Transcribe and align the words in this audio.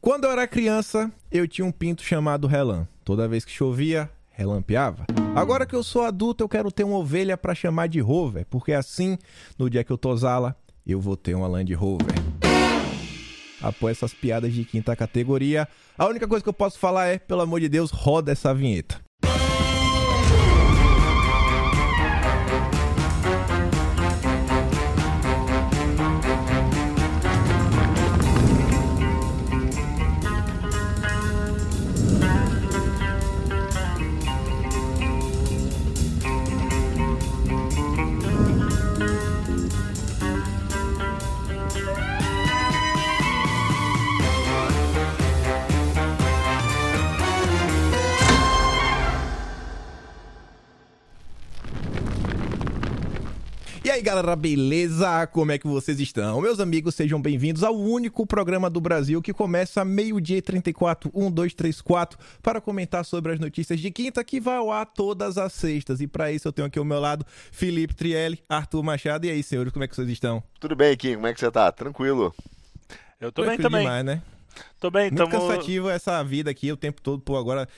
Quando 0.00 0.24
eu 0.24 0.30
era 0.30 0.48
criança, 0.48 1.12
eu 1.30 1.46
tinha 1.46 1.66
um 1.66 1.70
pinto 1.70 2.02
chamado 2.02 2.46
Relan. 2.46 2.88
Toda 3.04 3.28
vez 3.28 3.44
que 3.44 3.52
chovia, 3.52 4.10
relampeava. 4.30 5.04
Agora 5.36 5.66
que 5.66 5.76
eu 5.76 5.82
sou 5.82 6.04
adulto, 6.04 6.42
eu 6.42 6.48
quero 6.48 6.72
ter 6.72 6.84
uma 6.84 6.96
ovelha 6.96 7.36
para 7.36 7.54
chamar 7.54 7.86
de 7.86 8.00
Rover, 8.00 8.46
porque 8.48 8.72
assim, 8.72 9.18
no 9.58 9.68
dia 9.68 9.84
que 9.84 9.92
eu 9.92 9.98
tosá-la, 9.98 10.56
eu 10.86 10.98
vou 10.98 11.18
ter 11.18 11.34
uma 11.34 11.46
Land 11.46 11.74
Rover. 11.74 12.14
Após 13.60 13.98
essas 13.98 14.14
piadas 14.14 14.54
de 14.54 14.64
quinta 14.64 14.96
categoria, 14.96 15.68
a 15.98 16.06
única 16.06 16.26
coisa 16.26 16.42
que 16.42 16.48
eu 16.48 16.54
posso 16.54 16.78
falar 16.78 17.08
é, 17.08 17.18
pelo 17.18 17.42
amor 17.42 17.60
de 17.60 17.68
Deus, 17.68 17.90
roda 17.90 18.32
essa 18.32 18.54
vinheta. 18.54 18.98
Galera, 54.10 54.34
beleza? 54.34 55.24
Como 55.28 55.52
é 55.52 55.58
que 55.58 55.68
vocês 55.68 56.00
estão? 56.00 56.40
Meus 56.40 56.58
amigos, 56.58 56.96
sejam 56.96 57.22
bem-vindos 57.22 57.62
ao 57.62 57.78
único 57.78 58.26
programa 58.26 58.68
do 58.68 58.80
Brasil 58.80 59.22
que 59.22 59.32
começa 59.32 59.84
meio-dia 59.84 60.38
e 60.38 60.42
34, 60.42 61.12
1, 61.14 61.30
2, 61.30 61.54
3, 61.54 61.80
4, 61.80 62.18
para 62.42 62.60
comentar 62.60 63.04
sobre 63.04 63.32
as 63.32 63.38
notícias 63.38 63.78
de 63.78 63.88
quinta 63.92 64.24
que 64.24 64.40
vai 64.40 64.56
ao 64.56 64.72
ar 64.72 64.84
todas 64.84 65.38
as 65.38 65.52
sextas. 65.52 66.00
E 66.00 66.08
para 66.08 66.32
isso 66.32 66.48
eu 66.48 66.52
tenho 66.52 66.66
aqui 66.66 66.76
ao 66.76 66.84
meu 66.84 66.98
lado 66.98 67.24
Felipe 67.52 67.94
Trielli, 67.94 68.42
Arthur 68.48 68.82
Machado. 68.82 69.26
E 69.26 69.30
aí, 69.30 69.44
senhores, 69.44 69.72
como 69.72 69.84
é 69.84 69.86
que 69.86 69.94
vocês 69.94 70.08
estão? 70.08 70.42
Tudo 70.58 70.74
bem, 70.74 70.96
Kim? 70.96 71.14
Como 71.14 71.28
é 71.28 71.32
que 71.32 71.38
você 71.38 71.48
tá? 71.48 71.70
Tranquilo? 71.70 72.34
Eu 73.20 73.30
tô 73.30 73.42
bem 73.42 73.50
Tranquilo 73.50 73.70
também. 73.70 73.82
demais, 73.82 74.04
né? 74.04 74.22
Tô 74.80 74.90
bem, 74.90 75.04
Muito 75.04 75.18
tamo... 75.18 75.30
cansativo 75.30 75.88
essa 75.88 76.20
vida 76.24 76.50
aqui 76.50 76.72
o 76.72 76.76
tempo 76.76 77.00
todo, 77.00 77.22
pô, 77.22 77.36
agora 77.36 77.68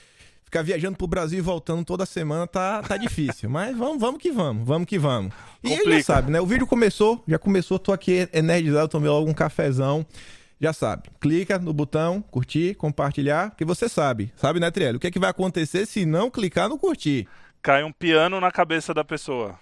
ficar 0.53 0.61
viajando 0.61 0.95
pro 0.95 1.07
Brasil 1.07 1.39
e 1.39 1.41
voltando 1.41 1.83
toda 1.83 2.05
semana 2.05 2.45
tá, 2.45 2.83
tá 2.83 2.95
difícil. 2.95 3.49
Mas 3.49 3.75
vamos, 3.75 3.99
vamos 3.99 4.21
que 4.21 4.31
vamos, 4.31 4.63
vamos 4.65 4.87
que 4.87 4.99
vamos. 4.99 5.33
E 5.63 5.69
aí 5.69 5.73
já 5.73 5.79
Complica. 5.79 6.03
sabe, 6.03 6.31
né? 6.31 6.39
O 6.39 6.45
vídeo 6.45 6.67
começou, 6.67 7.23
já 7.27 7.39
começou, 7.39 7.79
tô 7.79 7.91
aqui 7.91 8.29
energizado, 8.31 8.87
tomei 8.87 9.09
logo 9.09 9.27
um 9.27 9.33
cafezão. 9.33 10.05
Já 10.61 10.71
sabe, 10.71 11.09
clica 11.19 11.57
no 11.57 11.73
botão, 11.73 12.21
curtir, 12.21 12.75
compartilhar, 12.75 13.49
porque 13.49 13.65
você 13.65 13.89
sabe, 13.89 14.31
sabe, 14.37 14.61
né, 14.61 14.71
Trielli? 14.71 14.95
O 14.95 14.99
que, 14.99 15.07
é 15.07 15.11
que 15.11 15.19
vai 15.19 15.29
acontecer 15.29 15.85
se 15.85 16.05
não 16.05 16.29
clicar 16.29 16.69
no 16.69 16.77
curtir? 16.77 17.27
Cai 17.61 17.83
um 17.83 17.91
piano 17.91 18.39
na 18.39 18.49
cabeça 18.49 18.93
da 18.93 19.03
pessoa. 19.03 19.59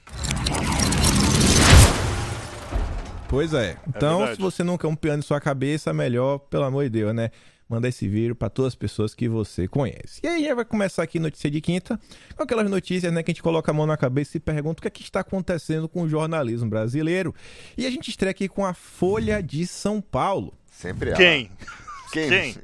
Pois 3.28 3.54
é. 3.54 3.78
Então, 3.88 4.20
verdade. 4.20 4.36
se 4.36 4.42
você 4.42 4.64
não 4.64 4.78
quer 4.78 4.88
um 4.88 4.96
piano 4.96 5.20
em 5.20 5.24
sua 5.24 5.40
cabeça, 5.40 5.92
melhor, 5.92 6.38
pelo 6.38 6.66
amor 6.66 6.84
de 6.84 6.90
Deus, 6.92 7.16
né? 7.16 7.32
Manda 7.72 7.88
esse 7.88 8.06
vídeo 8.06 8.36
pra 8.36 8.50
todas 8.50 8.74
as 8.74 8.76
pessoas 8.76 9.16
que 9.16 9.30
você 9.30 9.66
conhece. 9.66 10.20
E 10.22 10.28
aí, 10.28 10.44
já 10.44 10.54
vai 10.54 10.66
começar 10.66 11.04
aqui 11.04 11.20
notícia 11.20 11.50
de 11.50 11.62
quinta, 11.62 11.98
com 12.36 12.44
aquelas 12.44 12.70
notícias, 12.70 13.14
né, 13.14 13.24
que 13.24 13.32
a 13.32 13.34
gente 13.34 13.42
coloca 13.42 13.72
a 13.72 13.74
mão 13.74 13.88
na 13.88 13.96
cabeça 13.96 14.36
e 14.36 14.42
pergunta 14.42 14.80
o 14.80 14.82
que 14.82 14.90
é 14.90 14.92
que 14.92 15.02
está 15.02 15.22
acontecendo 15.22 15.88
com 15.88 16.02
o 16.02 16.10
jornalismo 16.10 16.70
brasileiro. 16.70 17.34
E 17.78 17.86
a 17.86 17.90
gente 17.90 18.10
estreia 18.10 18.32
aqui 18.32 18.50
com 18.50 18.66
a 18.66 18.74
Folha 18.74 19.42
de 19.42 19.66
São 19.66 20.02
Paulo. 20.02 20.54
Sempre 20.70 21.14
há. 21.14 21.16
Quem? 21.16 21.50
Quem? 22.12 22.30
Quem? 22.30 22.56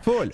Folha. 0.00 0.32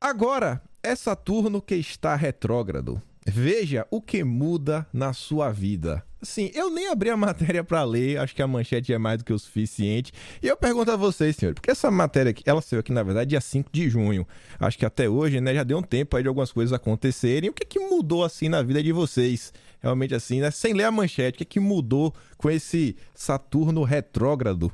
Agora 0.00 0.60
é 0.82 0.96
Saturno 0.96 1.62
que 1.62 1.76
está 1.76 2.16
retrógrado. 2.16 3.00
Veja 3.26 3.86
o 3.90 4.00
que 4.00 4.24
muda 4.24 4.86
na 4.92 5.12
sua 5.12 5.50
vida. 5.50 6.04
Assim, 6.22 6.50
eu 6.54 6.70
nem 6.70 6.88
abri 6.88 7.08
a 7.08 7.16
matéria 7.16 7.64
pra 7.64 7.82
ler, 7.82 8.18
acho 8.18 8.34
que 8.34 8.42
a 8.42 8.46
manchete 8.46 8.92
é 8.92 8.98
mais 8.98 9.18
do 9.18 9.24
que 9.24 9.32
o 9.32 9.38
suficiente. 9.38 10.12
E 10.42 10.48
eu 10.48 10.56
pergunto 10.56 10.90
a 10.90 10.96
vocês, 10.96 11.36
senhor, 11.36 11.54
porque 11.54 11.70
essa 11.70 11.90
matéria 11.90 12.30
aqui, 12.30 12.42
ela 12.44 12.60
saiu 12.60 12.80
aqui 12.80 12.92
na 12.92 13.02
verdade 13.02 13.30
dia 13.30 13.40
5 13.40 13.70
de 13.72 13.88
junho. 13.88 14.26
Acho 14.58 14.78
que 14.78 14.84
até 14.84 15.08
hoje, 15.08 15.40
né, 15.40 15.54
já 15.54 15.62
deu 15.62 15.78
um 15.78 15.82
tempo 15.82 16.16
aí 16.16 16.22
de 16.22 16.28
algumas 16.28 16.52
coisas 16.52 16.72
acontecerem. 16.72 17.48
O 17.48 17.52
que 17.52 17.64
que 17.64 17.78
mudou 17.78 18.24
assim 18.24 18.48
na 18.48 18.62
vida 18.62 18.82
de 18.82 18.92
vocês? 18.92 19.52
Realmente 19.80 20.14
assim, 20.14 20.40
né, 20.40 20.50
sem 20.50 20.74
ler 20.74 20.84
a 20.84 20.90
manchete, 20.90 21.36
o 21.36 21.38
que 21.38 21.44
que 21.44 21.60
mudou 21.60 22.14
com 22.36 22.50
esse 22.50 22.96
Saturno 23.14 23.82
retrógrado? 23.82 24.70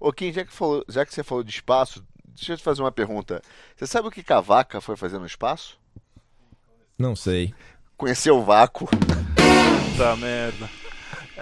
Ô, 0.00 0.12
Kim, 0.12 0.32
já 0.32 0.44
que, 0.44 0.52
falou, 0.52 0.84
já 0.88 1.06
que 1.06 1.14
você 1.14 1.22
falou 1.22 1.44
de 1.44 1.50
espaço, 1.50 2.04
deixa 2.34 2.52
eu 2.52 2.56
te 2.56 2.64
fazer 2.64 2.82
uma 2.82 2.92
pergunta. 2.92 3.40
Você 3.76 3.86
sabe 3.86 4.08
o 4.08 4.10
que 4.10 4.22
Cavaca 4.22 4.80
foi 4.80 4.96
fazer 4.96 5.18
no 5.18 5.26
espaço? 5.26 5.78
Não 6.98 7.14
sei. 7.16 7.52
Conheceu 7.96 8.38
o 8.38 8.44
vácuo. 8.44 8.86
Puta 8.88 10.16
merda. 10.16 10.68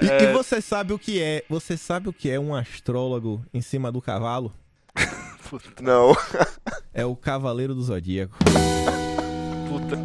E, 0.00 0.08
É. 0.08 0.22
e 0.24 0.32
você 0.32 0.60
sabe 0.60 0.92
o 0.92 0.98
que 0.98 1.20
é? 1.22 1.44
Você 1.48 1.76
sabe 1.76 2.08
o 2.08 2.12
que 2.12 2.30
é 2.30 2.38
um 2.40 2.54
astrólogo 2.54 3.44
em 3.52 3.60
cima 3.60 3.90
do 3.92 4.00
cavalo? 4.00 4.52
Puta, 5.48 5.70
Não. 5.82 6.16
É 6.94 7.06
o 7.06 7.16
Cavaleiro 7.16 7.74
do 7.74 7.82
Zodíaco. 7.82 8.36
puta. 9.68 9.96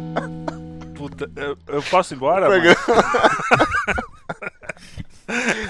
Puta. 0.94 1.30
Eu, 1.36 1.56
eu 1.68 1.82
posso 1.82 2.14
ir 2.14 2.16
embora? 2.16 2.48
Mano? 2.48 2.62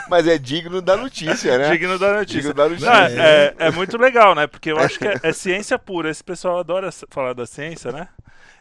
Mas 0.09 0.27
é 0.27 0.39
digno 0.39 0.81
da 0.81 0.97
notícia, 0.97 1.59
né? 1.59 1.71
Digno 1.71 1.99
da 1.99 2.15
notícia. 2.15 2.41
Digno 2.41 2.55
da 2.55 2.69
notícia. 2.69 2.91
Não, 2.91 3.23
é, 3.23 3.47
é- 3.47 3.55
é 3.59 3.71
muito 3.71 3.97
legal, 3.99 4.35
né? 4.35 4.47
Porque 4.47 4.71
eu 4.73 4.79
acho 4.79 4.99
que 4.99 5.07
é, 5.07 5.15
é 5.23 5.33
ciência 5.33 5.79
pura. 5.79 6.11
Esse 6.11 6.23
pessoal 6.25 6.59
adora 6.59 6.91
falar 7.11 7.33
da 7.35 7.47
ciência, 7.47 7.93
né? 7.93 8.09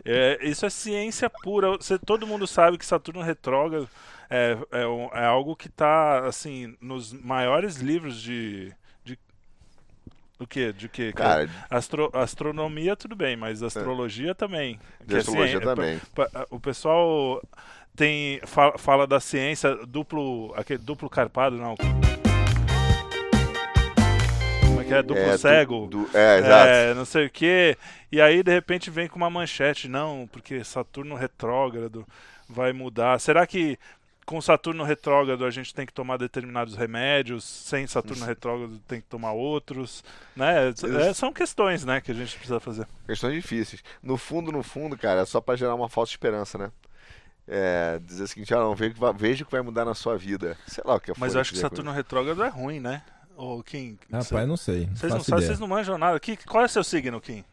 É, 0.06 0.40
isso 0.42 0.66
é 0.66 0.70
ciência 0.70 1.30
pura. 1.30 1.72
Você- 1.72 1.98
todo 1.98 2.28
mundo 2.28 2.46
sabe 2.48 2.78
que 2.78 2.86
Saturno 2.86 3.22
retrógrado 3.22 3.90
é, 4.30 4.58
é, 4.72 5.20
é 5.22 5.26
algo 5.26 5.56
que 5.56 5.70
tá, 5.70 6.26
assim, 6.26 6.76
nos 6.82 7.14
maiores 7.14 7.78
livros 7.78 8.22
de. 8.22 8.74
de 9.04 9.18
do 10.38 10.46
quê? 10.46 10.72
De 10.74 10.88
quê? 10.90 11.12
Cara, 11.14 11.50
Astro- 11.70 12.12
astronomia, 12.14 12.96
tudo 12.96 13.16
bem, 13.16 13.36
mas 13.36 13.64
astrologia 13.64 14.36
também. 14.36 14.80
de 15.02 15.08
que 15.08 15.16
é 15.16 15.18
astrologia 15.20 15.60
ciência- 15.60 15.76
também. 15.76 16.00
O 16.50 16.60
pessoal 16.60 17.42
tem 17.98 18.40
fala, 18.46 18.78
fala 18.78 19.06
da 19.08 19.20
ciência 19.20 19.76
duplo 19.86 20.54
aquele 20.56 20.80
duplo 20.80 21.10
carpado 21.10 21.58
não 21.58 21.76
como 24.66 24.82
é 24.82 24.84
que 24.86 24.94
é 24.94 25.02
duplo 25.04 25.24
É, 25.24 25.32
du- 25.32 25.38
cego 25.38 25.88
du- 25.88 26.10
é, 26.14 26.38
exato. 26.40 26.68
é, 26.70 26.94
não 26.94 27.06
sei 27.06 27.26
o 27.26 27.30
que 27.30 27.78
e 28.12 28.22
aí 28.22 28.44
de 28.44 28.52
repente 28.54 28.90
vem 28.90 29.08
com 29.08 29.16
uma 29.18 29.30
manchete 29.30 29.88
não 29.88 30.30
porque 30.32 30.64
Saturno 30.64 31.16
retrógrado 31.16 32.06
vai 32.48 32.72
mudar 32.72 33.20
será 33.20 33.46
que 33.48 33.78
com 34.26 34.42
Saturno 34.42 34.84
retrógrado 34.84 35.46
a 35.46 35.50
gente 35.50 35.74
tem 35.74 35.86
que 35.86 35.94
tomar 35.94 36.18
determinados 36.18 36.76
remédios, 36.76 37.46
sem 37.46 37.88
Saturno 37.88 38.26
retrógrado 38.26 38.78
tem 38.86 39.00
que 39.00 39.08
tomar 39.08 39.32
outros, 39.32 40.04
né? 40.36 40.74
É, 41.10 41.14
são 41.14 41.32
questões, 41.32 41.86
né, 41.86 42.02
que 42.02 42.12
a 42.12 42.14
gente 42.14 42.36
precisa 42.36 42.60
fazer. 42.60 42.86
Questões 43.06 43.34
difíceis. 43.36 43.82
No 44.04 44.18
fundo, 44.18 44.52
no 44.52 44.62
fundo, 44.64 44.98
cara, 44.98 45.22
é 45.22 45.26
só 45.26 45.40
pra 45.40 45.56
gerar 45.56 45.76
uma 45.76 45.88
falsa 45.88 46.12
esperança, 46.12 46.58
né? 46.58 46.70
É, 47.48 48.00
dizer 48.06 48.24
o 48.24 48.28
seguinte, 48.28 48.54
ah, 48.54 48.58
não, 48.60 48.76
veja, 48.76 48.94
que 48.94 49.00
vai- 49.00 49.14
veja 49.14 49.44
o 49.44 49.46
que 49.46 49.52
vai 49.52 49.62
mudar 49.62 49.86
na 49.86 49.94
sua 49.94 50.18
vida. 50.18 50.58
Sei 50.68 50.84
lá 50.86 50.96
o 50.96 51.00
que 51.00 51.12
é 51.12 51.14
Mas 51.18 51.34
eu 51.34 51.42
acho 51.42 51.54
que 51.54 51.60
Saturno 51.60 51.92
retrógrado 51.92 52.44
é 52.44 52.50
ruim, 52.50 52.80
né? 52.80 53.02
Ou 53.38 53.64
Kim? 53.64 53.98
Rapaz, 54.12 54.48
não 54.48 54.58
sei. 54.58 54.88
Não 54.88 54.96
Vocês 54.96 55.14
não 55.14 55.24
sabem, 55.24 55.46
vocês 55.46 55.60
não 55.60 55.68
manjam 55.68 55.98
nada. 55.98 56.20
Que, 56.20 56.36
qual 56.38 56.64
é 56.66 56.68
seu 56.68 56.84
signo, 56.84 57.22
Kim? 57.22 57.44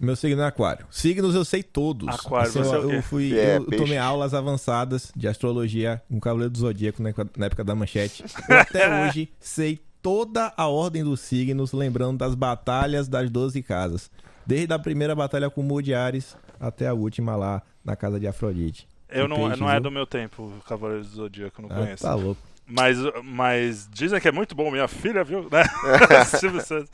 Meu 0.00 0.16
signo 0.16 0.42
é 0.42 0.46
aquário. 0.46 0.86
Signos 0.90 1.34
eu 1.36 1.44
sei 1.44 1.62
todos. 1.62 2.08
Aquário, 2.08 2.48
Assim, 2.48 2.58
você 2.62 2.74
é 2.74 2.78
eu, 2.78 2.84
o 2.86 2.88
quê? 2.90 2.96
eu 2.96 3.02
fui, 3.02 3.38
É, 3.38 3.56
eu, 3.58 3.66
eu 3.70 3.76
tomei 3.78 3.96
aulas 3.98 4.34
avançadas 4.34 5.12
de 5.14 5.28
astrologia 5.28 6.02
com 6.08 6.16
o 6.16 6.20
Cavaleiro 6.20 6.50
do 6.50 6.58
Zodíaco 6.58 7.00
na, 7.02 7.10
época- 7.10 7.30
na 7.36 7.46
época 7.46 7.62
da 7.62 7.74
manchete. 7.76 8.24
Eu 8.48 8.58
até 8.58 8.88
hoje 9.06 9.30
sei 9.38 9.78
toda 10.02 10.52
a 10.56 10.66
ordem 10.66 11.04
dos 11.04 11.20
signos, 11.20 11.72
lembrando 11.72 12.18
das 12.18 12.34
batalhas 12.34 13.06
das 13.06 13.30
12 13.30 13.62
casas. 13.62 14.10
Desde 14.44 14.72
a 14.74 14.78
primeira 14.78 15.14
batalha 15.14 15.48
com 15.48 15.60
o 15.60 15.64
Mu 15.64 15.80
de 15.80 15.94
Ares 15.94 16.36
até 16.58 16.88
a 16.88 16.92
última 16.94 17.36
lá 17.36 17.62
na 17.84 17.94
casa 17.94 18.18
de 18.18 18.26
Afrodite. 18.26 18.88
Eu 19.14 19.28
não, 19.28 19.36
peixes, 19.36 19.60
não 19.60 19.70
é 19.70 19.78
do 19.80 19.90
meu 19.90 20.06
tempo, 20.06 20.52
Cavaleiro 20.66 21.02
do 21.04 21.08
Zodíaco, 21.08 21.62
não 21.62 21.70
Ah, 21.70 21.74
conheço. 21.74 22.02
tá 22.02 22.14
louco. 22.14 22.40
Mas, 22.66 22.96
mas 23.22 23.86
dizem 23.92 24.18
que 24.18 24.26
é 24.26 24.32
muito 24.32 24.54
bom, 24.54 24.70
minha 24.70 24.88
filha, 24.88 25.22
viu? 25.22 25.48
Né? 25.50 25.62
Silvio 26.40 26.62
Santos. 26.62 26.90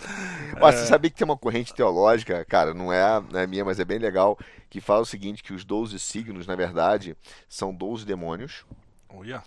Mas 0.61 0.75
É. 0.75 0.79
você 0.79 0.87
sabia 0.87 1.09
que 1.11 1.17
tem 1.17 1.25
uma 1.25 1.37
corrente 1.37 1.73
teológica, 1.73 2.45
cara, 2.45 2.75
não 2.75 2.93
é, 2.93 3.23
não 3.31 3.39
é 3.39 3.47
minha, 3.47 3.65
mas 3.65 3.79
é 3.79 3.85
bem 3.85 3.99
legal, 3.99 4.37
que 4.69 4.81
fala 4.81 5.03
o 5.03 5.07
seguinte, 5.07 5.43
que 5.45 5.53
os 5.53 5.65
12 5.65 5.97
signos, 6.01 6.45
na 6.47 6.57
verdade, 6.57 7.17
são 7.49 7.73
12 7.73 8.05
demônios, 8.05 8.65
Olha. 9.09 9.45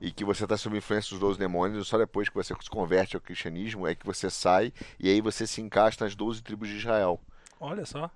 e 0.00 0.10
que 0.10 0.24
você 0.24 0.44
está 0.44 0.56
sob 0.56 0.78
influência 0.78 1.10
dos 1.10 1.20
12 1.20 1.38
demônios, 1.38 1.86
e 1.86 1.88
só 1.88 1.98
depois 1.98 2.30
que 2.30 2.34
você 2.34 2.54
se 2.58 2.70
converte 2.70 3.14
ao 3.14 3.20
cristianismo 3.20 3.86
é 3.86 3.94
que 3.94 4.06
você 4.06 4.30
sai, 4.30 4.72
e 4.98 5.10
aí 5.10 5.20
você 5.20 5.46
se 5.46 5.60
encaixa 5.60 6.02
nas 6.02 6.14
12 6.14 6.42
tribos 6.42 6.68
de 6.70 6.76
Israel. 6.78 7.20
Olha 7.58 7.86
só. 7.86 8.10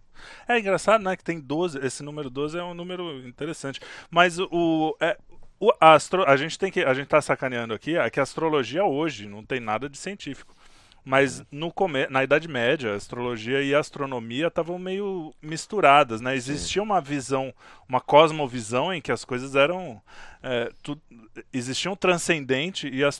É 0.46 0.58
engraçado, 0.58 1.02
né? 1.02 1.16
Que 1.16 1.24
tem 1.24 1.40
12. 1.40 1.78
Esse 1.84 2.02
número 2.02 2.28
12 2.28 2.58
é 2.58 2.62
um 2.62 2.74
número 2.74 3.26
interessante. 3.26 3.80
Mas 4.10 4.38
o. 4.38 4.96
É, 5.00 5.16
o 5.58 5.72
astro, 5.78 6.24
a 6.24 6.36
gente 6.36 6.58
tem 6.58 6.70
que. 6.70 6.82
A 6.82 6.94
gente 6.94 7.08
tá 7.08 7.20
sacaneando 7.20 7.74
aqui 7.74 7.96
é 7.96 8.08
que 8.10 8.20
a 8.20 8.22
astrologia 8.22 8.84
hoje 8.84 9.26
não 9.26 9.44
tem 9.44 9.60
nada 9.60 9.88
de 9.88 9.98
científico. 9.98 10.54
Mas 11.10 11.42
no 11.50 11.72
come... 11.72 12.06
na 12.06 12.22
Idade 12.22 12.46
Média, 12.46 12.92
a 12.92 12.94
astrologia 12.94 13.60
e 13.60 13.74
a 13.74 13.80
astronomia 13.80 14.46
estavam 14.46 14.78
meio 14.78 15.34
misturadas, 15.42 16.20
né? 16.20 16.36
Existia 16.36 16.80
uma 16.80 17.00
visão, 17.00 17.52
uma 17.88 18.00
cosmovisão 18.00 18.94
em 18.94 19.00
que 19.00 19.10
as 19.10 19.24
coisas 19.24 19.56
eram. 19.56 20.00
É, 20.40 20.70
tu... 20.84 20.96
Existia 21.52 21.90
um 21.90 21.96
transcendente 21.96 22.88
e 22.88 23.02
a, 23.02 23.10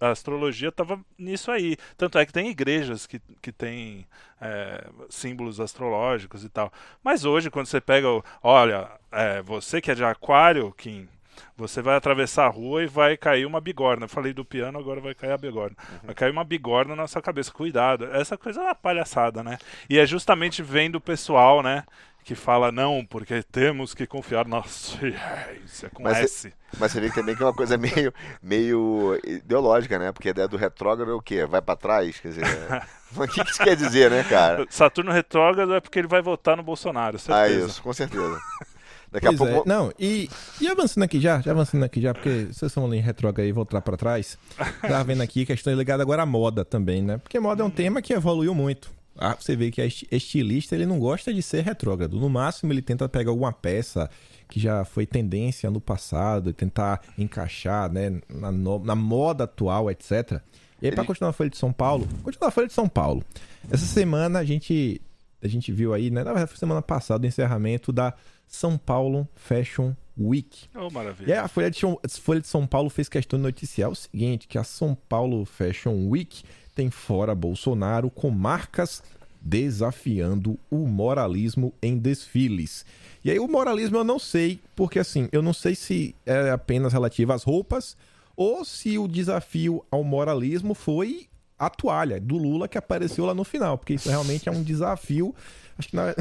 a 0.00 0.10
astrologia 0.10 0.70
estava 0.70 1.00
nisso 1.16 1.52
aí. 1.52 1.76
Tanto 1.96 2.18
é 2.18 2.26
que 2.26 2.32
tem 2.32 2.50
igrejas 2.50 3.06
que, 3.06 3.20
que 3.40 3.52
têm 3.52 4.04
é, 4.40 4.84
símbolos 5.08 5.60
astrológicos 5.60 6.42
e 6.42 6.48
tal. 6.48 6.72
Mas 7.00 7.24
hoje, 7.24 7.48
quando 7.48 7.66
você 7.66 7.80
pega. 7.80 8.08
Olha, 8.42 8.90
é, 9.12 9.40
você 9.40 9.80
que 9.80 9.92
é 9.92 9.94
de 9.94 10.02
Aquário, 10.02 10.74
Kim 10.76 11.08
você 11.56 11.82
vai 11.82 11.96
atravessar 11.96 12.46
a 12.46 12.50
rua 12.50 12.82
e 12.82 12.86
vai 12.86 13.16
cair 13.16 13.46
uma 13.46 13.60
bigorna. 13.60 14.04
Eu 14.04 14.08
falei 14.08 14.32
do 14.32 14.44
piano, 14.44 14.78
agora 14.78 15.00
vai 15.00 15.14
cair 15.14 15.32
a 15.32 15.38
bigorna. 15.38 15.76
Uhum. 15.90 15.98
Vai 16.04 16.14
cair 16.14 16.30
uma 16.30 16.44
bigorna 16.44 16.94
na 16.94 17.06
sua 17.06 17.22
cabeça. 17.22 17.52
Cuidado. 17.52 18.06
Essa 18.06 18.36
coisa 18.36 18.60
é 18.60 18.64
uma 18.64 18.74
palhaçada, 18.74 19.42
né? 19.42 19.58
E 19.88 19.98
é 19.98 20.06
justamente 20.06 20.62
vendo 20.62 20.96
o 20.96 21.00
pessoal, 21.00 21.62
né? 21.62 21.84
que 22.26 22.34
fala 22.34 22.72
não, 22.72 23.06
porque 23.08 23.40
temos 23.40 23.94
que 23.94 24.04
confiar 24.04 24.48
na 24.48 24.60
ciência 24.64 25.88
com 25.94 26.02
mas 26.02 26.18
S. 26.18 26.52
Mas 26.76 26.90
você 26.90 27.00
vê 27.00 27.08
também 27.08 27.36
que 27.36 27.42
é 27.42 27.46
uma 27.46 27.54
coisa 27.54 27.78
meio, 27.78 28.12
meio 28.42 29.16
ideológica, 29.24 29.96
né? 29.96 30.10
Porque 30.10 30.26
a 30.26 30.30
ideia 30.32 30.48
do 30.48 30.56
retrógrado 30.56 31.12
é 31.12 31.14
o 31.14 31.22
quê? 31.22 31.46
Vai 31.46 31.62
para 31.62 31.76
trás? 31.76 32.18
Quer 32.18 32.28
dizer, 32.30 32.44
o 33.16 33.28
que, 33.28 33.44
que 33.44 33.50
isso 33.52 33.62
quer 33.62 33.76
dizer, 33.76 34.10
né, 34.10 34.24
cara? 34.24 34.66
Saturno 34.68 35.12
retrógrado 35.12 35.72
é 35.72 35.80
porque 35.80 36.00
ele 36.00 36.08
vai 36.08 36.20
votar 36.20 36.56
no 36.56 36.64
Bolsonaro, 36.64 37.16
certeza. 37.16 37.64
Ah, 37.64 37.66
isso, 37.68 37.80
com 37.80 37.92
certeza. 37.92 38.40
Daqui 39.16 39.26
pois 39.26 39.40
a 39.40 39.44
pouco. 39.54 39.68
É. 39.68 39.72
Não, 39.72 39.92
e, 39.98 40.28
e 40.60 40.68
avançando 40.68 41.04
aqui 41.04 41.18
já, 41.18 41.40
já 41.40 41.52
avançando 41.52 41.84
aqui 41.84 42.00
já, 42.00 42.12
porque 42.12 42.48
vocês 42.52 42.62
estão 42.62 42.84
ali 42.84 42.98
em 42.98 43.00
retrógrado 43.00 43.46
aí, 43.46 43.52
voltar 43.52 43.80
para 43.80 43.96
trás. 43.96 44.38
Tava 44.82 45.04
vendo 45.04 45.22
aqui 45.22 45.46
questão 45.46 45.74
ligada 45.74 46.02
agora 46.02 46.22
à 46.22 46.26
moda 46.26 46.64
também, 46.64 47.02
né? 47.02 47.16
Porque 47.16 47.40
moda 47.40 47.62
é 47.62 47.66
um 47.66 47.70
tema 47.70 48.02
que 48.02 48.12
evoluiu 48.12 48.54
muito. 48.54 48.94
Ah, 49.18 49.34
você 49.38 49.56
vê 49.56 49.70
que 49.70 49.80
a 49.80 49.86
estilista 49.86 50.74
ele 50.74 50.84
não 50.84 50.98
gosta 50.98 51.32
de 51.32 51.42
ser 51.42 51.64
retrógrado. 51.64 52.20
No 52.20 52.28
máximo 52.28 52.72
ele 52.72 52.82
tenta 52.82 53.08
pegar 53.08 53.30
alguma 53.30 53.52
peça 53.52 54.10
que 54.48 54.60
já 54.60 54.84
foi 54.84 55.06
tendência 55.06 55.70
no 55.70 55.80
passado 55.80 56.50
e 56.50 56.52
tentar 56.52 57.00
encaixar 57.16 57.90
né, 57.90 58.20
na, 58.28 58.52
no, 58.52 58.78
na 58.78 58.94
moda 58.94 59.44
atual, 59.44 59.90
etc. 59.90 60.40
E 60.82 60.86
aí, 60.86 60.92
para 60.92 61.04
continuar 61.04 61.30
a 61.30 61.32
Folha 61.32 61.48
de 61.48 61.56
São 61.56 61.72
Paulo, 61.72 62.06
continuar 62.22 62.48
a 62.48 62.50
Folha 62.50 62.66
de 62.66 62.74
São 62.74 62.86
Paulo. 62.86 63.24
Essa 63.70 63.86
semana 63.86 64.40
a 64.40 64.44
gente, 64.44 65.00
a 65.42 65.48
gente 65.48 65.72
viu 65.72 65.94
aí, 65.94 66.10
né? 66.10 66.22
Na 66.22 66.32
verdade, 66.32 66.50
foi 66.50 66.58
semana 66.58 66.82
passada 66.82 67.24
o 67.24 67.26
encerramento 67.26 67.90
da 67.90 68.12
são 68.46 68.78
Paulo 68.78 69.28
Fashion 69.34 69.94
Week. 70.18 70.68
Oh, 70.74 70.90
maravilha. 70.90 71.30
E 71.30 71.32
a 71.34 71.48
Folha 71.48 71.70
de, 71.70 71.80
Folha 72.20 72.40
de 72.40 72.46
São 72.46 72.66
Paulo 72.66 72.88
fez 72.88 73.08
questão 73.08 73.38
de 73.38 73.42
noticiar 73.42 73.90
o 73.90 73.94
seguinte, 73.94 74.48
que 74.48 74.58
a 74.58 74.64
São 74.64 74.96
Paulo 75.08 75.44
Fashion 75.44 76.08
Week 76.08 76.42
tem 76.74 76.90
fora 76.90 77.34
Bolsonaro 77.34 78.10
com 78.10 78.30
marcas 78.30 79.02
desafiando 79.40 80.58
o 80.70 80.86
moralismo 80.88 81.72
em 81.80 81.96
desfiles. 81.96 82.84
E 83.24 83.30
aí 83.30 83.38
o 83.38 83.46
moralismo 83.46 83.96
eu 83.96 84.04
não 84.04 84.18
sei, 84.18 84.60
porque 84.74 84.98
assim, 84.98 85.28
eu 85.30 85.40
não 85.40 85.52
sei 85.52 85.74
se 85.74 86.14
é 86.24 86.50
apenas 86.50 86.92
relativo 86.92 87.32
às 87.32 87.42
roupas 87.42 87.96
ou 88.36 88.64
se 88.64 88.98
o 88.98 89.06
desafio 89.06 89.84
ao 89.90 90.02
moralismo 90.02 90.74
foi 90.74 91.28
a 91.58 91.70
toalha 91.70 92.20
do 92.20 92.36
Lula 92.36 92.68
que 92.68 92.76
apareceu 92.76 93.24
lá 93.24 93.34
no 93.34 93.44
final, 93.44 93.78
porque 93.78 93.94
isso 93.94 94.08
realmente 94.08 94.48
é 94.48 94.52
um 94.52 94.62
desafio. 94.62 95.34
Acho 95.78 95.88
que 95.88 95.96
na, 95.96 96.14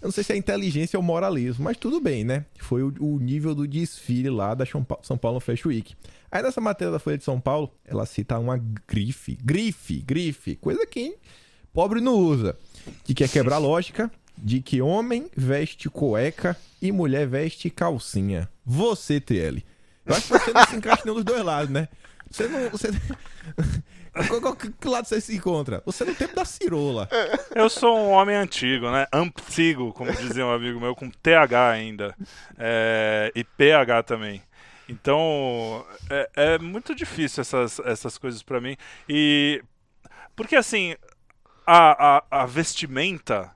eu 0.00 0.06
não 0.06 0.12
sei 0.12 0.24
se 0.24 0.32
é 0.32 0.36
inteligência 0.36 0.98
ou 0.98 1.02
moralismo, 1.02 1.64
mas 1.64 1.76
tudo 1.76 2.00
bem, 2.00 2.24
né? 2.24 2.46
Foi 2.58 2.82
o, 2.82 2.94
o 3.00 3.18
nível 3.18 3.54
do 3.54 3.68
desfile 3.68 4.30
lá 4.30 4.54
da 4.54 4.64
São 5.02 5.18
Paulo 5.18 5.40
Fashion 5.40 5.68
Week. 5.68 5.94
Aí 6.30 6.42
nessa 6.42 6.60
matéria 6.60 6.92
da 6.92 6.98
Folha 6.98 7.18
de 7.18 7.24
São 7.24 7.40
Paulo, 7.40 7.70
ela 7.84 8.06
cita 8.06 8.38
uma 8.38 8.56
grife, 8.86 9.36
grife, 9.42 10.00
grife, 10.00 10.56
coisa 10.56 10.86
que 10.86 11.16
pobre 11.72 12.00
não 12.00 12.14
usa, 12.14 12.56
que 13.04 13.12
quer 13.12 13.28
quebrar 13.28 13.56
a 13.56 13.58
lógica 13.58 14.10
de 14.38 14.62
que 14.62 14.80
homem 14.80 15.28
veste 15.36 15.90
cueca 15.90 16.56
e 16.80 16.90
mulher 16.90 17.26
veste 17.26 17.68
calcinha. 17.68 18.48
Você, 18.64 19.20
TL. 19.20 19.62
Eu 20.06 20.14
acho 20.14 20.26
que 20.28 20.38
você 20.38 20.52
não 20.52 20.66
se 20.66 20.76
encaixa 20.76 21.02
nenhum 21.04 21.16
dos 21.16 21.24
dois 21.24 21.44
lados, 21.44 21.70
né? 21.70 21.88
Você 22.30 22.48
não. 22.48 22.70
Você... 22.70 22.88
Qual, 24.40 24.56
que 24.56 24.88
lado 24.88 25.06
você 25.06 25.20
se 25.20 25.36
encontra? 25.36 25.82
Você 25.86 26.02
é 26.02 26.06
no 26.06 26.14
tempo 26.14 26.34
da 26.34 26.44
cirola. 26.44 27.08
Eu 27.54 27.70
sou 27.70 27.96
um 27.96 28.10
homem 28.10 28.36
antigo, 28.36 28.90
né? 28.90 29.06
Antigo, 29.12 29.92
como 29.92 30.12
dizia 30.12 30.44
um 30.44 30.52
amigo 30.52 30.80
meu, 30.80 30.94
com 30.94 31.08
TH 31.08 31.70
ainda. 31.70 32.14
É... 32.58 33.30
E 33.34 33.44
PH 33.44 34.02
também. 34.02 34.42
Então, 34.88 35.86
é, 36.10 36.30
é, 36.34 36.58
muito 36.58 36.94
difícil 36.94 37.42
essas, 37.42 37.78
essas 37.80 38.18
coisas 38.18 38.42
para 38.42 38.60
mim. 38.60 38.76
E. 39.08 39.62
Porque, 40.34 40.56
assim, 40.56 40.96
a, 41.64 42.16
a, 42.16 42.42
a 42.42 42.46
vestimenta 42.46 43.52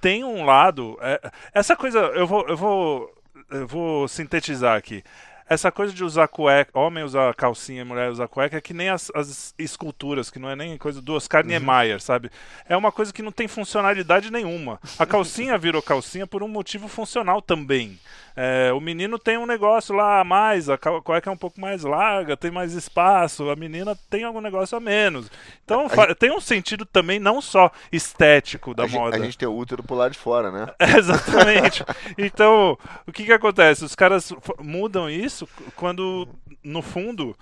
tem 0.00 0.22
um 0.22 0.44
lado. 0.44 0.96
É... 1.00 1.20
essa 1.52 1.74
coisa, 1.74 1.98
eu 1.98 2.26
vou, 2.26 2.46
eu 2.46 2.56
vou, 2.56 3.14
eu 3.50 3.66
vou 3.66 4.06
sintetizar 4.06 4.76
aqui 4.76 5.02
essa 5.48 5.70
coisa 5.70 5.92
de 5.92 6.02
usar 6.02 6.26
cueca, 6.28 6.76
homem 6.78 7.04
usar 7.04 7.32
calcinha 7.34 7.82
e 7.82 7.84
mulher 7.84 8.10
usar 8.10 8.26
cueca 8.26 8.56
é 8.56 8.60
que 8.60 8.74
nem 8.74 8.88
as, 8.88 9.10
as 9.14 9.54
esculturas, 9.58 10.30
que 10.30 10.38
não 10.38 10.50
é 10.50 10.56
nem 10.56 10.76
coisa 10.76 11.00
do 11.00 11.14
Oscar 11.14 11.42
uhum. 11.42 11.50
Niemeyer, 11.50 12.00
sabe? 12.00 12.30
É 12.68 12.76
uma 12.76 12.90
coisa 12.90 13.12
que 13.12 13.22
não 13.22 13.30
tem 13.30 13.46
funcionalidade 13.46 14.30
nenhuma. 14.30 14.80
A 14.98 15.06
calcinha 15.06 15.56
virou 15.58 15.80
calcinha 15.80 16.26
por 16.26 16.42
um 16.42 16.48
motivo 16.48 16.88
funcional 16.88 17.40
também. 17.40 17.98
É, 18.36 18.70
o 18.70 18.80
menino 18.80 19.18
tem 19.18 19.38
um 19.38 19.46
negócio 19.46 19.94
lá 19.94 20.20
a 20.20 20.24
mais, 20.24 20.68
a 20.68 20.76
cueca 20.76 21.30
é 21.30 21.32
um 21.32 21.36
pouco 21.38 21.58
mais 21.58 21.82
larga, 21.82 22.36
tem 22.36 22.50
mais 22.50 22.74
espaço, 22.74 23.48
a 23.48 23.56
menina 23.56 23.96
tem 24.10 24.24
algum 24.24 24.42
negócio 24.42 24.76
a 24.76 24.80
menos. 24.80 25.30
Então 25.64 25.86
a 25.86 26.14
tem 26.14 26.30
um 26.30 26.40
sentido 26.40 26.84
também 26.84 27.18
não 27.18 27.40
só 27.40 27.70
estético 27.90 28.74
da 28.74 28.84
a 28.84 28.88
moda. 28.88 29.12
Gente, 29.12 29.22
a 29.22 29.24
gente 29.24 29.38
tem 29.38 29.48
o 29.48 29.56
útero 29.56 29.82
pro 29.82 29.96
lado 29.96 30.12
de 30.12 30.18
fora, 30.18 30.50
né? 30.50 30.66
É, 30.78 30.98
exatamente. 30.98 31.82
então, 32.18 32.78
o 33.06 33.12
que 33.12 33.24
que 33.24 33.32
acontece? 33.32 33.84
Os 33.84 33.94
caras 33.94 34.30
mudam 34.60 35.08
isso 35.08 35.48
quando, 35.74 36.28
no 36.62 36.82
fundo, 36.82 37.34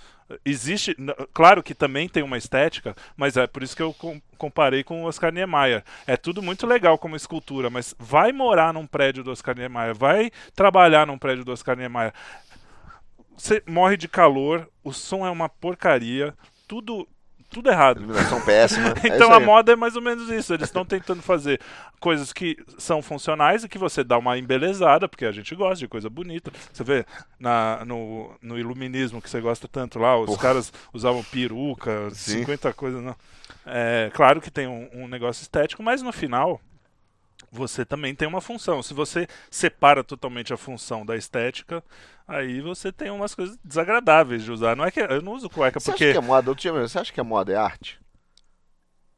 existe. 0.45 0.97
Claro 1.33 1.63
que 1.63 1.75
também 1.75 2.09
tem 2.09 2.23
uma 2.23 2.39
estética, 2.39 2.95
mas 3.17 3.37
é 3.37 3.47
por 3.47 3.63
isso 3.63 3.77
que 3.77 3.83
eu 3.83 3.95
comparei 4.39 4.85
com 4.85 5.03
o 5.03 5.07
Oscar 5.07 5.33
Niemeyer. 5.33 5.83
É 6.07 6.17
tudo 6.17 6.43
muito 6.43 6.67
legal 6.67 6.99
como 6.99 7.17
escultura, 7.17 7.71
mas 7.71 7.95
vai 7.99 8.33
morar 8.33 8.73
num 8.73 8.87
prédio 8.87 9.25
do 9.25 9.31
Oscar 9.31 9.57
Niemeyer, 9.57 9.95
vai 9.95 10.31
trabalhar 10.55 11.07
num 11.07 11.19
prédio 11.19 11.45
do 11.45 11.53
Oscar 11.53 11.77
Niemeyer. 11.77 12.13
Você 13.37 13.63
morre 13.67 13.97
de 13.97 14.07
calor, 14.07 14.69
o 14.83 14.93
som 14.93 15.27
é 15.27 15.31
uma 15.31 15.49
porcaria, 15.49 16.35
tudo 16.69 17.09
tudo 17.55 17.71
errado. 17.71 17.99
Iluminação 17.99 18.41
péssima. 18.45 18.93
É 19.05 19.09
então 19.09 19.33
é 19.33 19.37
a 19.37 19.41
moda 19.41 19.73
é 19.73 19.77
mais 19.77 19.95
ou 19.97 20.03
menos 20.03 20.29
isso. 20.29 20.53
Eles 20.53 20.69
estão 20.69 20.85
tentando 20.85 21.23
fazer 21.23 21.61
coisas 22.01 22.33
que 22.33 22.57
são 22.79 23.01
funcionais 23.01 23.65
e 23.65 23.69
que 23.69 23.79
você 23.79 24.03
dá 24.03 24.19
uma 24.19 24.37
embelezada, 24.37 25.09
porque 25.09 25.25
a 25.25 25.33
gente 25.33 25.55
gosta 25.55 25.77
de 25.77 25.89
coisa 25.89 26.11
bonita. 26.11 26.51
Você 26.73 26.83
vê 26.83 27.07
na, 27.39 27.85
no, 27.85 28.35
no 28.43 28.59
iluminismo 28.59 29.23
que 29.23 29.31
você 29.31 29.41
gosta 29.41 29.69
tanto 29.69 29.99
lá, 29.99 30.19
os 30.19 30.27
Porra. 30.27 30.43
caras 30.43 30.73
usavam 30.93 31.23
peruca, 31.25 32.11
Sim. 32.13 32.41
50 32.41 32.73
coisas. 32.73 33.03
Não. 33.03 33.15
É, 33.67 34.11
claro 34.13 34.41
que 34.41 34.51
tem 34.51 34.67
um, 34.67 34.89
um 34.93 35.09
negócio 35.09 35.43
estético, 35.43 35.83
mas 35.83 36.03
no 36.03 36.13
final 36.13 36.61
você 37.55 37.85
também 37.85 38.15
tem 38.15 38.27
uma 38.27 38.41
função. 38.41 38.83
Se 38.83 38.93
você 38.93 39.29
separa 39.51 40.03
totalmente 40.03 40.53
a 40.53 40.57
função 40.57 41.07
da 41.07 41.17
estética, 41.17 41.83
aí 42.27 42.61
você 42.61 42.91
tem 42.91 43.11
umas 43.11 43.35
coisas 43.35 43.57
desagradáveis 43.65 44.43
de 44.43 44.51
usar. 44.51 44.77
Não 44.77 44.85
é 44.85 44.91
que 44.91 45.01
eu 45.01 45.23
não 45.23 45.33
uso 45.33 45.49
cueca 45.49 45.79
você 45.79 45.93
porque 45.93 46.05
acha 46.05 46.13
que 46.13 46.19
é 46.19 46.21
moda, 46.21 46.53
você 46.53 46.99
acha 46.99 47.13
que 47.13 47.21
a 47.21 47.25
moda 47.25 47.53
é 47.53 47.57
arte? 47.57 48.01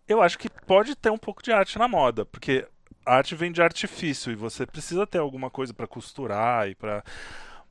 Eu 0.06 0.22
acho 0.22 0.38
que 0.38 0.48
pode 0.48 0.94
ter 0.94 1.10
um 1.10 1.18
pouco 1.18 1.42
de 1.42 1.50
arte 1.50 1.78
na 1.78 1.88
moda, 1.88 2.24
porque 2.24 2.68
arte 3.04 3.34
vem 3.34 3.50
de 3.50 3.62
artifício 3.62 4.30
e 4.30 4.36
você 4.36 4.66
precisa 4.66 5.06
ter 5.06 5.18
alguma 5.18 5.50
coisa 5.50 5.72
para 5.72 5.86
costurar 5.86 6.68
e 6.68 6.74
para 6.74 7.02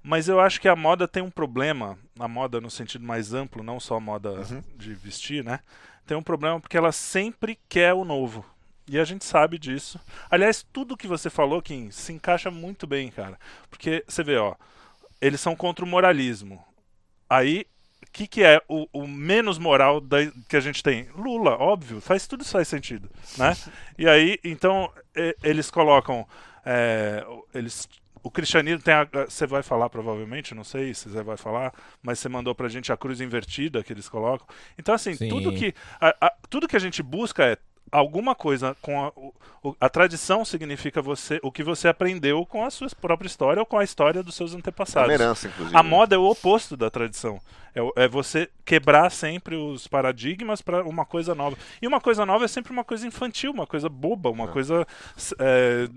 mas 0.08 0.30
eu 0.30 0.40
acho 0.40 0.62
que 0.62 0.68
a 0.68 0.76
moda 0.76 1.08
tem 1.08 1.24
um 1.24 1.32
problema, 1.32 1.98
a 2.20 2.28
moda 2.28 2.62
no 2.62 2.70
sentido 2.70 3.04
mais 3.04 3.34
amplo, 3.34 3.64
não 3.64 3.80
só 3.80 3.96
a 3.96 4.00
moda 4.00 4.34
uhum. 4.34 4.62
de 4.76 4.94
vestir, 4.94 5.44
né? 5.44 5.62
Tem 6.06 6.16
um 6.16 6.22
problema 6.22 6.60
porque 6.60 6.78
ela 6.78 6.92
sempre 6.92 7.58
quer 7.68 7.92
o 7.92 8.06
novo. 8.06 8.46
E 8.88 9.00
a 9.00 9.04
gente 9.04 9.26
sabe 9.26 9.58
disso. 9.58 10.00
Aliás, 10.30 10.66
tudo 10.72 10.98
que 10.98 11.08
você 11.08 11.30
falou, 11.30 11.62
Kim, 11.62 11.90
se 11.90 12.14
encaixa 12.14 12.52
muito 12.52 12.86
bem, 12.86 13.10
cara. 13.10 13.40
Porque 13.70 14.04
você 14.08 14.24
vê, 14.24 14.38
ó, 14.38 14.56
eles 15.20 15.42
são 15.42 15.56
contra 15.56 15.84
o 15.84 15.88
moralismo. 15.88 16.64
Aí, 17.28 17.66
o 18.04 18.12
que, 18.12 18.28
que 18.28 18.44
é 18.44 18.62
o, 18.68 18.88
o 18.94 19.08
menos 19.08 19.58
moral 19.58 20.00
da, 20.00 20.18
que 20.48 20.56
a 20.56 20.60
gente 20.60 20.84
tem? 20.84 21.08
Lula, 21.16 21.58
óbvio, 21.58 22.00
faz 22.00 22.28
tudo 22.28 22.44
isso 22.44 22.52
faz 22.52 22.68
sentido, 22.68 23.10
né? 23.38 23.56
E 23.98 24.08
aí, 24.08 24.40
então, 24.44 24.92
e, 25.16 25.36
eles 25.44 25.72
colocam, 25.72 26.28
é, 26.66 27.26
eles 27.54 27.88
o 28.22 28.32
cristianismo 28.32 28.82
tem 28.82 28.94
a, 28.94 29.08
você 29.30 29.46
vai 29.46 29.62
falar 29.62 29.88
provavelmente, 29.88 30.56
não 30.56 30.64
sei 30.64 30.96
se 30.96 31.10
você 31.10 31.22
vai 31.22 31.38
falar, 31.38 31.72
mas 32.02 32.18
você 32.18 32.28
mandou 32.28 32.56
pra 32.56 32.68
gente 32.68 32.92
a 32.92 32.98
cruz 32.98 33.22
invertida 33.22 33.84
que 33.84 33.94
eles 33.94 34.10
colocam. 34.10 34.48
Então 34.80 34.96
assim, 34.96 35.14
Sim. 35.14 35.30
tudo 35.30 35.54
que 35.54 35.76
a, 36.02 36.16
a, 36.20 36.34
tudo 36.50 36.68
que 36.68 36.76
a 36.76 36.80
gente 36.80 37.04
busca 37.04 37.46
é 37.46 37.58
alguma 37.98 38.36
coisa 38.36 38.76
com 38.82 39.04
a, 39.06 39.10
o, 39.16 39.76
a 39.80 39.90
tradição 39.90 40.44
significa 40.46 41.02
você 41.02 41.40
o 41.42 41.52
que 41.52 41.64
você 41.64 41.88
aprendeu 41.88 42.46
com 42.46 42.64
a 42.66 42.70
sua 42.70 42.88
própria 43.00 43.28
história 43.28 43.60
ou 43.60 43.66
com 43.66 43.78
a 43.78 43.84
história 43.84 44.22
dos 44.22 44.36
seus 44.36 44.54
antepassados. 44.54 45.10
É 45.10 45.14
herança, 45.14 45.48
inclusive. 45.48 45.76
A 45.78 45.82
moda 45.84 46.16
é 46.16 46.18
o 46.18 46.26
oposto 46.30 46.76
da 46.78 46.90
tradição. 46.90 47.40
É, 47.74 48.04
é 48.04 48.08
você 48.08 48.50
quebrar 48.64 49.10
sempre 49.12 49.56
os 49.56 49.88
paradigmas 49.88 50.62
para 50.62 50.84
uma 50.84 51.06
coisa 51.06 51.34
nova. 51.36 51.58
E 51.82 51.88
uma 51.88 52.00
coisa 52.00 52.26
nova 52.26 52.46
é 52.46 52.48
sempre 52.48 52.72
uma 52.72 52.84
coisa 52.84 53.06
infantil, 53.08 53.52
uma 53.52 53.68
coisa 53.68 53.90
boba, 53.90 54.30
uma 54.30 54.46
É. 54.46 54.48
coisa 54.48 54.88
é, 55.40 55.88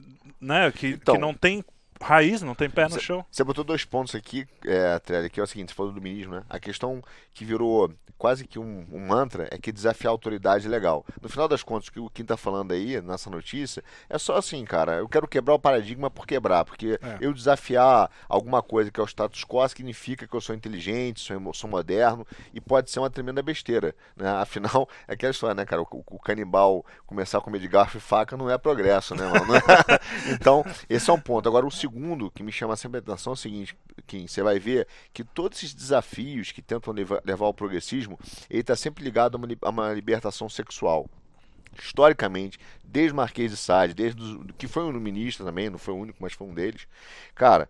né, 0.40 0.70
que, 0.72 0.88
Então- 0.88 1.14
que 1.14 1.20
não 1.20 1.34
tem 1.34 1.64
raiz, 2.00 2.42
não 2.42 2.54
tem 2.54 2.68
pé 2.70 2.88
no 2.88 3.00
chão. 3.00 3.24
Você 3.30 3.42
botou 3.44 3.64
dois 3.64 3.84
pontos 3.84 4.14
aqui, 4.14 4.46
é, 4.64 4.98
Trelli, 4.98 5.30
que 5.30 5.40
é 5.40 5.42
o 5.42 5.46
seguinte, 5.46 5.70
você 5.70 5.74
falou 5.74 5.92
do 5.92 5.96
dominismo, 6.00 6.34
né? 6.34 6.42
A 6.48 6.58
questão 6.58 7.02
que 7.34 7.44
virou 7.44 7.92
quase 8.16 8.44
que 8.46 8.58
um, 8.58 8.84
um 8.92 9.06
mantra 9.06 9.46
é 9.50 9.58
que 9.58 9.70
desafiar 9.70 10.10
a 10.10 10.12
autoridade 10.14 10.66
é 10.66 10.68
legal. 10.68 11.06
No 11.22 11.28
final 11.28 11.46
das 11.46 11.62
contas, 11.62 11.88
o 11.88 11.92
que 11.92 12.00
o 12.00 12.10
Kim 12.10 12.24
tá 12.24 12.36
falando 12.36 12.72
aí, 12.72 13.00
nessa 13.00 13.30
notícia, 13.30 13.82
é 14.10 14.18
só 14.18 14.36
assim, 14.36 14.64
cara, 14.64 14.96
eu 14.96 15.08
quero 15.08 15.28
quebrar 15.28 15.54
o 15.54 15.58
paradigma 15.58 16.10
por 16.10 16.26
quebrar, 16.26 16.64
porque 16.64 16.98
É. 17.00 17.18
eu 17.20 17.32
desafiar 17.32 18.10
alguma 18.28 18.60
coisa 18.62 18.90
que 18.90 18.98
é 18.98 19.02
o 19.02 19.06
status 19.06 19.44
quo 19.44 19.66
significa 19.68 20.26
que 20.26 20.34
eu 20.34 20.40
sou 20.40 20.54
inteligente, 20.54 21.20
sou, 21.20 21.54
sou 21.54 21.70
moderno, 21.70 22.26
e 22.52 22.60
pode 22.60 22.90
ser 22.90 22.98
uma 22.98 23.08
tremenda 23.10 23.40
besteira, 23.42 23.94
né? 24.16 24.28
Afinal, 24.42 24.88
é 25.06 25.12
aquela 25.14 25.30
história, 25.30 25.54
né, 25.54 25.64
cara, 25.64 25.82
o, 25.82 25.86
o 25.90 26.18
canibal 26.18 26.84
começar 27.06 27.38
a 27.38 27.40
comer 27.40 27.60
de 27.60 27.68
garfo 27.68 27.98
e 27.98 28.00
faca 28.00 28.36
não 28.36 28.50
é 28.50 28.58
progresso, 28.58 29.14
né, 29.14 29.26
mano? 29.26 29.52
então, 30.34 30.64
esse 30.88 31.08
é 31.08 31.12
um 31.12 31.20
ponto. 31.20 31.48
Agora, 31.48 31.64
o 31.66 31.70
segundo 31.70 31.87
que 32.34 32.42
me 32.42 32.52
chama 32.52 32.76
sempre 32.76 32.98
a 32.98 33.00
atenção 33.00 33.32
é 33.32 33.34
o 33.34 33.36
seguinte, 33.36 33.76
Kim, 34.06 34.26
você 34.26 34.42
vai 34.42 34.58
ver 34.58 34.86
que 35.12 35.24
todos 35.24 35.58
esses 35.58 35.74
desafios 35.74 36.52
que 36.52 36.62
tentam 36.62 36.92
levar, 36.92 37.22
levar 37.24 37.46
ao 37.46 37.54
progressismo, 37.54 38.18
ele 38.48 38.60
está 38.60 38.76
sempre 38.76 39.04
ligado 39.04 39.36
a 39.36 39.38
uma, 39.38 39.48
a 39.62 39.70
uma 39.70 39.92
libertação 39.92 40.48
sexual. 40.48 41.08
Historicamente, 41.78 42.58
desde 42.82 43.14
Marquês 43.14 43.50
de 43.50 43.56
Sade, 43.56 43.94
desde 43.94 44.20
que 44.56 44.66
foi 44.66 44.82
um 44.82 44.92
ministro 44.92 45.44
também, 45.44 45.70
não 45.70 45.78
foi 45.78 45.94
o 45.94 45.98
único, 45.98 46.18
mas 46.20 46.32
foi 46.32 46.46
um 46.46 46.54
deles. 46.54 46.88
Cara, 47.34 47.68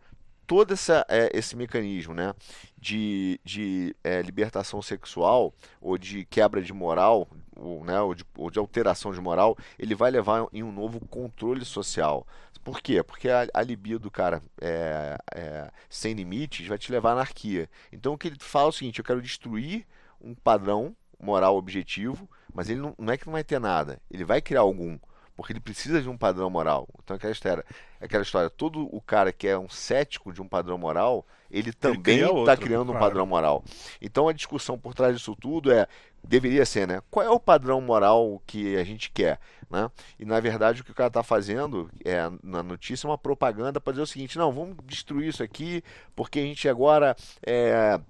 todo 0.48 0.72
essa, 0.72 1.04
é, 1.10 1.30
esse 1.34 1.54
mecanismo 1.54 2.14
né, 2.14 2.34
de, 2.76 3.38
de 3.44 3.94
é, 4.02 4.22
libertação 4.22 4.80
sexual 4.80 5.52
ou 5.78 5.98
de 5.98 6.24
quebra 6.24 6.62
de 6.62 6.72
moral, 6.72 7.28
ou, 7.54 7.84
né, 7.84 8.00
ou, 8.00 8.14
de, 8.14 8.24
ou 8.34 8.50
de 8.50 8.58
alteração 8.58 9.12
de 9.12 9.20
moral, 9.20 9.56
ele 9.78 9.94
vai 9.94 10.10
levar 10.10 10.46
em 10.50 10.62
um 10.62 10.72
novo 10.72 10.98
controle 11.06 11.64
social. 11.66 12.26
Por 12.68 12.82
quê? 12.82 13.02
Porque 13.02 13.30
a, 13.30 13.48
a 13.54 13.62
libido, 13.62 14.10
cara, 14.10 14.42
é, 14.60 15.16
é, 15.34 15.70
sem 15.88 16.12
limites, 16.12 16.66
vai 16.66 16.76
te 16.76 16.92
levar 16.92 17.10
à 17.10 17.12
anarquia. 17.12 17.66
Então 17.90 18.12
o 18.12 18.18
que 18.18 18.28
ele 18.28 18.36
fala 18.38 18.66
é 18.66 18.68
o 18.68 18.72
seguinte: 18.72 18.98
eu 18.98 19.04
quero 19.04 19.22
destruir 19.22 19.86
um 20.20 20.34
padrão 20.34 20.94
moral 21.18 21.56
objetivo, 21.56 22.28
mas 22.52 22.68
ele 22.68 22.80
não, 22.80 22.94
não 22.98 23.10
é 23.10 23.16
que 23.16 23.24
não 23.24 23.32
vai 23.32 23.42
ter 23.42 23.58
nada, 23.58 23.98
ele 24.10 24.22
vai 24.22 24.42
criar 24.42 24.60
algum, 24.60 24.98
porque 25.34 25.54
ele 25.54 25.60
precisa 25.60 26.02
de 26.02 26.10
um 26.10 26.16
padrão 26.18 26.50
moral. 26.50 26.86
Então 27.02 27.16
aquela 27.16 27.32
história, 27.32 27.64
aquela 27.98 28.22
história, 28.22 28.50
todo 28.50 28.94
o 28.94 29.00
cara 29.00 29.32
que 29.32 29.48
é 29.48 29.58
um 29.58 29.70
cético 29.70 30.30
de 30.30 30.42
um 30.42 30.46
padrão 30.46 30.76
moral, 30.76 31.26
ele 31.50 31.72
também 31.72 32.20
está 32.40 32.56
criando 32.56 32.90
um 32.90 32.92
claro. 32.92 33.06
padrão 33.06 33.26
moral. 33.26 33.64
Então 34.00 34.28
a 34.28 34.32
discussão 34.32 34.78
por 34.78 34.94
trás 34.94 35.16
disso 35.16 35.36
tudo 35.40 35.72
é 35.72 35.86
deveria 36.22 36.66
ser, 36.66 36.86
né? 36.86 37.00
Qual 37.10 37.24
é 37.24 37.30
o 37.30 37.40
padrão 37.40 37.80
moral 37.80 38.42
que 38.46 38.76
a 38.76 38.84
gente 38.84 39.10
quer, 39.10 39.38
né? 39.70 39.90
E 40.18 40.24
na 40.24 40.40
verdade 40.40 40.80
o 40.80 40.84
que 40.84 40.90
o 40.90 40.94
cara 40.94 41.08
está 41.08 41.22
fazendo 41.22 41.90
é 42.04 42.30
na 42.42 42.62
notícia 42.62 43.06
é 43.06 43.10
uma 43.10 43.18
propaganda 43.18 43.80
para 43.80 43.92
dizer 43.92 44.02
o 44.02 44.06
seguinte: 44.06 44.38
não, 44.38 44.52
vamos 44.52 44.76
destruir 44.84 45.28
isso 45.28 45.42
aqui 45.42 45.82
porque 46.14 46.40
a 46.40 46.42
gente 46.42 46.68
agora 46.68 47.16
é, 47.46 48.00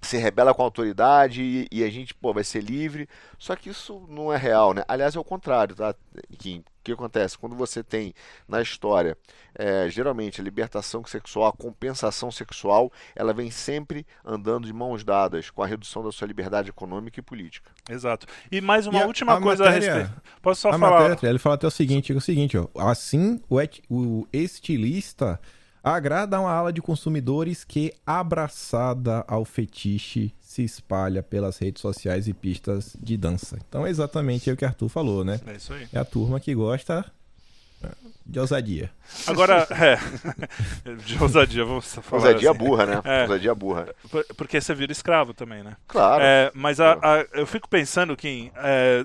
se 0.00 0.16
rebela 0.16 0.54
com 0.54 0.62
a 0.62 0.64
autoridade 0.64 1.42
e, 1.42 1.68
e 1.70 1.84
a 1.84 1.90
gente 1.90 2.14
pô, 2.14 2.32
vai 2.32 2.44
ser 2.44 2.62
livre. 2.62 3.08
Só 3.38 3.56
que 3.56 3.70
isso 3.70 4.06
não 4.08 4.32
é 4.32 4.36
real, 4.36 4.72
né? 4.72 4.84
Aliás, 4.88 5.16
é 5.16 5.20
o 5.20 5.24
contrário, 5.24 5.74
tá? 5.74 5.94
Kim? 6.38 6.64
O 6.88 6.96
que 6.96 7.00
acontece? 7.00 7.36
Quando 7.36 7.54
você 7.54 7.82
tem 7.82 8.14
na 8.48 8.62
história, 8.62 9.16
é, 9.54 9.88
geralmente, 9.90 10.40
a 10.40 10.44
libertação 10.44 11.04
sexual, 11.04 11.48
a 11.48 11.52
compensação 11.52 12.30
sexual, 12.30 12.90
ela 13.14 13.34
vem 13.34 13.50
sempre 13.50 14.06
andando 14.24 14.66
de 14.66 14.72
mãos 14.72 15.04
dadas 15.04 15.50
com 15.50 15.62
a 15.62 15.66
redução 15.66 16.02
da 16.02 16.10
sua 16.10 16.26
liberdade 16.26 16.70
econômica 16.70 17.20
e 17.20 17.22
política. 17.22 17.70
Exato. 17.90 18.26
E 18.50 18.60
mais 18.62 18.86
uma 18.86 18.98
E 18.98 19.02
a- 19.02 19.06
última 19.06 19.34
a 19.36 19.40
coisa 19.40 19.64
matéria- 19.64 19.92
a 19.92 19.98
respeito. 19.98 20.22
Posso 20.40 20.62
só 20.62 20.70
a 20.70 20.78
falar? 20.78 21.08
matéria, 21.10 21.30
ele 21.30 21.38
fala 21.38 21.56
até 21.56 21.66
o 21.66 21.70
seguinte, 21.70 22.12
o 22.12 22.20
seguinte, 22.20 22.56
ó, 22.56 22.66
assim 22.78 23.38
o, 23.50 23.60
et- 23.60 23.82
o 23.90 24.26
estilista 24.32 25.38
agrada 25.82 26.40
uma 26.40 26.50
ala 26.52 26.72
de 26.72 26.80
consumidores 26.80 27.64
que, 27.64 27.92
abraçada 28.06 29.24
ao 29.28 29.44
fetiche, 29.44 30.34
se 30.48 30.64
espalha 30.64 31.22
pelas 31.22 31.58
redes 31.58 31.82
sociais 31.82 32.26
e 32.26 32.32
pistas 32.32 32.96
de 32.98 33.18
dança. 33.18 33.58
Então 33.68 33.86
é 33.86 33.90
exatamente 33.90 34.50
o 34.50 34.56
que 34.56 34.64
Arthur 34.64 34.88
falou, 34.88 35.22
né? 35.22 35.38
É 35.46 35.52
isso 35.52 35.74
aí. 35.74 35.86
É 35.92 35.98
a 35.98 36.06
turma 36.06 36.40
que 36.40 36.54
gosta 36.54 37.04
é, 37.84 37.88
de 38.24 38.40
ousadia. 38.40 38.90
Agora, 39.26 39.68
é. 39.78 40.94
De 41.04 41.22
ousadia, 41.22 41.66
vamos 41.66 41.94
falar. 41.96 42.22
Ousadia 42.22 42.50
assim. 42.50 42.58
burra, 42.58 42.86
né? 42.86 43.02
É. 43.04 43.22
Ousadia 43.24 43.54
burra. 43.54 43.94
Por- 44.10 44.24
Porque 44.38 44.58
você 44.58 44.74
vira 44.74 44.90
escravo 44.90 45.34
também, 45.34 45.62
né? 45.62 45.76
Claro. 45.86 46.22
É, 46.24 46.50
mas 46.54 46.80
a- 46.80 46.94
a- 46.94 47.26
eu 47.34 47.46
fico 47.46 47.68
pensando, 47.68 48.16
Kim, 48.16 48.50
é, 48.56 49.04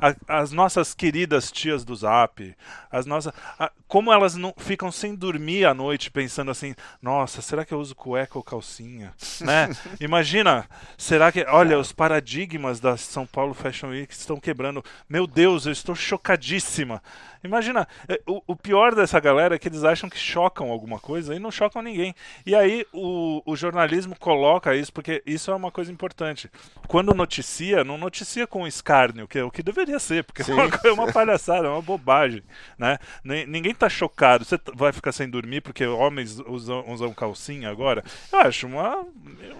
a- 0.00 0.14
as 0.40 0.52
nossas 0.52 0.94
queridas 0.94 1.50
tias 1.50 1.84
do 1.84 1.94
Zap, 1.94 2.54
as 2.90 3.06
nossas, 3.06 3.32
a- 3.58 3.70
como 3.88 4.12
elas 4.12 4.34
não 4.34 4.54
ficam 4.56 4.90
sem 4.90 5.14
dormir 5.14 5.64
à 5.66 5.74
noite 5.74 6.10
pensando 6.10 6.50
assim, 6.50 6.74
nossa, 7.00 7.42
será 7.42 7.64
que 7.64 7.72
eu 7.72 7.80
uso 7.80 7.94
cueca 7.94 8.38
ou 8.38 8.42
calcinha, 8.42 9.14
né? 9.40 9.68
Imagina, 10.00 10.68
será 10.96 11.30
que, 11.30 11.44
olha, 11.44 11.78
os 11.78 11.92
paradigmas 11.92 12.80
da 12.80 12.96
São 12.96 13.26
Paulo 13.26 13.54
Fashion 13.54 13.88
Week 13.90 14.12
estão 14.12 14.38
quebrando. 14.40 14.82
Meu 15.08 15.26
Deus, 15.26 15.66
eu 15.66 15.72
estou 15.72 15.94
chocadíssima. 15.94 17.02
Imagina, 17.42 17.86
é, 18.08 18.18
o, 18.26 18.42
o 18.46 18.56
pior 18.56 18.94
dessa 18.94 19.20
galera 19.20 19.54
é 19.54 19.58
que 19.58 19.68
eles 19.68 19.84
acham 19.84 20.08
que 20.08 20.16
chocam 20.18 20.70
alguma 20.70 20.98
coisa 20.98 21.34
e 21.34 21.38
não 21.38 21.50
chocam 21.50 21.82
ninguém. 21.82 22.14
E 22.46 22.54
aí 22.54 22.86
o, 22.90 23.42
o 23.44 23.54
jornalismo 23.54 24.16
coloca 24.18 24.74
isso, 24.74 24.90
porque 24.90 25.22
isso 25.26 25.50
é 25.50 25.54
uma 25.54 25.70
coisa 25.70 25.92
importante. 25.92 26.50
Quando 26.88 27.12
noticia, 27.12 27.84
não 27.84 27.98
noticia 27.98 28.46
com 28.46 28.66
escárnio, 28.66 29.28
que 29.28 29.38
é 29.38 29.44
o 29.44 29.50
que 29.50 29.62
deveria 29.62 29.83
ser, 29.98 30.24
porque 30.24 30.42
é 30.42 30.54
uma, 30.54 30.70
é 30.84 30.92
uma 30.92 31.12
palhaçada, 31.12 31.66
é 31.66 31.70
uma 31.70 31.82
bobagem. 31.82 32.42
Né? 32.78 32.98
Ni- 33.24 33.46
Ninguém 33.46 33.74
tá 33.74 33.88
chocado. 33.88 34.44
Você 34.44 34.58
vai 34.74 34.92
ficar 34.92 35.12
sem 35.12 35.28
dormir 35.28 35.60
porque 35.60 35.86
homens 35.86 36.38
usam, 36.46 36.84
usam 36.88 37.12
calcinha 37.12 37.70
agora? 37.70 38.02
Eu 38.32 38.38
acho 38.40 38.66
uma. 38.66 38.98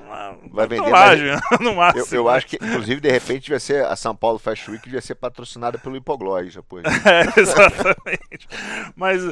uma 0.07 0.39
Vai 0.53 0.67
vender 0.67 0.83
no 1.61 1.71
Eu, 1.71 1.75
máximo. 1.75 2.07
eu 2.17 2.29
acho 2.29 2.47
que, 2.47 2.57
inclusive, 2.57 3.01
de 3.01 3.11
repente, 3.11 3.51
vai 3.51 3.61
ser 3.61 3.85
a 3.85 3.97
São 3.97 4.15
Paulo 4.15 4.39
Fashion 4.39 4.73
Week 4.73 4.85
devia 4.85 5.01
ser 5.01 5.15
patrocinada 5.15 5.79
pelo 5.79 5.97
Hipoglós 5.97 6.53
depois. 6.55 6.85
É, 6.85 7.41
exatamente. 7.41 8.49
Mas, 8.97 9.23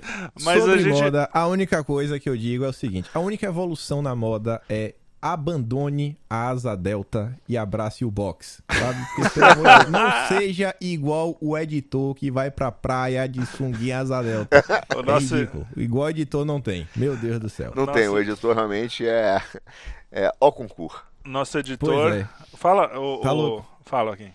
mas 0.42 0.58
Sobre 0.60 0.74
a 0.74 0.78
gente. 0.78 1.02
moda, 1.02 1.28
a 1.32 1.46
única 1.46 1.82
coisa 1.84 2.18
que 2.18 2.28
eu 2.28 2.36
digo 2.36 2.64
é 2.64 2.68
o 2.68 2.72
seguinte: 2.72 3.08
a 3.14 3.18
única 3.20 3.46
evolução 3.46 4.02
na 4.02 4.14
moda 4.14 4.60
é 4.68 4.94
abandone 5.22 6.18
a 6.28 6.48
asa 6.48 6.76
delta 6.76 7.34
e 7.48 7.56
abrace 7.56 8.04
o 8.04 8.10
box, 8.10 8.60
sabe? 8.70 8.98
Porque, 9.14 9.30
pelo 9.30 9.46
amor 9.46 9.78
de 9.78 9.78
Deus, 9.84 9.90
não 9.90 10.10
seja 10.28 10.74
igual 10.80 11.36
o 11.40 11.56
editor 11.56 12.14
que 12.16 12.28
vai 12.30 12.50
pra 12.50 12.72
praia 12.72 13.28
de 13.28 13.46
sunguinha 13.46 14.00
asa 14.00 14.20
delta. 14.22 14.62
O 14.96 15.00
É 15.00 15.02
nosso, 15.04 15.34
ridículo. 15.36 15.66
Igual 15.76 16.10
editor 16.10 16.44
não 16.44 16.60
tem. 16.60 16.86
Meu 16.96 17.16
Deus 17.16 17.38
do 17.40 17.48
céu. 17.48 17.72
Não 17.74 17.86
Nossa. 17.86 17.98
tem, 17.98 18.08
o 18.08 18.18
editor 18.18 18.54
realmente 18.54 19.06
é, 19.06 19.40
é 20.10 20.30
ó 20.40 20.50
concurso. 20.50 21.00
nosso 21.24 21.56
editor. 21.58 22.12
É. 22.12 22.28
Fala, 22.56 22.98
o, 22.98 23.18
Tá 23.20 23.32
o- 23.32 23.64
fala 23.86 24.14
aqui. 24.14 24.28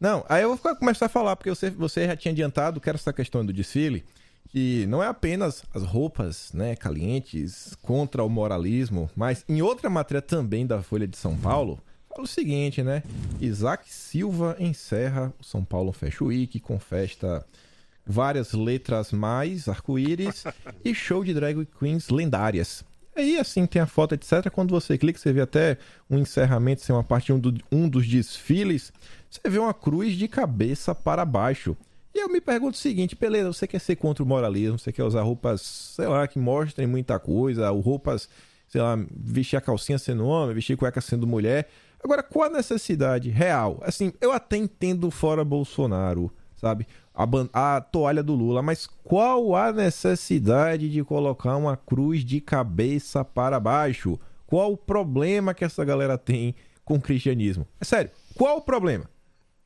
Não, 0.00 0.24
aí 0.28 0.42
eu 0.42 0.54
vou 0.56 0.76
começar 0.76 1.06
a 1.06 1.08
falar, 1.08 1.36
porque 1.36 1.50
você, 1.50 1.70
você 1.70 2.06
já 2.06 2.16
tinha 2.16 2.32
adiantado 2.32 2.80
que 2.80 2.88
era 2.88 2.96
essa 2.96 3.12
questão 3.12 3.44
do 3.44 3.52
desfile, 3.52 4.04
que 4.48 4.86
não 4.86 5.02
é 5.02 5.06
apenas 5.06 5.62
as 5.74 5.82
roupas 5.82 6.52
né, 6.52 6.74
calientes 6.74 7.76
contra 7.82 8.24
o 8.24 8.28
moralismo, 8.28 9.10
mas 9.14 9.44
em 9.48 9.60
outra 9.62 9.90
matéria 9.90 10.22
também 10.22 10.66
da 10.66 10.82
Folha 10.82 11.06
de 11.06 11.16
São 11.16 11.36
Paulo, 11.36 11.78
fala 12.08 12.22
o 12.22 12.26
seguinte, 12.26 12.82
né? 12.82 13.02
Isaac 13.40 13.92
Silva 13.92 14.56
encerra 14.58 15.32
o 15.38 15.44
São 15.44 15.64
Paulo 15.64 15.92
Fashion 15.92 16.26
Week 16.26 16.58
com 16.60 16.78
festa 16.78 17.44
várias 18.06 18.52
letras 18.54 19.12
mais, 19.12 19.68
arco-íris 19.68 20.44
e 20.84 20.94
show 20.94 21.22
de 21.22 21.34
drag 21.34 21.66
queens 21.78 22.08
lendárias. 22.08 22.82
Aí, 23.14 23.36
assim, 23.36 23.66
tem 23.66 23.82
a 23.82 23.86
foto, 23.86 24.14
etc. 24.14 24.48
Quando 24.50 24.70
você 24.70 24.96
clica, 24.96 25.18
você 25.18 25.32
vê 25.32 25.40
até 25.40 25.76
um 26.08 26.18
encerramento, 26.18 26.82
assim, 26.82 26.92
uma 26.92 27.02
parte 27.02 27.26
de 27.26 27.32
um, 27.32 27.38
do- 27.40 27.60
um 27.70 27.88
dos 27.88 28.06
desfiles. 28.06 28.92
Você 29.28 29.40
vê 29.50 29.58
uma 29.58 29.74
cruz 29.74 30.14
de 30.14 30.28
cabeça 30.28 30.94
para 30.94 31.24
baixo. 31.24 31.76
E 32.18 32.20
eu 32.20 32.28
me 32.28 32.40
pergunto 32.40 32.74
o 32.74 32.80
seguinte, 32.80 33.14
beleza, 33.14 33.52
você 33.52 33.64
quer 33.64 33.78
ser 33.78 33.94
contra 33.94 34.24
o 34.24 34.26
moralismo, 34.26 34.76
você 34.76 34.90
quer 34.90 35.04
usar 35.04 35.22
roupas, 35.22 35.60
sei 35.60 36.08
lá, 36.08 36.26
que 36.26 36.36
mostrem 36.36 36.84
muita 36.84 37.16
coisa, 37.16 37.70
ou 37.70 37.78
roupas, 37.78 38.28
sei 38.66 38.80
lá, 38.80 38.98
vestir 39.16 39.56
a 39.56 39.60
calcinha 39.60 40.00
sendo 40.00 40.26
homem, 40.26 40.52
vestir 40.52 40.76
cueca 40.76 41.00
sendo 41.00 41.28
mulher. 41.28 41.68
Agora, 42.02 42.20
qual 42.20 42.50
a 42.50 42.56
necessidade 42.56 43.30
real? 43.30 43.78
Assim, 43.82 44.12
eu 44.20 44.32
até 44.32 44.56
entendo 44.56 45.12
fora 45.12 45.44
Bolsonaro, 45.44 46.28
sabe? 46.56 46.88
A, 47.14 47.24
ban- 47.24 47.48
a 47.52 47.80
toalha 47.80 48.20
do 48.22 48.34
Lula, 48.34 48.62
mas 48.62 48.88
qual 49.04 49.54
a 49.54 49.72
necessidade 49.72 50.90
de 50.90 51.04
colocar 51.04 51.56
uma 51.56 51.76
cruz 51.76 52.24
de 52.24 52.40
cabeça 52.40 53.24
para 53.24 53.60
baixo? 53.60 54.18
Qual 54.44 54.72
o 54.72 54.76
problema 54.76 55.54
que 55.54 55.64
essa 55.64 55.84
galera 55.84 56.18
tem 56.18 56.56
com 56.84 56.96
o 56.96 57.00
cristianismo? 57.00 57.64
É 57.80 57.84
sério, 57.84 58.10
qual 58.34 58.56
o 58.56 58.62
problema? 58.62 59.08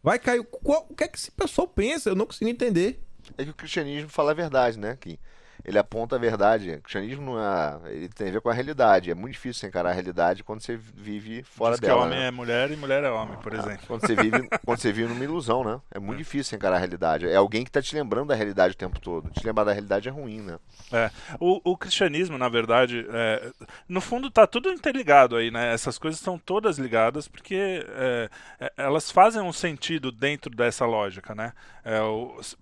Vai 0.02 0.18
cair. 0.18 0.42
Qual, 0.44 0.86
o 0.88 0.94
que 0.94 1.04
é 1.04 1.08
que 1.08 1.18
esse 1.18 1.30
pessoal 1.30 1.68
pensa? 1.68 2.10
Eu 2.10 2.16
não 2.16 2.26
consigo 2.26 2.50
entender. 2.50 3.02
É 3.38 3.44
que 3.44 3.50
o 3.50 3.54
cristianismo 3.54 4.08
fala 4.08 4.32
a 4.32 4.34
verdade, 4.34 4.78
né? 4.78 4.96
Que 5.00 5.18
ele 5.64 5.78
aponta 5.78 6.16
a 6.16 6.18
verdade. 6.18 6.72
O 6.72 6.82
cristianismo 6.82 7.24
não 7.34 7.40
é, 7.40 7.92
ele 7.92 8.08
tem 8.08 8.28
a 8.28 8.32
ver 8.32 8.40
com 8.40 8.48
a 8.50 8.52
realidade. 8.54 9.10
É 9.10 9.14
muito 9.14 9.32
difícil 9.34 9.68
encarar 9.68 9.90
a 9.90 9.92
realidade 9.92 10.44
quando 10.44 10.60
você 10.60 10.76
vive 10.76 11.42
fora 11.42 11.76
Diz 11.76 11.80
que 11.80 11.90
dela. 11.90 12.02
homem 12.02 12.18
né? 12.18 12.26
é 12.26 12.30
mulher 12.30 12.70
e 12.70 12.76
mulher 12.76 13.04
é 13.04 13.10
homem, 13.10 13.38
por 13.38 13.54
Ah, 13.54 13.56
exemplo. 13.56 13.86
Quando 13.86 14.00
você 14.02 14.14
vive, 14.16 14.50
quando 14.64 14.78
você 14.80 14.92
vive 14.92 15.08
numa 15.08 15.24
ilusão, 15.24 15.64
né? 15.64 15.80
É 15.90 15.98
muito 15.98 16.18
difícil 16.18 16.50
você 16.50 16.56
encarar 16.56 16.76
a 16.76 16.78
realidade. 16.78 17.26
É 17.28 17.36
alguém 17.36 17.64
que 17.64 17.70
tá 17.70 17.80
te 17.82 17.94
lembrando 17.94 18.28
da 18.28 18.34
realidade 18.34 18.74
o 18.74 18.76
tempo 18.76 19.00
todo. 19.00 19.30
Te 19.30 19.46
lembrar 19.46 19.64
da 19.64 19.72
realidade 19.72 20.08
é 20.08 20.12
ruim, 20.12 20.40
né? 20.40 20.58
É, 20.92 21.10
o, 21.40 21.60
o 21.72 21.76
cristianismo, 21.76 22.36
na 22.36 22.48
verdade, 22.48 23.06
é, 23.10 23.52
no 23.88 24.00
fundo 24.00 24.30
tá 24.30 24.46
tudo 24.46 24.70
interligado 24.70 25.36
aí, 25.36 25.50
né? 25.50 25.72
Essas 25.72 25.98
coisas 25.98 26.20
estão 26.20 26.38
todas 26.38 26.78
ligadas 26.78 27.26
porque 27.28 27.84
é, 27.88 28.30
é, 28.60 28.72
elas 28.76 29.10
fazem 29.10 29.40
um 29.42 29.52
sentido 29.52 30.12
dentro 30.12 30.50
dessa 30.54 30.84
lógica, 30.84 31.34
né? 31.34 31.52
É, 31.84 31.98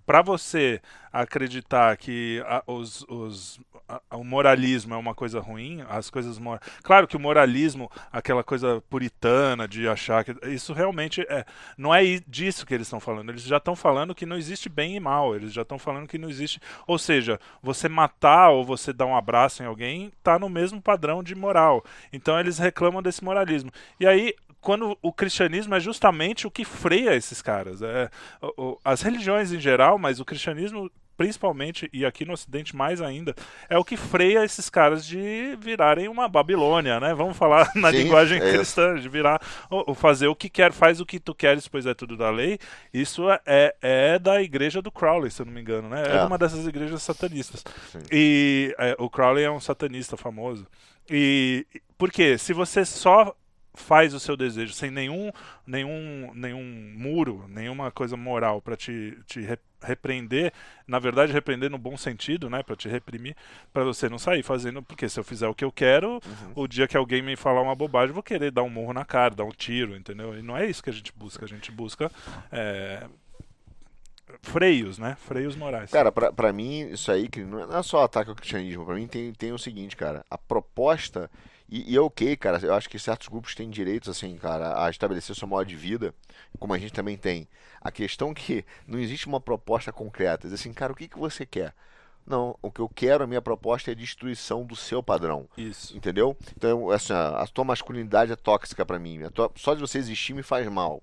Para 0.07 0.23
você 0.23 0.81
acreditar 1.13 1.97
que 1.97 2.43
a- 2.47 2.63
os, 2.67 2.90
os- 3.09 3.61
a- 3.89 4.01
o 4.17 4.25
moralismo 4.25 4.95
é 4.95 4.97
uma 4.97 5.15
coisa 5.15 5.41
ruim, 5.41 5.83
as 5.89 6.11
coisas 6.11 6.39
mor... 6.39 6.61
claro 6.83 7.07
que 7.07 7.17
o 7.17 7.21
moralismo, 7.21 7.91
aquela 8.13 8.43
coisa 8.45 8.83
puritana 8.89 9.67
de 9.69 9.89
achar 9.89 10.25
que 10.25 10.35
isso 10.49 10.73
realmente 10.73 11.23
é 11.29 11.45
não 11.77 11.95
é 11.95 12.03
disso 12.27 12.67
que 12.67 12.75
eles 12.75 12.87
estão 12.87 13.01
falando. 13.01 13.31
Eles 13.31 13.43
já 13.43 13.57
estão 13.57 13.75
falando 13.77 14.15
que 14.15 14.27
não 14.27 14.37
existe 14.37 14.69
bem 14.69 14.97
e 14.97 15.01
mal. 15.01 15.35
Eles 15.35 15.53
já 15.53 15.63
estão 15.63 15.79
falando 15.79 16.07
que 16.09 16.19
não 16.19 16.29
existe. 16.29 16.61
Ou 16.87 16.99
seja, 16.99 17.39
você 17.63 17.89
matar 17.89 18.51
ou 18.51 18.65
você 18.65 18.93
dar 18.93 19.07
um 19.07 19.17
abraço 19.17 19.63
em 19.63 19.67
alguém 19.67 20.13
está 20.19 20.39
no 20.39 20.49
mesmo 20.49 20.81
padrão 20.81 21.23
de 21.23 21.35
moral. 21.35 21.85
Então 22.13 22.39
eles 22.39 22.59
reclamam 22.59 23.03
desse 23.03 23.23
moralismo. 23.25 23.71
E 23.99 24.07
aí 24.07 24.35
quando 24.61 24.97
o 25.01 25.11
cristianismo 25.13 25.75
é 25.75 25.81
justamente 25.81 26.47
o 26.47 26.51
que 26.51 26.65
freia 26.65 27.15
esses 27.15 27.41
caras. 27.41 27.81
É, 27.83 28.11
as 28.85 29.01
religiões 29.03 29.53
em 29.53 29.59
geral, 29.61 29.99
mas 29.99 30.21
o 30.21 30.25
cristianismo 30.25 30.91
principalmente, 31.21 31.87
e 31.93 32.07
aqui 32.07 32.25
no 32.25 32.33
Ocidente 32.33 32.75
mais 32.75 33.03
ainda, 33.03 33.35
é 33.69 33.77
o 33.77 33.85
que 33.85 33.95
freia 33.95 34.43
esses 34.43 34.71
caras 34.71 35.05
de 35.05 35.55
virarem 35.61 36.09
uma 36.09 36.27
Babilônia, 36.27 36.99
né? 36.99 37.13
Vamos 37.13 37.37
falar 37.37 37.71
na 37.77 37.91
Sim, 37.91 37.99
linguagem 38.05 38.39
é 38.39 38.53
cristã, 38.53 38.99
de 38.99 39.07
virar, 39.07 39.39
ou, 39.69 39.95
fazer 39.95 40.29
o 40.29 40.35
que 40.35 40.49
quer, 40.49 40.73
faz 40.73 40.99
o 40.99 41.05
que 41.05 41.21
tu 41.21 41.35
queres, 41.35 41.69
pois 41.69 41.85
é 41.85 41.93
tudo 41.93 42.17
da 42.17 42.31
lei. 42.31 42.59
Isso 42.91 43.27
é, 43.45 43.75
é 43.83 44.19
da 44.19 44.41
igreja 44.41 44.81
do 44.81 44.91
Crowley, 44.91 45.31
se 45.31 45.43
eu 45.43 45.45
não 45.47 45.53
me 45.53 45.61
engano, 45.61 45.91
né? 45.91 46.05
É, 46.07 46.17
É. 46.17 46.23
uma 46.23 46.39
dessas 46.39 46.67
igrejas 46.67 47.03
satanistas. 47.03 47.63
Sim. 47.93 47.99
E 48.11 48.75
é, 48.79 48.97
o 48.99 49.11
Crowley 49.11 49.45
é 49.45 49.51
um 49.51 49.61
satanista 49.61 50.17
famoso. 50.17 50.67
E 51.11 51.67
por 51.99 52.11
quê? 52.11 52.39
Se 52.39 52.55
você 52.55 52.83
só 52.83 53.37
faz 53.73 54.13
o 54.15 54.21
seu 54.21 54.37
desejo 54.37 54.73
sem 54.73 54.91
nenhum 54.91 55.31
nenhum 55.67 56.33
nenhum 56.35 56.93
muro, 56.97 57.45
nenhuma 57.49 57.91
coisa 57.91 58.17
moral 58.17 58.61
para 58.61 58.77
te, 58.77 59.17
te 59.27 59.41
re- 59.41 59.59
repreender, 59.83 60.53
na 60.87 60.99
verdade 60.99 61.33
repreender 61.33 61.71
no 61.71 61.79
bom 61.79 61.97
sentido, 61.97 62.51
né, 62.51 62.63
para 62.63 62.77
te 62.77 62.89
reprimir, 62.89 63.35
para 63.73 63.83
você 63.85 64.09
não 64.09 64.19
sair 64.19 64.43
fazendo, 64.43 64.83
porque 64.83 65.09
se 65.09 65.19
eu 65.19 65.25
fizer 65.25 65.47
o 65.49 65.55
que 65.55 65.65
eu 65.65 65.73
quero, 65.73 66.15
Uhum. 66.15 66.53
o 66.57 66.67
dia 66.69 66.87
que 66.89 66.97
alguém 66.97 67.23
me 67.23 67.37
falar 67.37 67.63
uma 67.63 67.75
bobagem, 67.77 68.09
eu 68.11 68.15
vou 68.15 68.23
querer 68.23 68.51
dar 68.51 68.63
um 68.65 68.69
murro 68.71 68.93
na 68.93 69.05
cara, 69.05 69.35
dar 69.35 69.45
um 69.45 69.51
tiro, 69.53 69.97
entendeu? 69.97 70.37
E 70.39 70.43
não 70.43 70.57
é 70.57 70.67
isso 70.67 70.83
que 70.83 70.91
a 70.91 70.93
gente 70.93 71.13
busca, 71.17 71.45
a 71.45 71.49
gente 71.49 71.71
busca 71.71 72.11
é, 72.53 73.05
freios, 74.43 74.99
né? 74.99 75.17
Freios 75.27 75.57
morais. 75.57 75.91
Cara, 75.91 76.13
pra, 76.13 76.33
pra 76.33 76.53
mim, 76.53 76.89
isso 76.91 77.11
aí 77.11 77.29
que 77.29 77.41
não 77.41 77.61
é 77.61 77.67
não 77.67 77.79
é 77.79 77.83
só 77.83 78.03
ataque 78.05 78.31
ao 78.31 78.37
cristianismo. 78.37 78.85
Pra 78.85 78.95
mim 78.95 79.07
tem, 79.07 79.33
tem 79.33 79.53
o 79.53 79.59
seguinte, 79.59 79.97
cara. 79.97 80.25
A 80.31 80.39
proposta. 80.39 81.31
E, 81.71 81.93
e 81.93 81.97
é 81.97 82.01
ok, 82.01 82.37
cara. 82.37 82.59
Eu 82.63 82.75
acho 82.75 82.89
que 82.89 82.99
certos 82.99 83.29
grupos 83.29 83.55
têm 83.55 83.71
direitos, 83.71 84.09
assim, 84.09 84.37
cara, 84.37 84.85
a 84.85 84.91
estabelecer 84.91 85.37
sua 85.37 85.47
modo 85.49 85.67
de 85.67 85.77
vida, 85.77 86.13
como 86.59 86.75
a 86.75 86.79
gente 86.79 86.93
também 86.93 87.17
tem. 87.17 87.47
A 87.81 87.91
questão 87.93 88.35
que 88.35 88.65
não 88.87 88.99
existe 88.99 89.27
uma 89.27 89.41
proposta 89.41 89.93
concreta. 89.93 90.49
Diz 90.49 90.61
assim, 90.61 90.73
cara, 90.73 90.93
o 90.93 90.97
que, 90.97 91.07
que 91.09 91.19
você 91.19 91.47
quer? 91.47 91.75
Não, 92.27 92.57
o 92.61 92.71
que 92.71 92.81
eu 92.81 92.89
quero, 92.89 93.25
a 93.25 93.27
minha 93.27 93.41
proposta 93.41 93.91
é 93.91 93.93
a 93.93 93.97
destruição 93.97 94.65
do 94.65 94.77
seu 94.77 95.03
padrão. 95.03 95.49
Isso. 95.57 95.97
Entendeu? 95.97 96.37
Então, 96.57 96.91
assim, 96.91 97.13
a, 97.13 97.41
a 97.41 97.47
tua 97.47 97.65
masculinidade 97.65 98.31
é 98.33 98.37
tóxica 98.37 98.85
pra 98.85 98.99
mim. 98.99 99.21
Tua- 99.31 99.51
só 99.57 99.75
de 99.75 99.81
você 99.81 99.99
existir 99.99 100.35
me 100.35 100.43
faz 100.43 100.67
mal. 100.69 101.03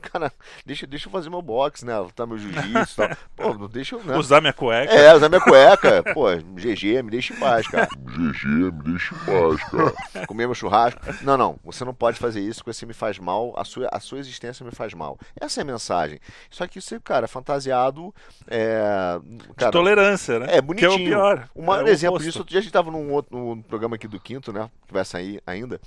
Cara, 0.00 0.32
deixa, 0.64 0.86
deixa 0.86 1.08
eu 1.08 1.12
fazer 1.12 1.30
meu 1.30 1.40
boxe, 1.42 1.84
né? 1.84 1.96
Lutar 1.98 2.26
meu 2.26 2.38
jiu-jitsu 2.38 2.92
e 2.92 2.96
tal. 2.96 3.16
Pô, 3.36 3.54
não 3.54 3.68
deixa 3.68 3.96
eu. 3.96 4.04
Né? 4.04 4.16
Usar 4.16 4.40
minha 4.40 4.52
cueca. 4.52 4.92
É, 4.92 5.14
usar 5.14 5.28
minha 5.28 5.40
cueca. 5.40 6.02
Pô, 6.14 6.26
GG, 6.34 7.02
me 7.02 7.10
deixa 7.10 7.32
em 7.32 7.36
paz, 7.36 7.66
cara. 7.66 7.88
GG, 7.96 8.46
me 8.46 8.82
deixa 8.92 9.14
em 9.14 9.18
paz, 9.18 9.64
cara. 9.70 10.26
Comer 10.26 10.46
meu 10.46 10.54
churrasco. 10.54 11.00
Não, 11.22 11.36
não. 11.36 11.58
Você 11.64 11.84
não 11.84 11.94
pode 11.94 12.18
fazer 12.18 12.40
isso 12.40 12.60
porque 12.60 12.72
você 12.72 12.86
me 12.86 12.92
faz 12.94 13.18
mal. 13.18 13.54
A 13.56 13.64
sua, 13.64 13.88
a 13.92 14.00
sua 14.00 14.18
existência 14.18 14.64
me 14.64 14.72
faz 14.72 14.94
mal. 14.94 15.18
Essa 15.40 15.60
é 15.60 15.62
a 15.62 15.66
mensagem. 15.66 16.18
Só 16.50 16.66
que 16.66 16.78
isso, 16.78 17.00
cara, 17.00 17.28
fantasiado. 17.28 18.14
É. 18.48 19.18
Cara, 19.56 19.72
tolerância, 19.72 20.38
né? 20.40 20.46
é 20.50 20.60
bonitinho. 20.60 20.90
Que 20.90 20.96
é 20.96 21.02
o 21.02 21.08
pior. 21.08 21.48
O 21.54 21.62
maior 21.62 21.82
É 21.86 21.90
o 21.90 21.92
exemplo 21.92 22.16
oposto. 22.16 22.26
disso, 22.26 22.38
outro 22.38 22.50
dia 22.50 22.60
a 22.60 22.62
gente 22.62 22.72
tava 22.72 22.90
num 22.90 23.12
outro 23.12 23.36
num 23.36 23.62
programa 23.62 23.96
aqui 23.96 24.08
do 24.08 24.18
Quinto, 24.20 24.52
né? 24.52 24.68
Que 24.86 24.92
vai 24.92 25.04
sair 25.04 25.42
ainda. 25.46 25.80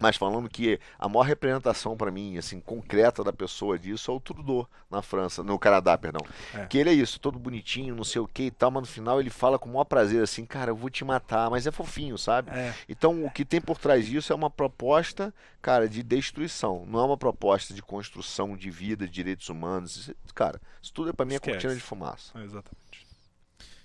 Mas 0.00 0.16
falando 0.16 0.48
que 0.48 0.80
a 0.98 1.06
maior 1.06 1.24
representação 1.24 1.94
pra 1.94 2.10
mim, 2.10 2.38
assim, 2.38 2.58
concreta 2.58 3.22
da 3.22 3.32
pessoa 3.32 3.78
disso 3.78 4.10
é 4.10 4.14
o 4.14 4.18
Trudeau 4.18 4.66
na 4.90 5.02
França, 5.02 5.42
no 5.42 5.58
Canadá, 5.58 5.96
perdão. 5.98 6.26
É. 6.54 6.64
Que 6.64 6.78
ele 6.78 6.88
é 6.88 6.94
isso, 6.94 7.20
todo 7.20 7.38
bonitinho, 7.38 7.94
não 7.94 8.02
sei 8.02 8.20
o 8.20 8.26
que 8.26 8.44
e 8.44 8.50
tal, 8.50 8.70
mas 8.70 8.80
no 8.80 8.86
final 8.86 9.20
ele 9.20 9.28
fala 9.28 9.58
com 9.58 9.68
o 9.68 9.72
maior 9.72 9.84
prazer, 9.84 10.22
assim, 10.22 10.46
cara, 10.46 10.70
eu 10.70 10.76
vou 10.76 10.88
te 10.88 11.04
matar, 11.04 11.50
mas 11.50 11.66
é 11.66 11.70
fofinho, 11.70 12.16
sabe? 12.16 12.50
É. 12.50 12.74
Então 12.88 13.24
o 13.24 13.30
que 13.30 13.44
tem 13.44 13.60
por 13.60 13.76
trás 13.76 14.06
disso 14.06 14.32
é 14.32 14.36
uma 14.36 14.48
proposta, 14.48 15.34
cara, 15.60 15.86
de 15.86 16.02
destruição. 16.02 16.86
Não 16.86 16.98
é 16.98 17.04
uma 17.04 17.18
proposta 17.18 17.74
de 17.74 17.82
construção 17.82 18.56
de 18.56 18.70
vida, 18.70 19.06
de 19.06 19.12
direitos 19.12 19.50
humanos. 19.50 20.10
Cara, 20.34 20.58
isso 20.80 20.94
tudo 20.94 21.10
é 21.10 21.12
pra 21.12 21.26
mim 21.26 21.34
é 21.34 21.36
Esquece. 21.36 21.52
cortina 21.52 21.74
de 21.74 21.80
fumaça. 21.82 22.32
Exatamente. 22.38 23.06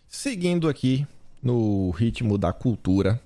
Seguindo 0.08 0.70
aqui 0.70 1.06
no 1.44 1.90
ritmo 1.92 2.38
da 2.38 2.54
cultura, 2.54 3.22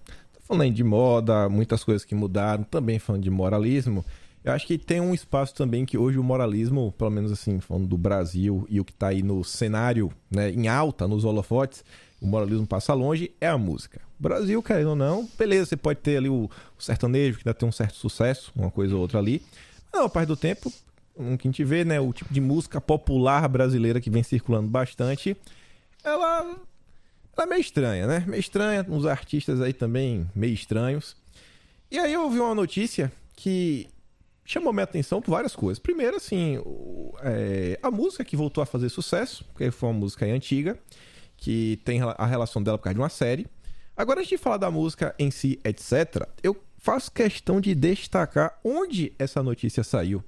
falando 0.50 0.74
de 0.74 0.84
moda, 0.84 1.48
muitas 1.48 1.84
coisas 1.84 2.04
que 2.04 2.16
mudaram, 2.16 2.64
também 2.64 2.98
falando 2.98 3.22
de 3.22 3.30
moralismo. 3.30 4.04
Eu 4.44 4.52
acho 4.52 4.66
que 4.66 4.80
tem 4.80 5.00
um 5.00 5.14
espaço 5.14 5.54
também 5.54 5.86
que 5.86 5.96
hoje 5.96 6.18
o 6.18 6.24
moralismo, 6.24 6.92
pelo 6.98 7.12
menos 7.12 7.32
assim, 7.32 7.60
falando 7.60 7.86
do 7.86 7.98
Brasil 7.98 8.66
e 8.68 8.80
o 8.80 8.86
que 8.86 8.94
tá 8.94 9.10
aí 9.10 9.22
no 9.22 9.44
cenário, 9.44 10.12
né, 10.32 10.50
em 10.50 10.68
alta, 10.68 11.08
nos 11.08 11.24
holofotes, 11.24 11.84
o 12.20 12.26
moralismo 12.26 12.66
passa 12.66 12.94
longe, 12.96 13.32
é 13.40 13.48
a 13.48 13.58
música. 13.58 14.02
Brasil, 14.18 14.62
querendo 14.64 14.90
ou 14.90 14.96
não, 14.96 15.30
beleza, 15.38 15.68
você 15.68 15.78
pode 15.78 16.00
ter 16.00 16.18
ali 16.18 16.30
o, 16.30 16.50
o 16.78 16.82
sertanejo, 16.82 17.38
que 17.38 17.48
ainda 17.48 17.54
tem 17.54 17.70
um 17.70 17.72
certo 17.72 17.96
sucesso, 17.96 18.52
uma 18.56 18.72
coisa 18.72 18.96
ou 18.96 19.02
outra 19.02 19.20
ali. 19.20 19.44
Mas, 19.94 20.02
a 20.02 20.10
parte 20.10 20.28
do 20.28 20.36
tempo, 20.36 20.74
o 21.16 21.38
que 21.38 21.48
a 21.48 21.52
gente 21.52 21.64
vê, 21.64 21.86
né, 21.86 22.00
o 22.00 22.12
tipo 22.12 22.34
de 22.34 22.42
música 22.42 22.82
popular 22.82 23.48
brasileira 23.48 24.02
que 24.02 24.10
vem 24.10 24.24
circulando 24.24 24.68
bastante, 24.68 25.38
ela 26.04 26.56
é 27.44 27.46
meio 27.48 27.62
estranha, 27.62 28.08
né? 28.08 28.24
Meio 28.28 28.40
estranha, 28.40 28.86
uns 28.90 29.06
artistas 29.06 29.62
aí 29.62 29.74
também 29.74 30.30
meio 30.36 30.54
estranhos. 30.54 31.16
E 31.92 31.98
aí 31.98 32.14
eu 32.14 32.30
vi 32.30 32.40
uma 32.40 32.54
notícia 32.56 33.12
que 33.36 33.88
chamou 34.46 34.74
minha 34.74 34.84
atenção 34.84 35.22
por 35.22 35.32
várias 35.32 35.56
coisas. 35.56 35.80
Primeiro, 35.80 36.18
assim, 36.18 36.58
o- 36.66 37.14
é, 37.22 37.80
a 37.82 37.90
música 37.92 38.24
que 38.26 38.36
voltou 38.36 38.62
a 38.62 38.66
fazer 38.66 38.90
sucesso, 38.90 39.46
porque 39.46 39.70
foi 39.72 39.90
uma 39.90 40.00
música 40.00 40.26
antiga, 40.26 40.78
que 41.38 41.80
tem 41.86 42.02
a 42.02 42.26
relação 42.26 42.62
dela 42.62 42.78
por 42.78 42.84
causa 42.84 42.96
de 42.96 43.00
uma 43.02 43.10
série. 43.10 43.48
Agora, 43.96 44.20
antes 44.20 44.30
de 44.30 44.38
falar 44.38 44.58
da 44.58 44.70
música 44.72 45.14
em 45.20 45.30
si, 45.32 45.60
etc., 45.64 46.28
eu 46.44 46.56
faço 46.78 47.12
questão 47.12 47.60
de 47.62 47.74
destacar 47.76 48.58
onde 48.64 49.14
essa 49.20 49.42
notícia 49.44 49.84
saiu. 49.84 50.24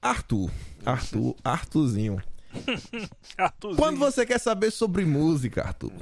Arthur. 0.00 0.50
Arthur, 0.84 1.36
Arthurzinho. 1.44 2.20
Arthurzinho. 3.36 3.82
Quando 3.82 3.98
você 3.98 4.26
quer 4.26 4.38
saber 4.38 4.70
sobre 4.70 5.04
música, 5.04 5.62
Arthur, 5.62 5.92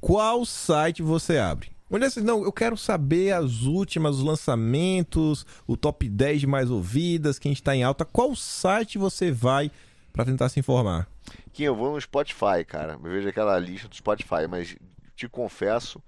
qual 0.00 0.44
site 0.44 1.02
você 1.02 1.38
abre? 1.38 1.70
Onde 1.90 2.04
assim, 2.04 2.20
não, 2.20 2.44
eu 2.44 2.52
quero 2.52 2.76
saber 2.76 3.32
as 3.32 3.62
últimas, 3.62 4.16
os 4.16 4.22
lançamentos, 4.22 5.44
o 5.66 5.76
top 5.76 6.08
10 6.08 6.42
de 6.42 6.46
mais 6.46 6.70
ouvidas, 6.70 7.38
quem 7.38 7.52
está 7.52 7.74
em 7.74 7.82
alta. 7.82 8.04
Qual 8.04 8.34
site 8.36 8.96
você 8.96 9.32
vai 9.32 9.72
para 10.12 10.24
tentar 10.24 10.48
se 10.48 10.60
informar? 10.60 11.08
Kim, 11.52 11.64
eu 11.64 11.74
vou 11.74 11.92
no 11.92 12.00
Spotify, 12.00 12.64
cara. 12.64 12.92
Eu 12.92 13.10
vejo 13.10 13.28
aquela 13.28 13.58
lista 13.58 13.88
do 13.88 13.96
Spotify, 13.96 14.46
mas 14.48 14.76
te 15.16 15.28
confesso 15.28 16.00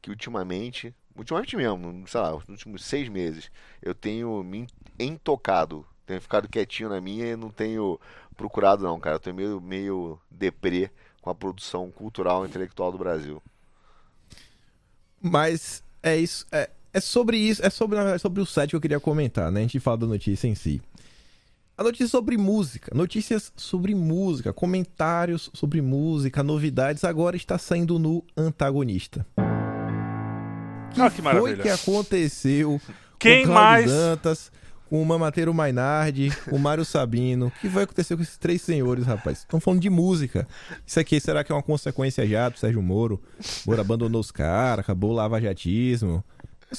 que 0.00 0.08
ultimamente, 0.08 0.94
ultimamente 1.14 1.54
mesmo, 1.54 2.08
sei 2.08 2.20
lá, 2.20 2.32
nos 2.32 2.48
últimos 2.48 2.84
seis 2.84 3.08
meses, 3.08 3.50
eu 3.82 3.94
tenho 3.94 4.42
me 4.42 4.66
intocado. 4.98 5.86
Tenho 6.06 6.20
ficado 6.20 6.48
quietinho 6.48 6.88
na 6.88 7.00
minha 7.00 7.26
e 7.26 7.36
não 7.36 7.50
tenho 7.50 8.00
procurado, 8.36 8.82
não, 8.84 8.98
cara. 9.00 9.16
Eu 9.16 9.20
tô 9.20 9.32
meio, 9.32 9.60
meio 9.60 10.18
deprê 10.30 10.90
com 11.20 11.30
a 11.30 11.34
produção 11.34 11.90
cultural 11.90 12.44
e 12.44 12.48
intelectual 12.48 12.92
do 12.92 12.98
Brasil. 12.98 13.42
Mas 15.20 15.82
é 16.02 16.16
isso, 16.16 16.46
é, 16.52 16.70
é 16.92 17.00
sobre 17.00 17.36
isso, 17.36 17.64
é 17.64 17.70
sobre, 17.70 17.96
na 17.96 18.02
verdade, 18.04 18.22
sobre 18.22 18.40
o 18.40 18.46
site 18.46 18.70
que 18.70 18.76
eu 18.76 18.80
queria 18.80 19.00
comentar, 19.00 19.50
né? 19.50 19.60
A 19.60 19.62
gente 19.62 19.80
fala 19.80 19.98
da 19.98 20.06
notícia 20.06 20.46
em 20.46 20.54
si. 20.54 20.80
A 21.76 21.82
notícia 21.82 22.08
sobre 22.08 22.38
música, 22.38 22.90
notícias 22.94 23.52
sobre 23.56 23.94
música, 23.94 24.52
comentários 24.52 25.50
sobre 25.52 25.82
música, 25.82 26.42
novidades, 26.42 27.04
agora 27.04 27.36
está 27.36 27.58
saindo 27.58 27.98
no 27.98 28.24
antagonista. 28.36 29.26
Que 30.94 31.00
Ah, 31.02 31.10
que 31.10 31.20
foi 31.20 31.22
maravilha. 31.22 31.62
que 31.62 31.68
aconteceu 31.68 32.80
Quem 33.18 33.44
com 33.44 33.52
Cláudio 33.52 33.62
mais? 33.62 33.90
Dantas, 33.90 34.52
com 34.88 35.00
o 35.00 35.04
Mamateiro 35.04 35.52
Mainardi, 35.52 36.30
o 36.50 36.58
Mário 36.58 36.84
Sabino. 36.84 37.46
O 37.46 37.50
que 37.50 37.68
vai 37.68 37.84
acontecer 37.84 38.16
com 38.16 38.22
esses 38.22 38.36
três 38.36 38.62
senhores, 38.62 39.06
rapaz? 39.06 39.38
Estão 39.38 39.60
falando 39.60 39.80
de 39.80 39.90
música. 39.90 40.46
Isso 40.86 40.98
aqui, 41.00 41.20
será 41.20 41.42
que 41.42 41.52
é 41.52 41.54
uma 41.54 41.62
consequência 41.62 42.26
já 42.26 42.48
do 42.48 42.58
Sérgio 42.58 42.82
Moro? 42.82 43.22
Moro 43.66 43.80
abandonou 43.80 44.20
os 44.20 44.30
caras, 44.30 44.80
acabou 44.80 45.10
o 45.10 45.14
lavajatismo. 45.14 46.24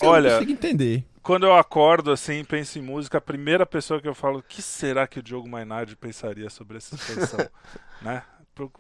Eu 0.02 0.10
Olha, 0.10 0.30
não 0.30 0.40
consigo 0.40 0.52
entender. 0.52 1.06
Quando 1.22 1.46
eu 1.46 1.54
acordo 1.54 2.12
assim, 2.12 2.44
penso 2.44 2.80
em 2.80 2.82
música, 2.82 3.18
a 3.18 3.22
primeira 3.22 3.66
pessoa 3.66 4.02
que 4.02 4.08
eu 4.08 4.16
falo, 4.16 4.40
o 4.40 4.44
que 4.44 4.62
será 4.62 5.06
que 5.06 5.20
o 5.20 5.24
Diogo 5.24 5.48
Mainardi 5.48 5.96
pensaria 5.96 6.50
sobre 6.50 6.78
essa 6.78 6.96
situação? 6.96 7.48
né? 8.02 8.24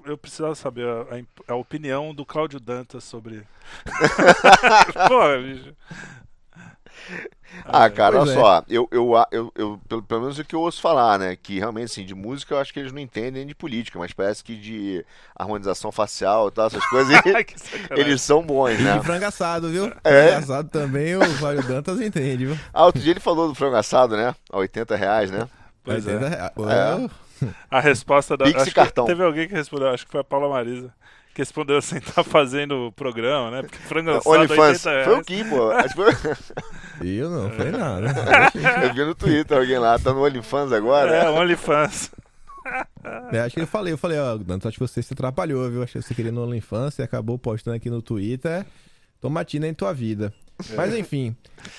Eu 0.05 0.17
precisava 0.17 0.55
saber 0.55 0.87
a, 0.87 1.01
a 1.01 1.53
a 1.53 1.55
opinião 1.55 2.13
do 2.13 2.25
Cláudio 2.25 2.59
Dantas 2.59 3.03
sobre. 3.03 3.43
Pô, 5.07 5.41
bicho. 5.41 5.75
Ah, 7.65 7.89
cara, 7.89 8.17
Pois 8.17 8.21
olha 8.21 8.31
é. 8.31 8.33
só, 8.33 8.63
eu, 8.67 8.87
eu, 8.91 9.13
eu, 9.31 9.51
eu- 9.55 9.81
pelo, 9.87 10.03
pelo 10.03 10.21
menos 10.21 10.37
o 10.37 10.43
que 10.43 10.53
eu 10.55 10.61
ouço 10.61 10.81
falar, 10.81 11.17
né? 11.17 11.35
Que 11.35 11.57
realmente, 11.59 11.85
assim, 11.85 12.05
de 12.05 12.13
música 12.13 12.53
eu 12.53 12.59
acho 12.59 12.73
que 12.73 12.79
eles 12.79 12.91
não 12.91 12.99
entendem 12.99 13.31
nem 13.33 13.47
de 13.47 13.55
política, 13.55 13.97
mas 13.97 14.13
parece 14.13 14.43
que 14.43 14.55
de 14.55 15.05
harmonização 15.35 15.91
facial 15.91 16.49
e 16.49 16.51
tal, 16.51 16.67
essas 16.67 16.85
coisas, 16.89 17.17
eles 17.95 18.21
são 18.21 18.43
bons, 18.43 18.79
E 18.79 18.83
né? 18.83 18.93
de 18.99 18.99
frango 19.01 19.25
assado, 19.25 19.69
viu? 19.69 19.93
É. 20.03 20.27
Frango 20.27 20.33
assado 20.33 20.69
também, 20.69 21.15
o 21.15 21.37
Mário 21.39 21.63
Dantas 21.63 21.99
entende, 22.01 22.45
viu? 22.45 22.59
Ah, 22.73 22.85
outro 22.85 23.01
dia 23.01 23.11
ele 23.11 23.19
falou 23.19 23.47
do 23.47 23.55
frango 23.55 23.75
assado, 23.75 24.15
né? 24.15 24.35
A 24.51 24.57
80 24.57 24.95
reais, 24.95 25.31
né? 25.31 25.49
Pois 25.83 26.07
é. 26.07 26.11
80 26.11 26.29
reais. 26.29 26.53
É. 26.67 27.09
A 27.69 27.79
resposta 27.79 28.35
da. 28.37 28.45
Pix 28.45 28.65
e 28.65 28.71
acho 28.71 28.75
cartão. 28.75 29.05
Teve 29.05 29.23
alguém 29.23 29.47
que 29.47 29.53
respondeu, 29.53 29.89
acho 29.89 30.05
que 30.05 30.11
foi 30.11 30.21
a 30.21 30.23
Paula 30.23 30.49
Marisa. 30.49 30.93
Que 31.37 31.41
respondeu 31.43 31.77
assim, 31.77 31.99
tá 31.99 32.23
fazendo 32.23 32.87
o 32.87 32.91
programa, 32.91 33.51
né? 33.51 33.61
Porque 33.61 33.77
frango 33.77 34.09
assado. 34.09 34.39
80 34.39 35.03
Foi 35.03 35.19
o. 35.19 35.23
Kim, 35.23 35.47
pô. 35.47 35.69
Acho 35.69 35.89
que 35.89 35.93
foi- 35.93 37.07
Eu 37.07 37.29
não, 37.29 37.51
foi 37.51 37.69
nada. 37.69 38.07
Eu 38.83 38.91
vi 38.95 39.05
no 39.05 39.13
Twitter 39.13 39.55
alguém 39.55 39.77
lá, 39.77 39.99
tá 39.99 40.11
no 40.11 40.23
OnlyFans 40.23 40.71
agora. 40.71 41.15
É, 41.15 41.29
OnlyFans. 41.29 42.09
É, 43.31 43.39
acho 43.39 43.55
que 43.55 43.61
eu 43.61 43.67
falei, 43.67 43.93
eu 43.93 43.97
falei, 43.97 44.19
ó, 44.19 44.35
Dantas, 44.35 44.67
acho 44.67 44.77
que 44.77 44.85
você 44.85 45.01
se 45.01 45.13
atrapalhou, 45.13 45.69
viu? 45.69 45.83
Acho 45.83 45.93
que 45.93 46.01
você 46.01 46.13
queria 46.13 46.33
no 46.33 46.43
OnlyFans 46.43 46.99
e 46.99 47.01
acabou 47.01 47.39
postando 47.39 47.77
aqui 47.77 47.89
no 47.89 48.01
Twitter. 48.01 48.65
Tomatina 49.21 49.69
em 49.69 49.73
tua 49.73 49.93
vida. 49.93 50.33
Mas 50.75 50.93
enfim, 50.93 51.33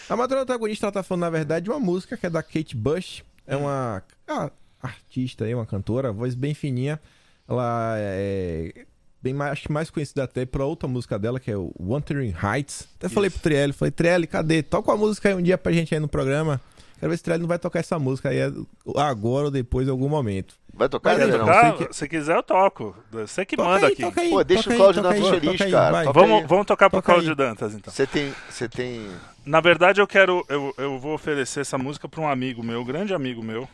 a 0.09 0.17
Madonna 0.17 0.43
Antagonista 0.43 0.87
ela 0.87 0.93
tá 0.93 1.03
falando, 1.03 1.25
na 1.25 1.31
verdade, 1.31 1.65
de 1.65 1.71
uma 1.71 1.79
música 1.79 2.17
que 2.17 2.25
é 2.25 2.31
da 2.31 2.43
Kate 2.43 2.75
Bush. 2.75 3.23
É 3.47 3.55
uma 3.55 4.03
ah, 4.27 4.51
artista 4.83 5.45
aí, 5.45 5.55
uma 5.55 5.67
cantora, 5.67 6.11
voz 6.11 6.35
bem 6.35 6.55
fininha. 6.55 6.99
Ela 7.47 7.97
é 7.99 8.87
bem 9.23 9.35
mais, 9.35 9.53
acho 9.53 9.63
que 9.63 9.73
mais 9.73 9.91
conhecida 9.91 10.25
até 10.25 10.45
por 10.47 10.61
outra 10.63 10.89
música 10.89 11.19
dela, 11.19 11.39
que 11.41 11.51
é 11.51 11.57
o 11.57 11.73
Wuthering 11.79 12.35
Heights. 12.43 12.89
Até 12.97 13.09
falei 13.09 13.31
pro 13.31 13.41
Trielli, 13.41 13.73
falei, 13.73 13.91
Trielli, 13.93 14.27
cadê? 14.27 14.63
Toca 14.63 14.91
uma 14.91 14.97
música 14.97 15.29
aí 15.29 15.35
um 15.35 15.43
dia 15.43 15.59
pra 15.59 15.73
gente 15.73 15.95
aí 15.95 16.01
no 16.01 16.09
programa. 16.09 16.61
Quero 16.99 17.11
ver 17.11 17.17
se 17.17 17.21
o 17.21 17.25
Trielli 17.25 17.43
não 17.43 17.49
vai 17.49 17.59
tocar 17.59 17.79
essa 17.79 17.99
música 17.99 18.29
aí 18.31 18.39
é 18.39 18.53
agora 18.97 19.47
ou 19.47 19.51
depois 19.51 19.87
em 19.87 19.91
algum 19.91 20.09
momento. 20.09 20.55
Vai 20.75 20.89
tocar, 20.89 21.11
Mas 21.11 21.19
né, 21.19 21.25
aí, 21.27 21.31
não? 21.33 21.39
tocar- 21.41 21.77
Tá, 21.79 21.87
que- 21.87 21.93
Se 21.97 22.09
quiser, 22.09 22.37
eu 22.37 22.43
toco. 22.43 22.97
Você 23.11 23.45
que 23.45 23.57
Toca 23.57 23.69
manda 23.69 23.87
aí, 23.87 23.93
aqui. 23.93 24.03
toca 24.03 24.21
aí, 24.21 24.31
Pô, 24.31 24.45
deixa 24.45 24.63
toca 24.65 24.75
o 24.75 24.79
Cláudio 24.79 25.03
toca 25.03 25.15
Dantas 25.15 25.31
feliz, 25.41 25.61
aí, 25.61 25.71
cara. 25.73 25.91
vai. 25.93 26.05
Vamos, 26.13 26.47
vamos 26.49 26.67
tocar 26.67 26.89
pro 26.91 26.99
Toca 26.99 27.07
Cláudio 27.13 27.31
aí. 27.31 27.37
Dantas, 27.37 27.75
então. 27.75 27.93
Você 27.93 28.07
tem. 28.07 28.33
Você 28.49 28.69
tem. 28.69 29.07
Na 29.45 29.61
verdade, 29.61 30.01
eu 30.01 30.07
quero. 30.07 30.45
Eu, 30.49 30.73
eu 30.79 30.99
vou 30.99 31.15
oferecer 31.15 31.61
essa 31.61 31.77
música 31.79 32.09
para 32.09 32.21
um 32.21 32.29
amigo 32.29 32.63
meu, 32.63 32.85
grande 32.85 33.13
amigo 33.15 33.43
meu, 33.43 33.69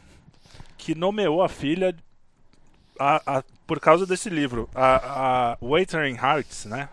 que 0.78 0.94
nomeou 0.94 1.42
a 1.42 1.48
filha 1.48 1.94
a- 2.98 3.38
a- 3.38 3.44
por 3.66 3.80
causa 3.80 4.06
desse 4.06 4.28
livro, 4.30 4.68
a, 4.74 5.52
a 5.52 5.58
Wuthering 5.60 6.16
Hearts, 6.16 6.66
né? 6.66 6.88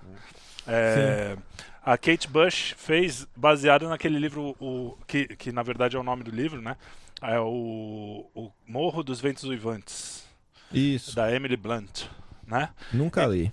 É, 0.68 1.36
a 1.84 1.98
Kate 1.98 2.28
Bush 2.28 2.74
fez 2.78 3.28
baseado 3.36 3.90
naquele 3.90 4.20
livro, 4.20 4.56
o, 4.60 4.98
que, 5.08 5.28
que 5.36 5.52
na 5.52 5.64
verdade 5.64 5.96
é 5.96 6.00
o 6.00 6.04
nome 6.04 6.24
do 6.24 6.32
livro, 6.32 6.62
né? 6.62 6.78
É 7.22 7.40
o, 7.40 8.26
o 8.34 8.52
Morro 8.68 9.04
dos 9.04 9.20
Ventos 9.20 9.44
Uivantes, 9.44 10.26
Isso, 10.72 11.16
da 11.16 11.32
Emily 11.34 11.58
Blunt, 11.58 12.04
né? 12.48 12.70
nunca 12.92 13.26
li. 13.26 13.52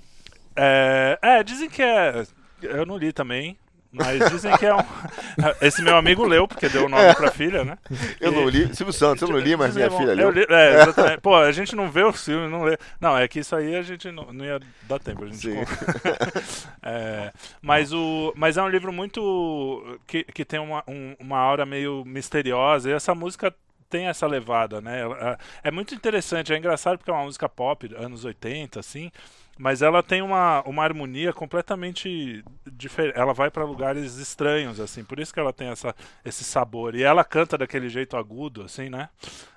É, 0.57 1.19
é, 1.23 1.43
dizem 1.43 1.69
que 1.71 1.83
é. 1.83 2.27
Eu 2.63 2.85
não 2.85 2.97
li 2.97 3.13
também, 3.13 3.57
mas 3.93 4.31
dizem 4.31 4.57
que 4.57 4.67
é 4.67 4.75
um. 4.75 4.79
Esse 5.63 5.83
meu 5.83 5.97
amigo 5.97 6.25
leu, 6.25 6.47
porque 6.47 6.69
deu 6.69 6.85
o 6.87 6.89
nome 6.89 7.15
pra 7.15 7.31
filha, 7.31 7.65
né? 7.65 7.79
Eu 8.21 8.31
não 8.33 8.49
li. 8.49 8.75
Silvio 8.75 8.93
Santos, 8.93 9.23
eu 9.23 9.29
não 9.29 9.39
li, 9.39 9.57
mas 9.57 9.75
minha 9.75 9.91
filha 9.91 10.11
eu 10.11 10.17
leu. 10.17 10.31
li- 10.31 10.47
é, 10.49 10.83
exatamente. 10.83 11.21
Pô, 11.21 11.35
a 11.35 11.51
gente 11.53 11.75
não 11.75 11.91
vê 11.91 12.03
o 12.03 12.13
filme, 12.13 12.49
não 12.49 12.65
lê. 12.65 12.77
Não, 13.01 13.17
é 13.17 13.27
que 13.27 13.41
isso 13.41 13.57
aí 13.57 13.75
a 13.77 13.83
gente 13.83 14.11
não, 14.11 14.33
não 14.33 14.45
ia 14.45 14.61
dar 14.89 14.99
tempo. 14.99 15.25
A 15.25 15.27
gente. 15.29 15.49
É, 16.83 17.33
mas, 17.61 17.93
o, 17.93 18.33
mas 18.37 18.57
é 18.57 18.63
um 18.63 18.69
livro 18.69 18.93
muito. 18.93 19.99
que, 20.07 20.25
que 20.25 20.45
tem 20.45 20.59
uma, 20.61 20.83
um- 20.87 21.15
uma 21.19 21.39
aura 21.39 21.67
meio 21.67 22.05
misteriosa. 22.05 22.91
E 22.91 22.93
essa 22.93 23.15
música 23.15 23.55
tem 23.91 24.07
essa 24.07 24.27
levada, 24.27 24.81
né? 24.81 25.01
Ela- 25.01 25.39
É 25.63 25.71
muito 25.71 25.95
interessante, 25.95 26.53
é 26.53 26.57
engraçado 26.59 26.99
porque 26.99 27.11
é 27.11 27.15
uma 27.15 27.25
música 27.25 27.49
pop, 27.49 27.91
anos 27.97 28.25
80, 28.25 28.81
assim. 28.81 29.11
Mas 29.59 29.83
ela 29.83 30.03
tem 30.05 30.23
uma, 30.23 30.63
uma 30.63 30.85
harmonia 30.85 31.33
completamente 31.33 32.45
diferente. 32.73 33.19
Ela 33.19 33.35
vai 33.35 33.51
para 33.51 33.65
lugares 33.65 34.17
estranhos, 34.17 34.79
assim. 34.79 35.03
Por 35.03 35.19
isso 35.19 35.35
que 35.35 35.41
ela 35.41 35.53
tem 35.53 35.69
essa, 35.69 35.95
esse 36.25 36.45
sabor. 36.45 36.95
E 36.95 37.03
ela 37.03 37.25
canta 37.25 37.59
daquele 37.59 37.89
jeito 37.89 38.17
agudo, 38.17 38.63
assim, 38.63 38.89
né? 38.89 39.09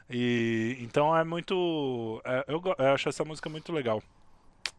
E 0.09 0.75
então 0.81 1.15
é 1.15 1.23
muito. 1.23 2.19
é, 2.25 2.45
eu, 2.47 2.61
eu 2.77 2.93
acho 2.93 3.07
essa 3.07 3.23
música 3.23 3.47
muito 3.47 3.71
legal. 3.71 4.01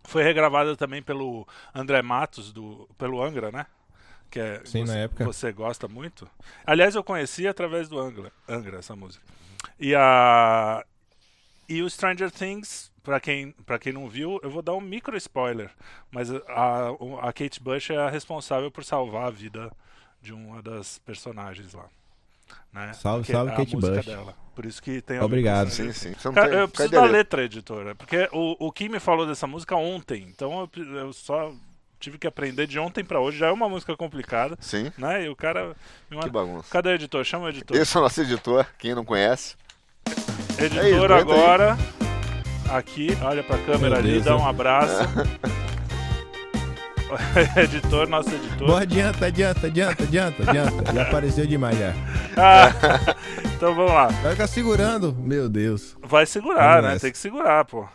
Foi 0.04 0.22
regravada 0.22 0.76
também 0.76 1.00
pelo 1.00 1.46
André 1.72 2.02
Matos, 2.02 2.52
do, 2.52 2.88
pelo 2.98 3.22
Angra, 3.22 3.50
né? 3.52 3.66
Que 4.30 4.40
é, 4.40 4.61
Sim, 4.64 4.85
você, 4.85 4.92
na 4.92 4.98
época. 4.98 5.24
Você 5.24 5.52
gosta 5.52 5.87
muito. 5.87 6.28
Aliás, 6.66 6.94
eu 6.94 7.04
conheci 7.04 7.46
através 7.46 7.88
do 7.88 7.98
Angra, 7.98 8.32
Angra 8.48 8.78
essa 8.78 8.96
música. 8.96 9.24
E 9.78 9.94
a. 9.94 10.85
E 11.68 11.80
o 11.80 11.88
Stranger 11.88 12.30
Things, 12.30 12.91
pra 13.02 13.20
quem, 13.20 13.52
pra 13.66 13.78
quem 13.78 13.92
não 13.92 14.08
viu, 14.08 14.38
eu 14.42 14.50
vou 14.50 14.62
dar 14.62 14.74
um 14.74 14.80
micro 14.80 15.16
spoiler. 15.16 15.70
Mas 16.10 16.30
a, 16.30 16.88
a 17.22 17.32
Kate 17.32 17.60
Bush 17.60 17.90
é 17.90 17.96
a 17.96 18.08
responsável 18.10 18.70
por 18.70 18.84
salvar 18.84 19.26
a 19.28 19.30
vida 19.30 19.70
de 20.20 20.32
uma 20.32 20.62
das 20.62 20.98
personagens 20.98 21.74
lá. 21.74 21.86
Né? 22.72 22.92
Salve, 22.94 23.20
Porque 23.20 23.32
salve, 23.32 23.50
é 23.50 23.54
a 23.54 23.56
Kate 23.56 23.76
Bush. 23.76 24.06
dela. 24.06 24.34
Por 24.54 24.66
isso 24.66 24.82
que 24.82 25.00
tem 25.00 25.18
Obrigado. 25.20 25.70
Sim, 25.70 25.92
sim. 25.92 26.12
Você 26.12 26.28
não 26.28 26.34
Cara, 26.34 26.48
tem- 26.50 26.58
eu 26.58 26.68
preciso 26.68 26.90
da 26.92 27.04
letra, 27.04 27.42
editora, 27.44 27.94
porque 27.94 28.28
o, 28.32 28.66
o 28.66 28.70
Kim 28.72 28.88
me 28.88 29.00
falou 29.00 29.26
dessa 29.26 29.46
música 29.46 29.74
ontem, 29.76 30.22
então 30.28 30.68
eu, 30.76 30.84
eu 30.96 31.12
só 31.12 31.52
tive 31.98 32.18
que 32.18 32.26
aprender 32.26 32.66
de 32.66 32.78
ontem 32.78 33.02
pra 33.04 33.18
hoje. 33.20 33.38
Já 33.38 33.46
é 33.46 33.50
uma 33.52 33.68
música 33.68 33.96
complicada, 33.96 34.56
Sim, 34.60 34.92
né? 34.98 35.24
E 35.24 35.28
o 35.28 35.36
cara. 35.36 35.74
me 36.10 36.18
que 36.20 36.28
bagunça. 36.28 36.68
Cadê 36.70 36.90
o 36.90 36.94
editor? 36.94 37.24
Chama 37.24 37.46
o 37.46 37.48
editor. 37.48 37.76
Esse 37.76 37.96
é 37.96 38.00
o 38.00 38.02
nosso 38.02 38.20
editor, 38.20 38.66
quem 38.78 38.94
não 38.94 39.04
conhece. 39.04 39.56
Editor 40.58 40.84
É 40.84 40.90
isso, 40.90 41.04
aguenta 41.04 41.72
aí. 41.74 42.01
Aqui, 42.72 43.14
olha 43.20 43.42
pra 43.42 43.58
câmera 43.58 43.90
Meu 43.90 43.98
ali, 43.98 44.12
Deus, 44.12 44.24
dá 44.24 44.35
um 44.35 44.48
abraço. 44.48 45.04
editor, 47.54 48.08
nosso 48.08 48.30
editor. 48.30 48.66
Boa, 48.66 48.80
adianta, 48.80 49.26
adianta, 49.26 49.66
adianta, 49.66 50.02
adianta, 50.04 50.50
adianta. 50.50 50.94
Já 50.94 51.02
apareceu 51.02 51.46
demais 51.46 51.78
já. 51.78 51.92
Ah, 52.35 52.70
então 53.54 53.74
vamos 53.74 53.92
lá. 53.92 54.06
Vai 54.06 54.32
ficar 54.32 54.46
segurando. 54.46 55.14
Meu 55.14 55.50
Deus. 55.50 55.94
Vai 56.02 56.24
segurar, 56.24 56.76
Vamos 56.76 56.85
né? 56.85 56.88
nessa. 56.94 57.00
Tem 57.02 57.12
que 57.12 57.18
segurar, 57.18 57.62
pô. 57.66 57.87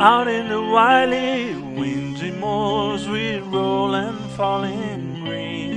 Out 0.00 0.28
in 0.28 0.48
the 0.48 0.60
wily, 0.60 1.54
windy 1.74 2.30
moors, 2.32 3.08
we 3.08 3.38
roll 3.38 3.94
and 3.94 4.18
fall 4.36 4.64
in 4.64 5.24
green. 5.24 5.67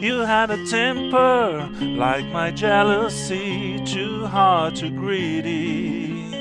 You 0.00 0.20
had 0.20 0.50
a 0.50 0.66
temper 0.66 1.68
like 1.80 2.26
my 2.26 2.50
jealousy, 2.50 3.82
too 3.84 4.26
hard, 4.26 4.76
too 4.76 4.90
greedy. 4.90 6.32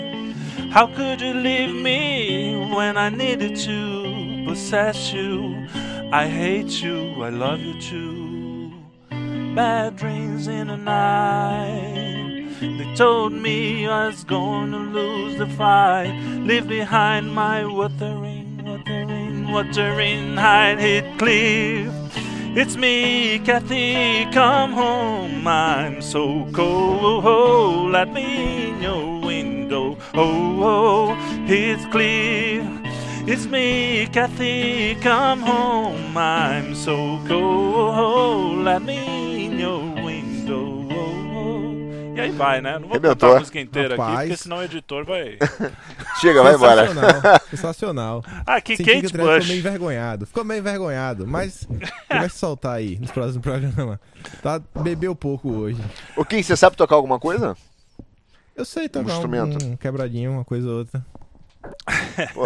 How 0.69 0.87
could 0.87 1.21
you 1.21 1.33
leave 1.33 1.73
me 1.73 2.71
when 2.75 2.97
I 2.97 3.09
needed 3.09 3.55
to 3.57 4.43
possess 4.47 5.13
you? 5.13 5.67
I 6.11 6.27
hate 6.27 6.81
you, 6.83 7.23
I 7.23 7.29
love 7.29 7.59
you 7.59 7.79
too. 7.79 8.73
Bad 9.55 9.97
dreams 9.97 10.47
in 10.47 10.67
the 10.67 10.77
night. 10.77 12.47
They 12.59 12.95
told 12.95 13.33
me 13.33 13.87
I 13.87 14.07
was 14.07 14.23
to 14.23 14.37
lose 14.37 15.37
the 15.37 15.47
fight. 15.47 16.11
Leave 16.43 16.67
behind 16.67 17.33
my 17.33 17.65
wuthering, 17.65 18.63
wuthering, 18.65 19.51
wuthering 19.51 20.35
hide 20.35 20.79
hit 20.79 21.19
cliff. 21.19 22.02
It's 22.55 22.77
me, 22.77 23.39
Kathy, 23.39 24.25
come 24.31 24.73
home. 24.73 25.47
I'm 25.47 26.03
so 26.03 26.47
cold. 26.53 27.25
Oh, 27.25 27.89
Let 27.91 28.13
me 28.13 28.69
in 28.69 28.79
your 28.79 29.21
window. 29.21 29.97
Oh, 30.13 30.63
oh, 30.63 31.15
it's 31.47 31.83
clear. 31.87 32.61
It's 33.25 33.47
me, 33.47 34.07
Kathy, 34.13 34.93
come 35.01 35.41
home. 35.41 36.15
I'm 36.15 36.75
so 36.75 37.19
cold. 37.27 37.95
Oh, 37.97 38.61
Let 38.63 38.83
me 38.83 39.42
E 42.15 42.19
aí 42.19 42.31
vai, 42.31 42.61
né? 42.61 42.73
Não 42.73 42.81
vou 42.81 42.91
Arrebentou. 42.91 43.15
cantar 43.15 43.35
a 43.35 43.39
música 43.39 43.59
inteira 43.59 43.95
aqui, 43.95 44.01
Rapaz. 44.01 44.29
porque 44.29 44.43
senão 44.43 44.57
o 44.57 44.63
editor 44.63 45.03
vai. 45.05 45.37
Chega, 46.21 46.43
vai 46.43 46.55
embora. 46.55 46.87
Sensacional. 46.87 47.39
Sensacional. 47.49 48.23
Ah, 48.45 48.61
que 48.61 48.77
Senti 48.77 48.89
que 48.89 48.95
Kate 49.01 49.07
o 49.07 49.09
Trellis 49.11 49.25
ficou 49.27 49.39
Bush. 49.39 49.47
meio 49.47 49.59
envergonhado. 49.59 50.25
Ficou 50.27 50.43
meio 50.45 50.59
envergonhado, 50.59 51.27
mas 51.27 51.67
ele 51.71 52.19
vai 52.19 52.29
se 52.29 52.37
soltar 52.37 52.75
aí 52.75 52.97
nos 52.99 53.11
próximos 53.11 53.41
programas. 53.41 53.99
Tá, 54.41 54.61
bebeu 54.81 55.15
pouco 55.15 55.49
hoje. 55.51 55.81
Ô, 56.15 56.23
Kim, 56.23 56.41
você 56.43 56.55
sabe 56.55 56.77
tocar 56.77 56.95
alguma 56.95 57.19
coisa? 57.19 57.57
Eu 58.55 58.65
sei 58.65 58.87
tocar 58.87 59.07
um, 59.07 59.15
instrumento. 59.15 59.65
um 59.65 59.75
quebradinho, 59.75 60.31
uma 60.33 60.45
coisa 60.45 60.69
ou 60.69 60.77
outra. 60.79 61.03
Pô, 62.33 62.45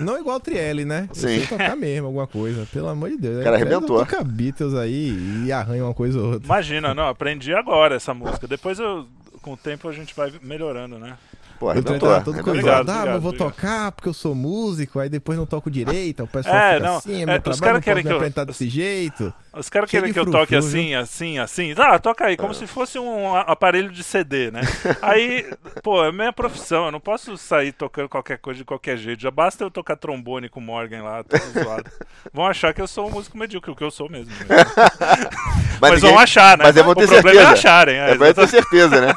Não 0.00 0.18
igual 0.18 0.36
o 0.36 0.40
Trielli, 0.40 0.84
né? 0.84 1.08
Sim. 1.12 1.28
sei 1.28 1.46
tocar 1.46 1.76
mesmo 1.76 2.06
alguma 2.06 2.26
coisa, 2.26 2.66
pelo 2.72 2.88
amor 2.88 3.10
de 3.10 3.16
Deus. 3.16 3.44
Cara, 3.44 3.56
O 3.56 3.60
Trielli 3.60 3.74
arrebentou. 3.74 3.98
Toca 3.98 4.24
Beatles 4.24 4.74
aí 4.74 5.44
e 5.46 5.52
arranha 5.52 5.84
uma 5.84 5.94
coisa 5.94 6.18
ou 6.18 6.32
outra. 6.32 6.44
Imagina, 6.46 6.94
não, 6.94 7.08
aprendi 7.08 7.54
agora 7.54 7.96
essa 7.96 8.12
música. 8.12 8.46
Depois 8.46 8.78
eu, 8.78 9.06
com 9.42 9.52
o 9.52 9.56
tempo 9.56 9.88
a 9.88 9.92
gente 9.92 10.14
vai 10.14 10.32
melhorando, 10.42 10.98
né? 10.98 11.16
Pô, 11.58 11.66
O 11.66 11.70
Trielli 11.70 11.86
arrebentou. 11.88 12.08
tava 12.10 12.24
todo 12.24 12.34
arrebentou. 12.34 12.52
Obrigado, 12.54 12.76
coisado. 12.86 12.90
Ah, 13.00 13.04
mas 13.06 13.14
eu 13.14 13.20
vou 13.20 13.30
obrigado, 13.30 13.52
tocar 13.52 13.92
porque 13.92 14.08
eu 14.08 14.14
sou 14.14 14.34
músico, 14.34 14.98
aí 15.00 15.08
depois 15.08 15.38
não 15.38 15.46
toco 15.46 15.70
direito, 15.70 16.22
o 16.24 16.26
pessoal 16.26 16.54
É, 16.54 16.74
fica 16.74 16.86
não, 16.86 16.96
assim, 16.98 17.22
é, 17.22 17.26
meu 17.26 17.36
os 17.36 17.42
trabalho 17.42 17.60
caras 17.60 17.74
não 17.86 17.92
pode 18.12 18.24
me 18.34 18.40
eu- 18.40 18.46
desse 18.46 18.68
jeito. 18.68 19.32
Os 19.56 19.68
caras 19.68 19.88
querem 19.88 20.12
que 20.12 20.18
eu 20.18 20.28
toque 20.28 20.56
assim, 20.56 20.94
assim, 20.96 21.38
assim. 21.38 21.74
Ah, 21.78 21.96
toca 21.98 22.26
aí, 22.26 22.36
como 22.36 22.52
se 22.52 22.66
fosse 22.66 22.98
um 22.98 23.36
a- 23.36 23.42
aparelho 23.42 23.88
de 23.90 24.02
CD, 24.02 24.50
né? 24.50 24.60
Aí, 25.00 25.46
pô, 25.80 26.04
é 26.04 26.10
minha 26.10 26.32
profissão, 26.32 26.86
eu 26.86 26.90
não 26.90 26.98
posso 26.98 27.36
sair 27.36 27.70
tocando 27.70 28.08
qualquer 28.08 28.38
coisa 28.38 28.58
de 28.58 28.64
qualquer 28.64 28.96
jeito. 28.96 29.22
Já 29.22 29.30
basta 29.30 29.62
eu 29.62 29.70
tocar 29.70 29.94
trombone 29.96 30.48
com 30.48 30.58
o 30.58 30.62
Morgan 30.62 31.04
lá, 31.04 31.22
todo 31.22 31.40
zoado. 31.62 31.88
Vão 32.32 32.44
achar 32.46 32.74
que 32.74 32.82
eu 32.82 32.88
sou 32.88 33.06
um 33.06 33.10
músico 33.12 33.38
medíocre, 33.38 33.70
o 33.70 33.76
que 33.76 33.84
eu 33.84 33.92
sou 33.92 34.08
mesmo. 34.10 34.32
né? 34.32 34.46
Mas, 35.80 35.94
ninguém- 35.94 36.10
vão 36.10 36.18
achar, 36.18 36.58
né? 36.58 36.64
Mas 36.64 36.76
eu 36.76 36.82
vou 36.84 36.94
ter 36.96 37.04
o 37.04 37.08
problema 37.08 37.32
certeza. 37.32 37.48
é 37.50 37.52
acharem. 37.52 37.96
É, 37.96 38.10
É, 38.10 38.14
vai 38.16 38.34
ter 38.34 38.48
certeza, 38.48 39.00
né? 39.00 39.14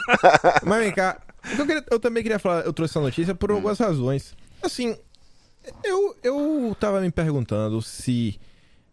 Mas 0.63 0.79
vem 0.79 0.91
cá, 0.91 1.17
eu, 1.57 1.65
queria- 1.65 1.85
eu 1.91 1.99
também 1.99 2.23
queria 2.23 2.39
falar, 2.39 2.65
eu 2.65 2.73
trouxe 2.73 2.91
essa 2.93 3.01
notícia 3.01 3.33
Hum. 3.33 3.37
por 3.37 3.51
algumas 3.51 3.77
razões. 3.79 4.35
Assim, 4.61 4.95
eu, 5.83 6.15
eu 6.23 6.75
tava 6.79 7.01
me 7.01 7.11
perguntando 7.11 7.81
se 7.81 8.39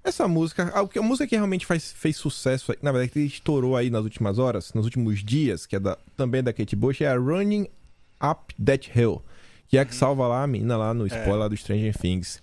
essa 0.02 0.28
música, 0.28 0.70
a, 0.74 0.98
a 0.98 1.02
música 1.02 1.26
que 1.26 1.34
realmente 1.34 1.64
faz, 1.64 1.92
fez 1.92 2.16
sucesso, 2.16 2.74
na 2.82 2.92
verdade, 2.92 3.12
que 3.12 3.20
estourou 3.20 3.76
aí 3.76 3.88
nas 3.90 4.04
últimas 4.04 4.38
horas, 4.38 4.72
nos 4.74 4.84
últimos 4.84 5.24
dias, 5.24 5.64
que 5.66 5.76
é 5.76 5.80
da, 5.80 5.96
também 6.16 6.42
da 6.42 6.52
Kate 6.52 6.76
Bush, 6.76 7.00
é 7.00 7.06
a 7.08 7.16
Running 7.16 7.66
Up 8.22 8.54
That 8.62 8.90
Hill, 8.94 9.22
que 9.68 9.78
é 9.78 9.80
a 9.80 9.84
que 9.84 9.94
salva 9.94 10.26
lá 10.28 10.42
a 10.42 10.46
menina 10.46 10.76
lá 10.76 10.92
no 10.92 11.06
spoiler 11.06 11.36
lá 11.36 11.48
do 11.48 11.56
Stranger 11.56 11.96
Things. 11.96 12.42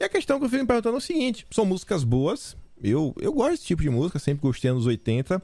E 0.00 0.04
a 0.04 0.08
questão 0.08 0.38
que 0.38 0.44
eu 0.46 0.48
fico 0.48 0.62
me 0.62 0.66
perguntando 0.66 0.96
é 0.96 0.98
o 0.98 1.02
seguinte: 1.02 1.46
são 1.50 1.66
músicas 1.66 2.04
boas, 2.04 2.56
eu, 2.82 3.14
eu 3.20 3.32
gosto 3.32 3.50
desse 3.52 3.64
tipo 3.66 3.82
de 3.82 3.90
música, 3.90 4.18
sempre 4.18 4.42
gostei 4.42 4.70
anos 4.70 4.86
80. 4.86 5.42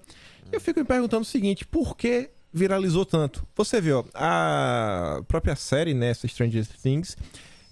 Eu 0.53 0.61
fico 0.61 0.79
me 0.81 0.87
perguntando 0.87 1.23
o 1.23 1.27
seguinte: 1.27 1.65
por 1.67 1.97
que 1.97 2.31
viralizou 2.55 3.05
tanto? 3.05 3.45
Você 3.57 3.81
vê, 3.81 3.93
ó, 3.93 4.05
a 4.15 5.21
própria 5.27 5.57
série, 5.57 5.93
né, 5.93 6.11
essa 6.11 6.29
Stranger 6.29 6.65
Things, 6.81 7.17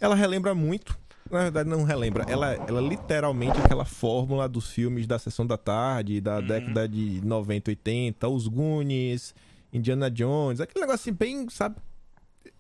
ela 0.01 0.17
relembra 0.17 0.55
muito. 0.55 0.99
Na 1.31 1.45
verdade, 1.45 1.71
não 1.71 1.85
relembra. 1.85 2.27
Ela, 2.29 2.53
ela 2.53 2.81
é 2.81 2.89
literalmente 2.89 3.59
aquela 3.59 3.85
fórmula 3.85 4.49
dos 4.49 4.71
filmes 4.71 5.07
da 5.07 5.19
Sessão 5.19 5.47
da 5.47 5.57
Tarde, 5.57 6.21
da 6.21 6.41
década 6.41 6.87
de 6.87 7.25
90, 7.25 7.71
80, 7.71 8.29
Os 8.29 8.49
Goonies, 8.49 9.35
Indiana 9.73 10.11
Jones, 10.11 10.61
aquele 10.61 10.85
negócio 10.85 11.01
assim, 11.01 11.13
bem, 11.13 11.49
sabe? 11.49 11.77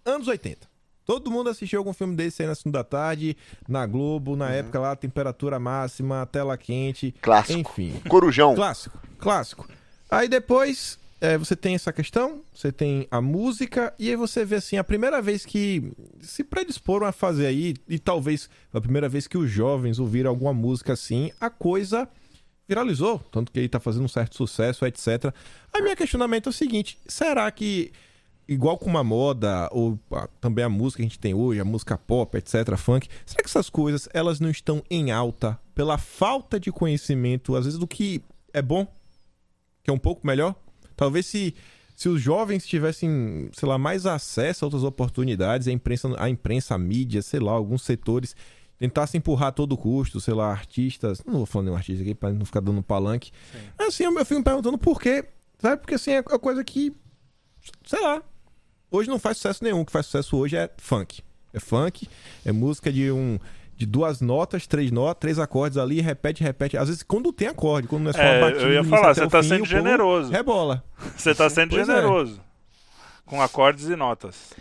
Anos 0.05 0.29
80. 0.29 0.71
Todo 1.05 1.31
mundo 1.31 1.51
assistiu 1.51 1.81
algum 1.81 1.93
filme 1.93 2.15
desse 2.15 2.43
aí 2.43 2.49
na 2.49 2.55
Sessão 2.55 2.71
da 2.71 2.85
Tarde, 2.85 3.37
na 3.69 3.85
Globo, 3.85 4.37
na 4.37 4.51
época 4.51 4.79
lá, 4.79 4.95
temperatura 4.95 5.59
máxima, 5.59 6.25
tela 6.31 6.57
quente. 6.57 7.13
Clássico. 7.21 7.59
Enfim. 7.59 8.01
Corujão. 8.09 8.55
Clássico, 8.55 8.99
clássico. 9.19 9.69
Aí 10.09 10.29
depois 10.29 10.99
é, 11.23 11.39
você 11.39 11.55
tem 11.55 11.77
essa 11.77 11.93
questão, 11.93 12.43
você 12.53 12.73
tem 12.73 13.07
a 13.09 13.21
música, 13.21 13.95
e 13.97 14.11
aí 14.11 14.17
você 14.17 14.45
vê 14.45 14.57
assim, 14.57 14.77
a 14.77 14.83
primeira 14.83 15.23
vez 15.23 15.47
que 15.47 15.93
se 16.21 16.43
predisporam 16.43 17.07
a 17.07 17.13
fazer 17.13 17.47
aí, 17.47 17.77
e 17.89 17.97
talvez 17.97 18.51
a 18.73 18.81
primeira 18.81 19.09
vez 19.09 19.29
que 19.29 19.39
os 19.39 19.49
jovens 19.49 20.01
ouviram 20.01 20.31
alguma 20.31 20.53
música 20.53 20.95
assim, 20.95 21.31
a 21.41 21.49
coisa 21.49 22.09
viralizou, 22.69 23.21
tanto 23.31 23.53
que 23.53 23.61
ele 23.61 23.69
tá 23.69 23.79
fazendo 23.79 24.05
um 24.05 24.09
certo 24.09 24.35
sucesso, 24.35 24.85
etc. 24.85 25.33
Aí 25.73 25.81
meu 25.81 25.97
questionamento 25.97 26.49
é 26.49 26.51
o 26.51 26.53
seguinte: 26.53 26.99
será 27.07 27.49
que, 27.53 27.93
igual 28.49 28.77
com 28.77 28.91
uma 28.91 29.05
moda, 29.05 29.69
ou 29.71 29.97
também 30.41 30.65
a 30.65 30.69
música 30.69 30.97
que 30.97 31.03
a 31.03 31.09
gente 31.09 31.21
tem 31.21 31.35
hoje, 31.35 31.61
a 31.61 31.65
música 31.65 31.97
pop, 31.97 32.37
etc., 32.37 32.77
funk, 32.77 33.09
será 33.25 33.45
que 33.45 33.49
essas 33.49 33.71
coisas 33.71 34.09
elas 34.13 34.41
não 34.41 34.51
estão 34.51 34.83
em 34.91 35.13
alta 35.13 35.57
pela 35.73 35.99
falta 35.99 36.59
de 36.59 36.73
conhecimento, 36.73 37.55
às 37.55 37.65
vezes, 37.65 37.79
do 37.79 37.87
que 37.87 38.21
é 38.53 38.61
bom, 38.61 38.85
que 39.85 39.91
é 39.91 39.93
um 39.93 39.99
pouco 39.99 40.27
melhor? 40.27 40.57
Talvez 41.03 41.27
se. 41.27 41.55
Se 41.95 42.09
os 42.09 42.21
jovens 42.21 42.67
tivessem, 42.67 43.51
sei 43.53 43.69
lá, 43.69 43.77
mais 43.77 44.07
acesso 44.07 44.65
a 44.65 44.67
outras 44.67 44.83
oportunidades, 44.83 45.69
a 45.69 45.73
imprensa, 45.73 46.11
a 46.19 46.29
imprensa, 46.29 46.75
a 46.75 46.79
mídia, 46.79 47.21
sei 47.21 47.39
lá, 47.39 47.53
alguns 47.53 47.83
setores 47.83 48.35
tentassem 48.79 49.19
empurrar 49.19 49.49
a 49.49 49.53
todo 49.53 49.77
custo, 49.77 50.21
sei 50.21 50.35
lá, 50.35 50.51
artistas. 50.51 51.23
Não 51.25 51.35
vou 51.35 51.47
falar 51.47 51.67
nenhum 51.67 51.77
artista 51.77 52.03
aqui 52.03 52.15
pra 52.15 52.33
não 52.33 52.45
ficar 52.47 52.61
dando 52.61 52.83
palanque. 52.83 53.31
Mas 53.79 53.89
assim, 53.89 54.05
eu, 54.05 54.19
eu 54.19 54.25
fico 54.25 54.39
me 54.41 54.45
perguntando 54.45 54.79
por 54.79 55.01
quê. 55.01 55.25
Sabe? 55.59 55.83
Porque 55.83 55.95
assim, 55.95 56.13
é 56.13 56.19
a 56.19 56.39
coisa 56.39 56.65
que. 56.65 56.93
Sei 57.85 58.01
lá. 58.01 58.23
Hoje 58.91 59.09
não 59.09 59.19
faz 59.19 59.37
sucesso 59.37 59.63
nenhum. 59.63 59.83
O 59.83 59.87
que 59.87 59.93
faz 59.93 60.07
sucesso 60.07 60.37
hoje 60.37 60.57
é 60.57 60.71
funk. 60.79 61.23
É 61.53 61.61
funk, 61.61 62.09
é 62.45 62.51
música 62.51 62.91
de 62.91 63.13
um. 63.13 63.39
De 63.83 63.87
duas 63.87 64.21
notas, 64.21 64.65
três 64.65 64.93
notas, 64.93 65.21
três 65.21 65.39
acordes 65.41 65.77
ali, 65.77 66.01
repete, 66.01 66.41
repete. 66.45 66.77
Às 66.77 66.87
vezes, 66.87 67.03
quando 67.03 67.33
tem 67.33 67.49
acorde, 67.49 67.89
quando 67.89 68.03
não 68.05 68.11
é 68.11 68.13
só 68.13 68.21
É, 68.21 68.39
uma 68.39 68.47
batida. 68.47 68.65
eu 68.65 68.73
ia 68.75 68.85
falar, 68.85 69.13
você 69.13 69.27
tá 69.27 69.43
fim, 69.43 69.49
sendo 69.49 69.65
generoso. 69.65 70.31
Rebola. 70.31 70.85
Você 71.17 71.35
tá 71.35 71.51
sendo 71.51 71.71
Pois 71.71 71.89
é. 71.89 71.95
generoso. 71.97 72.41
Com 73.27 73.43
acordes 73.43 73.89
e 73.89 73.97
notas. 73.97 74.53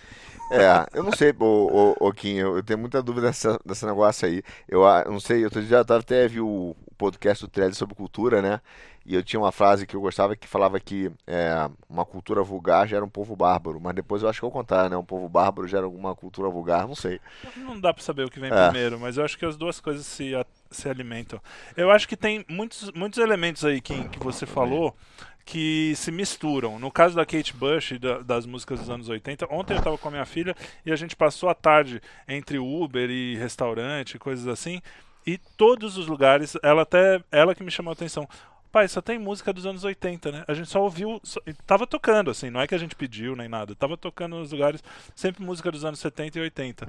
É, 0.52 0.98
eu 0.98 1.04
não 1.04 1.12
sei, 1.14 1.34
ô, 1.40 1.96
ô, 2.00 2.08
ô 2.08 2.14
Kim, 2.14 2.36
eu, 2.36 2.58
eu 2.58 2.64
tenho 2.64 2.78
muita 2.80 3.02
dúvida 3.02 3.28
dessa, 3.28 3.60
desse 3.66 3.86
negócio 3.86 4.28
aí. 4.28 4.44
Eu, 4.68 4.86
ah, 4.86 5.06
não 5.06 5.20
sei, 5.20 5.46
eu 5.46 5.50
já 5.64 5.84
tava, 5.84 6.02
até 6.02 6.28
vi 6.28 6.42
o, 6.42 6.76
o 6.76 6.96
podcast 6.98 7.46
do 7.46 7.50
Trelli 7.50 7.74
sobre 7.74 7.96
cultura, 7.96 8.42
né? 8.42 8.60
E 9.04 9.16
eu 9.16 9.24
tinha 9.24 9.40
uma 9.40 9.52
frase 9.52 9.88
que 9.88 9.96
eu 9.96 10.02
gostava 10.02 10.36
que 10.36 10.48
falava 10.48 10.80
que 10.80 11.12
é, 11.26 11.70
uma 11.90 12.06
cultura 12.06 12.44
vulgar 12.44 12.88
gera 12.88 13.04
um 13.04 13.10
povo 13.10 13.36
bárbaro. 13.36 13.80
Mas 13.82 13.96
depois 13.96 14.22
eu 14.22 14.30
acho 14.30 14.40
que 14.40 14.46
é 14.46 14.48
o 14.48 14.52
contrário, 14.52 14.92
né? 14.92 14.98
Um 14.98 15.04
povo 15.04 15.28
bárbaro 15.28 15.68
gera 15.68 15.86
alguma 15.86 16.14
cultura 16.16 16.50
vulgar, 16.50 16.88
não 16.88 16.94
sei. 16.96 17.20
Não 17.58 17.80
dá 17.80 17.92
pra 17.94 18.04
saber 18.04 18.26
o 18.26 18.30
que 18.30 18.40
vem 18.40 18.52
É. 18.52 18.66
primeiro, 18.66 19.00
mas 19.00 19.18
eu 19.18 19.26
acho 19.26 19.38
que 19.40 19.46
as 19.46 19.58
duas 19.58 19.80
coisas 19.80 20.06
se, 20.06 20.34
se 20.70 20.88
alimentam. 20.88 21.42
Eu 21.76 21.90
acho 21.90 22.08
que 22.08 22.16
tem 22.16 22.46
muitos, 22.48 22.92
muitos 22.92 23.18
elementos 23.18 23.66
aí 23.66 23.82
que, 23.82 24.08
que 24.10 24.20
você 24.20 24.46
falou 24.46 24.96
que 25.46 25.94
se 25.96 26.12
misturam. 26.12 26.78
No 26.80 26.92
caso 26.92 27.16
da 27.16 27.26
Kate 27.26 27.54
Bush 27.54 27.92
e 27.92 28.00
da- 28.00 28.20
das 28.20 28.46
músicas 28.46 28.80
dos 28.80 28.90
anos 28.90 29.10
80, 29.10 29.48
ontem 29.50 29.74
eu 29.74 29.80
estava 29.80 29.98
com 29.98 30.08
a 30.08 30.12
minha 30.12 30.26
filha 30.26 30.56
e 30.86 30.92
a 30.92 30.96
gente 30.96 31.16
passou 31.16 31.50
a 31.50 31.54
tarde 31.56 32.02
entre 32.28 32.58
Uber 32.60 33.10
e 33.10 33.36
restaurante, 33.38 34.18
coisas 34.20 34.48
assim, 34.48 34.82
e 35.26 35.38
todos 35.38 35.98
os 35.98 36.08
lugares, 36.08 36.58
ela 36.64 36.82
até 36.84 37.22
ela 37.32 37.54
que 37.56 37.64
me 37.64 37.72
chamou 37.72 37.92
a 37.92 37.94
atenção. 37.94 38.28
Pai, 38.72 38.88
só 38.88 39.02
tem 39.02 39.20
música 39.20 39.52
dos 39.52 39.66
anos 39.66 39.84
80, 39.84 40.32
né? 40.32 40.46
A 40.48 40.54
gente 40.54 40.70
só 40.70 40.82
ouviu, 40.82 41.20
só, 41.24 41.42
tava 41.68 41.86
tocando, 41.86 42.32
assim, 42.32 42.50
não 42.50 42.62
é 42.62 42.66
que 42.68 42.74
a 42.74 42.78
gente 42.78 42.96
pediu 42.96 43.36
nem 43.36 43.50
nada, 43.50 43.76
tava 43.76 43.98
tocando 43.98 44.38
nos 44.38 44.54
lugares, 44.54 44.82
sempre 45.14 45.44
música 45.44 45.70
dos 45.70 45.84
anos 45.84 46.00
70 46.00 46.40
e 46.40 46.42
80. 46.44 46.88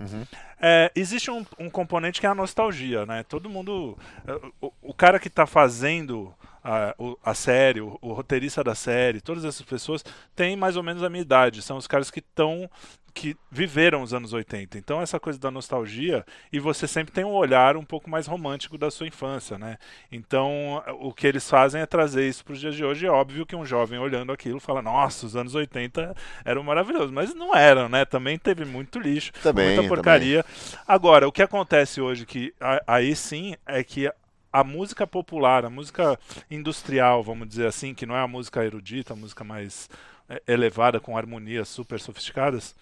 É, 0.60 0.92
existe 0.94 1.28
um, 1.28 1.44
um 1.58 1.68
componente 1.68 2.20
que 2.20 2.26
é 2.26 2.28
a 2.28 2.36
nostalgia, 2.36 3.04
né? 3.04 3.24
Todo 3.24 3.50
mundo. 3.50 3.98
é, 4.28 4.32
O, 4.60 4.72
o 4.80 4.94
cara 4.94 5.18
que 5.18 5.26
está 5.26 5.44
fazendo 5.44 6.32
a, 6.62 6.94
a 7.24 7.34
série, 7.34 7.80
o, 7.80 7.98
o 8.00 8.12
roteirista 8.12 8.62
da 8.62 8.74
série, 8.74 9.20
todas 9.20 9.44
essas 9.44 9.62
pessoas 9.62 10.04
têm 10.34 10.56
mais 10.56 10.76
ou 10.76 10.82
menos 10.82 11.02
a 11.02 11.10
minha 11.10 11.22
idade. 11.22 11.62
São 11.62 11.76
os 11.76 11.86
caras 11.86 12.10
que 12.10 12.20
estão. 12.20 12.70
que 13.12 13.36
viveram 13.50 14.02
os 14.02 14.14
anos 14.14 14.32
80. 14.32 14.78
Então, 14.78 15.02
essa 15.02 15.20
coisa 15.20 15.38
da 15.38 15.50
nostalgia, 15.50 16.24
e 16.52 16.58
você 16.58 16.86
sempre 16.86 17.12
tem 17.12 17.24
um 17.24 17.32
olhar 17.32 17.76
um 17.76 17.84
pouco 17.84 18.08
mais 18.08 18.26
romântico 18.26 18.78
da 18.78 18.90
sua 18.90 19.06
infância, 19.06 19.58
né? 19.58 19.76
Então, 20.10 20.82
o 21.00 21.12
que 21.12 21.26
eles 21.26 21.48
fazem 21.48 21.82
é 21.82 21.86
trazer 21.86 22.28
isso 22.28 22.44
para 22.44 22.54
os 22.54 22.60
dias 22.60 22.74
de 22.74 22.84
hoje. 22.84 23.06
É 23.06 23.10
óbvio 23.10 23.44
que 23.44 23.56
um 23.56 23.66
jovem 23.66 23.98
olhando 23.98 24.32
aquilo 24.32 24.60
fala: 24.60 24.80
Nossa, 24.80 25.26
os 25.26 25.36
anos 25.36 25.54
80 25.54 26.14
eram 26.44 26.62
maravilhosos. 26.62 27.10
Mas 27.10 27.34
não 27.34 27.54
eram, 27.54 27.88
né? 27.88 28.04
Também 28.04 28.38
teve 28.38 28.64
muito 28.64 28.98
lixo, 28.98 29.32
Também, 29.42 29.74
muita 29.74 29.88
porcaria. 29.88 30.44
Agora, 30.86 31.26
o 31.26 31.32
que 31.32 31.42
acontece 31.42 32.00
hoje, 32.00 32.24
que 32.24 32.54
aí 32.86 33.14
sim, 33.16 33.56
é 33.66 33.82
que 33.82 34.10
a 34.52 34.62
música 34.62 35.06
popular, 35.06 35.64
a 35.64 35.70
música 35.70 36.18
industrial, 36.50 37.22
vamos 37.22 37.48
dizer 37.48 37.66
assim, 37.66 37.94
que 37.94 38.04
não 38.04 38.14
é 38.14 38.20
a 38.20 38.28
música 38.28 38.64
erudita, 38.64 39.14
a 39.14 39.16
música 39.16 39.42
mais 39.42 39.88
é, 40.28 40.42
elevada, 40.46 41.00
com 41.00 41.16
harmonias 41.16 41.68
super 41.68 41.98
sofisticadas, 41.98 42.74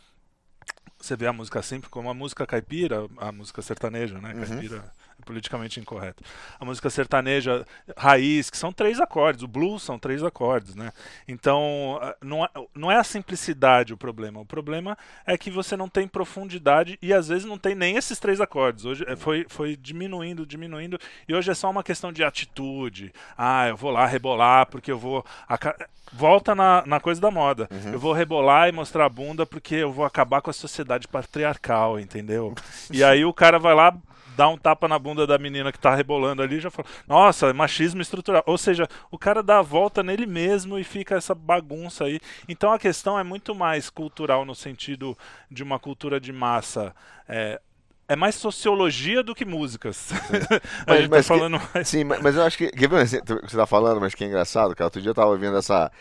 você 0.98 1.16
vê 1.16 1.26
a 1.26 1.33
música 1.33 1.62
sempre 1.62 1.88
como 1.88 2.11
a 2.11 2.14
música 2.14 2.46
caipira, 2.46 3.06
a 3.16 3.33
música 3.33 3.62
sertaneja, 3.62 4.20
né? 4.20 4.35
Caipira 4.35 4.85
politicamente 5.31 5.79
incorreto. 5.79 6.25
A 6.59 6.64
música 6.64 6.90
sertaneja 6.90 7.64
raiz, 7.97 8.51
que 8.51 8.57
são 8.57 8.73
três 8.73 8.99
acordes, 8.99 9.45
o 9.45 9.49
blues 9.49 9.81
são 9.81 9.97
três 9.97 10.25
acordes, 10.25 10.75
né? 10.75 10.93
Então, 11.29 12.01
não 12.21 12.45
é, 12.45 12.49
não 12.75 12.90
é 12.90 12.97
a 12.97 13.05
simplicidade 13.05 13.95
o 13.95 13.97
problema. 13.97 14.40
O 14.40 14.45
problema 14.45 14.99
é 15.25 15.38
que 15.38 15.49
você 15.49 15.77
não 15.77 15.88
tem 15.88 16.09
profundidade 16.09 16.99
e 17.01 17.14
às 17.14 17.29
vezes 17.29 17.45
não 17.45 17.57
tem 17.57 17.77
nem 17.77 17.97
esses 17.97 18.19
três 18.19 18.40
acordes. 18.40 18.85
Hoje 18.85 19.05
é, 19.07 19.14
foi, 19.14 19.47
foi 19.49 19.77
diminuindo, 19.77 20.45
diminuindo, 20.45 20.99
e 21.29 21.35
hoje 21.35 21.49
é 21.49 21.55
só 21.55 21.71
uma 21.71 21.85
questão 21.85 22.12
de 22.12 22.25
atitude. 22.25 23.12
Ah, 23.38 23.69
eu 23.69 23.77
vou 23.77 23.93
lá 23.93 24.05
rebolar 24.07 24.66
porque 24.66 24.90
eu 24.90 24.99
vou. 24.99 25.25
Volta 26.12 26.57
na, 26.57 26.83
na 26.85 26.99
coisa 26.99 27.21
da 27.21 27.31
moda. 27.31 27.69
Uhum. 27.71 27.93
Eu 27.93 27.99
vou 28.01 28.12
rebolar 28.12 28.69
e 28.69 28.73
mostrar 28.73 29.05
a 29.05 29.09
bunda 29.09 29.47
porque 29.47 29.77
eu 29.77 29.93
vou 29.93 30.05
acabar 30.05 30.40
com 30.40 30.51
a 30.51 30.53
sociedade 30.53 31.07
patriarcal, 31.07 32.01
entendeu? 32.01 32.53
e 32.90 33.05
aí 33.05 33.25
o 33.25 33.33
cara 33.33 33.61
vai 33.61 33.77
lá, 33.77 33.97
dá 34.40 34.48
um 34.48 34.57
tapa 34.57 34.88
na 34.88 34.98
bunda 34.98 35.26
da 35.26 35.37
menina 35.37 35.70
que 35.70 35.79
tá 35.79 35.94
rebolando 35.94 36.40
ali 36.40 36.57
e 36.57 36.61
já 36.61 36.70
fala, 36.70 36.88
nossa, 37.07 37.48
é 37.48 37.53
machismo 37.53 38.00
estrutural. 38.00 38.42
Ou 38.46 38.57
seja, 38.57 38.88
o 39.11 39.18
cara 39.18 39.42
dá 39.42 39.59
a 39.59 39.62
volta 39.62 40.03
nele 40.03 40.24
mesmo 40.24 40.79
e 40.79 40.85
fica 40.85 41.14
essa 41.14 41.35
bagunça 41.35 42.05
aí. 42.05 42.18
Então 42.48 42.72
a 42.72 42.79
questão 42.79 43.18
é 43.18 43.22
muito 43.22 43.55
mais 43.55 43.90
cultural 43.90 44.46
no 44.46 44.55
sentido 44.55 45.14
de 45.50 45.62
uma 45.62 45.79
cultura 45.79 46.18
de 46.18 46.33
massa. 46.33 46.94
É, 47.29 47.61
é 48.11 48.16
mais 48.16 48.35
sociologia 48.35 49.23
do 49.23 49.37
que 49.37 49.44
músicas. 49.44 50.11
a 50.85 50.90
mas, 50.90 51.01
gente 51.03 51.11
tá 51.11 51.23
falando 51.23 51.61
que, 51.61 51.66
mais. 51.73 51.87
Sim, 51.88 52.03
mas, 52.03 52.20
mas, 52.20 52.35
eu 52.35 52.42
acho 52.42 52.59
que. 52.59 52.68
Quer 52.68 52.88
ver 52.88 52.96
o 53.05 53.25
que 53.42 53.51
você 53.51 53.57
tá 53.57 53.66
falando, 53.66 54.01
mas 54.01 54.16
que 54.16 54.25
é 54.25 54.27
engraçado, 54.27 54.75
cara? 54.75 54.87
Outro 54.87 55.01
dia 55.01 55.11
eu 55.11 55.14
tava 55.14 55.31
ouvindo 55.31 55.57
essa 55.57 55.92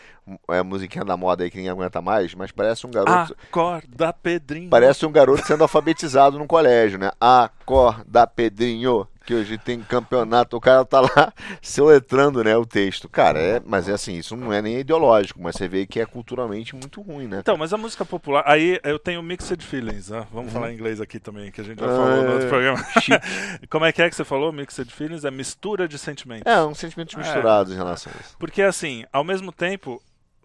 é, 0.48 0.60
musiquinha 0.60 1.04
da 1.04 1.16
moda 1.16 1.44
aí 1.44 1.50
que 1.50 1.56
ninguém 1.56 1.70
aguenta 1.70 2.02
mais, 2.02 2.34
mas 2.34 2.50
parece 2.50 2.84
um 2.84 2.90
garoto. 2.90 3.36
Acorda, 3.48 4.12
Pedrinho. 4.12 4.68
Parece 4.68 5.06
um 5.06 5.12
garoto 5.12 5.46
sendo 5.46 5.62
alfabetizado 5.62 6.36
no 6.36 6.48
colégio, 6.48 6.98
né? 6.98 7.12
Acorda, 7.20 8.26
Pedrinho 8.26 9.06
que 9.30 9.34
hoje 9.34 9.56
tem 9.56 9.80
campeonato, 9.80 10.56
o 10.56 10.60
cara 10.60 10.84
tá 10.84 11.00
lá 11.00 11.32
soletrando, 11.62 12.42
né, 12.42 12.56
o 12.56 12.66
texto. 12.66 13.08
Cara, 13.08 13.38
é, 13.38 13.62
mas 13.64 13.88
é 13.88 13.92
assim, 13.92 14.14
isso 14.14 14.36
não 14.36 14.52
é 14.52 14.60
nem 14.60 14.80
ideológico, 14.80 15.40
mas 15.40 15.54
você 15.54 15.68
vê 15.68 15.86
que 15.86 16.00
é 16.00 16.06
culturalmente 16.06 16.74
muito 16.74 17.00
ruim, 17.00 17.28
né? 17.28 17.38
Então, 17.38 17.56
mas 17.56 17.72
a 17.72 17.78
música 17.78 18.04
popular, 18.04 18.42
aí 18.44 18.80
eu 18.82 18.98
tenho 18.98 19.22
mixed 19.22 19.64
feelings, 19.64 20.10
né? 20.10 20.26
Vamos 20.32 20.48
uhum. 20.48 20.60
falar 20.60 20.72
em 20.72 20.74
inglês 20.74 21.00
aqui 21.00 21.20
também, 21.20 21.52
que 21.52 21.60
a 21.60 21.64
gente 21.64 21.78
já 21.78 21.86
falou 21.86 22.24
no 22.24 22.32
outro 22.32 22.46
é, 22.46 22.48
programa. 22.48 22.78
Como 23.70 23.84
é 23.84 23.92
que 23.92 24.02
é 24.02 24.10
que 24.10 24.16
você 24.16 24.24
falou, 24.24 24.50
mixed 24.50 24.90
feelings? 24.92 25.24
É 25.24 25.30
mistura 25.30 25.86
de 25.86 25.96
sentimentos. 25.96 26.52
É, 26.52 26.60
um 26.64 26.74
sentimentos 26.74 27.14
misturados 27.14 27.70
é, 27.70 27.76
em 27.76 27.78
relação 27.78 28.12
a 28.12 28.20
isso. 28.20 28.36
Porque 28.36 28.62
assim, 28.62 29.04
ao 29.12 29.22
mesmo 29.22 29.52
tempo, 29.52 30.02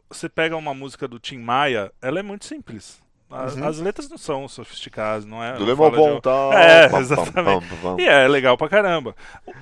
você 0.08 0.30
pega 0.30 0.56
uma 0.56 0.76
música 0.76 1.08
do 1.08 1.18
Tim 1.18 1.40
Maia, 1.40 1.92
ela 2.04 2.20
é 2.20 2.24
muito 2.24 2.46
simples. 2.46 3.04
As, 3.30 3.56
uhum. 3.56 3.68
as, 3.68 3.80
letras 3.80 4.08
não 4.08 4.18
são 4.18 4.48
sofisticadas, 4.48 5.26
não 5.26 5.44
é? 5.44 5.54
Do 5.54 5.66
Lemon 5.66 5.90
Bom, 5.92 6.20
tal. 6.20 6.54
É, 6.56 6.88
pam, 6.88 7.00
exatamente. 7.00 7.66
E 7.98 8.06
é 8.06 8.28
legal 8.28 8.56
pra 8.56 8.70
caramba. 8.70 9.16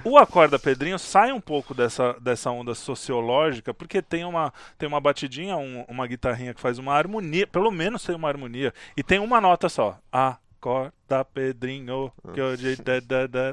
O, 0.04 0.12
o 0.12 0.18
Acorda 0.18 0.60
Pedrinho 0.60 1.00
sai 1.00 1.32
um 1.32 1.40
pouco 1.40 1.74
dessa, 1.74 2.14
dessa 2.20 2.52
onda 2.52 2.76
sociológica, 2.76 3.74
porque 3.74 4.02
tem 4.02 4.26
uma, 4.26 4.54
tem 4.78 4.88
uma 4.88 5.00
batidinha, 5.00 5.56
um, 5.56 5.86
uma 5.88 6.06
guitarrinha 6.06 6.54
que 6.54 6.60
faz 6.60 6.78
uma 6.78 6.94
harmonia, 6.94 7.48
pelo 7.48 7.72
menos 7.72 8.04
tem 8.04 8.16
uma 8.16 8.28
harmonia, 8.28 8.74
e 8.98 9.04
tem 9.04 9.20
uma 9.20 9.40
nota 9.40 9.70
só. 9.70 9.98
A, 10.12 10.38
Acorda, 10.64 11.26
Pedrinho, 11.26 12.10
que 12.34 12.42
hoje 12.42 12.78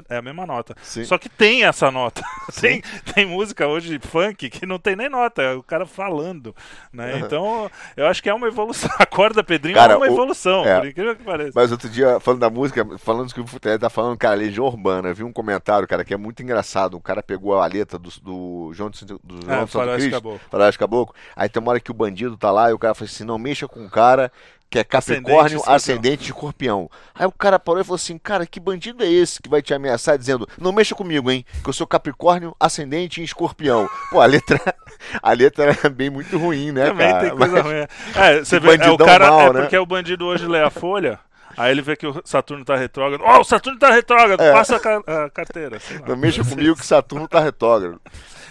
é 0.09 0.17
a 0.17 0.21
mesma 0.21 0.45
nota. 0.45 0.73
Sim. 0.81 1.03
Só 1.03 1.17
que 1.17 1.27
tem 1.27 1.65
essa 1.65 1.91
nota. 1.91 2.23
tem, 2.61 2.81
tem 3.13 3.25
música 3.25 3.67
hoje 3.67 3.99
funk 3.99 4.49
que 4.49 4.65
não 4.65 4.79
tem 4.79 4.95
nem 4.95 5.09
nota, 5.09 5.41
é 5.41 5.53
o 5.53 5.61
cara 5.61 5.85
falando, 5.85 6.55
né? 6.93 7.15
Uhum. 7.15 7.19
Então, 7.19 7.71
eu 7.97 8.07
acho 8.07 8.23
que 8.23 8.29
é 8.29 8.33
uma 8.33 8.47
evolução. 8.47 8.89
Acorda, 8.97 9.43
Pedrinho 9.43 9.75
cara, 9.75 9.93
é 9.93 9.97
uma 9.97 10.07
evolução, 10.07 10.65
é, 10.65 10.79
por 10.79 10.87
incrível 10.87 11.15
que 11.17 11.23
pareça. 11.23 11.51
Mas 11.53 11.69
outro 11.69 11.89
dia, 11.89 12.17
falando 12.21 12.39
da 12.39 12.49
música, 12.49 12.87
falando 12.97 13.33
que 13.33 13.41
o 13.41 13.47
Futelé 13.47 13.77
tá 13.77 13.89
falando, 13.89 14.17
cara, 14.17 14.35
Legião 14.35 14.65
Urbana, 14.65 15.09
eu 15.09 15.15
vi 15.15 15.23
um 15.25 15.33
comentário, 15.33 15.85
cara, 15.89 16.05
que 16.05 16.13
é 16.13 16.17
muito 16.17 16.41
engraçado. 16.41 16.95
O 16.95 17.01
cara 17.01 17.21
pegou 17.21 17.59
a 17.59 17.67
letra 17.67 17.99
do, 17.99 18.09
do 18.21 18.71
João, 18.73 18.89
do, 18.89 19.19
do 19.21 19.45
João 19.45 19.63
é, 19.63 19.67
Santo 19.67 19.93
Cristo, 19.95 20.11
Caboclo. 20.11 20.77
Caboclo. 20.77 21.15
Aí 21.35 21.49
tem 21.49 21.61
uma 21.61 21.71
hora 21.71 21.79
que 21.81 21.91
o 21.91 21.93
bandido 21.93 22.37
tá 22.37 22.51
lá 22.51 22.69
e 22.69 22.73
o 22.73 22.79
cara 22.79 22.95
fala 22.95 23.09
assim, 23.09 23.25
não 23.25 23.37
mexa 23.37 23.67
com 23.67 23.85
o 23.85 23.89
cara 23.89 24.31
que 24.71 24.79
é 24.79 24.85
Capricórnio, 24.85 25.59
ascendente, 25.59 25.69
ascendente 25.69 26.23
de 26.23 26.29
escorpião. 26.29 26.89
Aí 27.13 27.25
o 27.25 27.31
cara 27.31 27.59
parou 27.59 27.81
e 27.81 27.83
falou 27.83 27.97
assim: 27.97 28.17
Cara, 28.17 28.47
que 28.47 28.57
bandido 28.57 29.03
é 29.03 29.07
esse 29.07 29.41
que 29.41 29.49
vai 29.49 29.61
te 29.61 29.73
ameaçar 29.73 30.17
dizendo: 30.17 30.47
Não 30.57 30.71
mexa 30.71 30.95
comigo, 30.95 31.29
hein? 31.29 31.45
Que 31.61 31.69
eu 31.69 31.73
sou 31.73 31.85
Capricórnio, 31.85 32.55
ascendente 32.57 33.19
em 33.19 33.23
escorpião. 33.25 33.89
Pô, 34.09 34.21
a 34.21 34.25
letra, 34.25 34.57
a 35.21 35.33
letra 35.33 35.77
é 35.83 35.89
bem 35.89 36.09
muito 36.09 36.37
ruim, 36.37 36.71
né, 36.71 36.85
Também 36.85 37.11
cara? 37.11 37.21
tem 37.21 37.37
coisa 37.37 37.53
Mas, 37.53 37.63
ruim. 37.63 37.75
É, 37.75 37.87
é 38.15 38.39
você 38.39 38.59
vê, 38.61 38.69
é, 38.69 38.89
o 38.89 38.97
cara 38.97 39.29
mal, 39.29 39.41
é 39.41 39.53
né? 39.53 39.61
porque 39.61 39.77
o 39.77 39.85
bandido 39.85 40.25
hoje 40.25 40.47
lê 40.47 40.61
a 40.61 40.69
folha. 40.69 41.19
Aí 41.57 41.69
ele 41.69 41.81
vê 41.81 41.97
que 41.97 42.07
o 42.07 42.21
Saturno 42.23 42.63
tá 42.63 42.77
retrógrado. 42.77 43.25
Oh, 43.27 43.41
o 43.41 43.43
Saturno 43.43 43.77
tá 43.77 43.91
retrógrado, 43.91 44.39
é. 44.39 44.53
passa 44.53 44.77
a, 44.77 44.79
ca 44.79 45.01
a 45.05 45.29
carteira. 45.29 45.79
Não 46.07 46.15
mexa 46.15 46.45
comigo 46.45 46.77
que 46.77 46.85
Saturno 46.85 47.27
tá 47.27 47.41
retrógrado. 47.41 47.99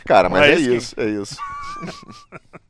Cara, 0.05 0.29
mas, 0.29 0.41
mas 0.41 0.51
é, 0.51 0.71
isso, 0.71 1.01
é 1.01 1.07
isso. 1.07 1.37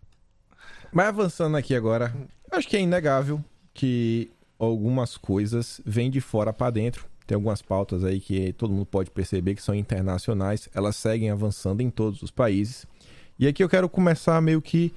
Mas 0.92 1.06
avançando 1.06 1.56
aqui 1.56 1.74
agora, 1.74 2.14
acho 2.50 2.68
que 2.68 2.76
é 2.76 2.80
inegável 2.80 3.42
que 3.72 4.30
algumas 4.58 5.16
coisas 5.16 5.80
vêm 5.84 6.10
de 6.10 6.20
fora 6.20 6.52
para 6.52 6.70
dentro. 6.70 7.06
Tem 7.26 7.34
algumas 7.34 7.62
pautas 7.62 8.04
aí 8.04 8.20
que 8.20 8.52
todo 8.54 8.72
mundo 8.72 8.86
pode 8.86 9.10
perceber 9.10 9.54
que 9.54 9.62
são 9.62 9.74
internacionais, 9.74 10.68
elas 10.74 10.96
seguem 10.96 11.30
avançando 11.30 11.80
em 11.80 11.88
todos 11.88 12.22
os 12.22 12.30
países. 12.30 12.86
E 13.38 13.46
aqui 13.46 13.62
eu 13.62 13.68
quero 13.68 13.88
começar 13.88 14.40
meio 14.42 14.60
que 14.60 14.92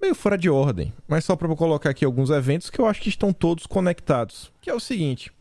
meio 0.00 0.14
fora 0.14 0.38
de 0.38 0.48
ordem, 0.48 0.92
mas 1.08 1.24
só 1.24 1.34
para 1.34 1.54
colocar 1.56 1.90
aqui 1.90 2.04
alguns 2.04 2.30
eventos 2.30 2.70
que 2.70 2.80
eu 2.80 2.86
acho 2.86 3.00
que 3.00 3.08
estão 3.08 3.32
todos 3.32 3.66
conectados. 3.66 4.52
Que 4.62 4.70
é 4.70 4.74
o 4.74 4.80
seguinte: 4.80 5.32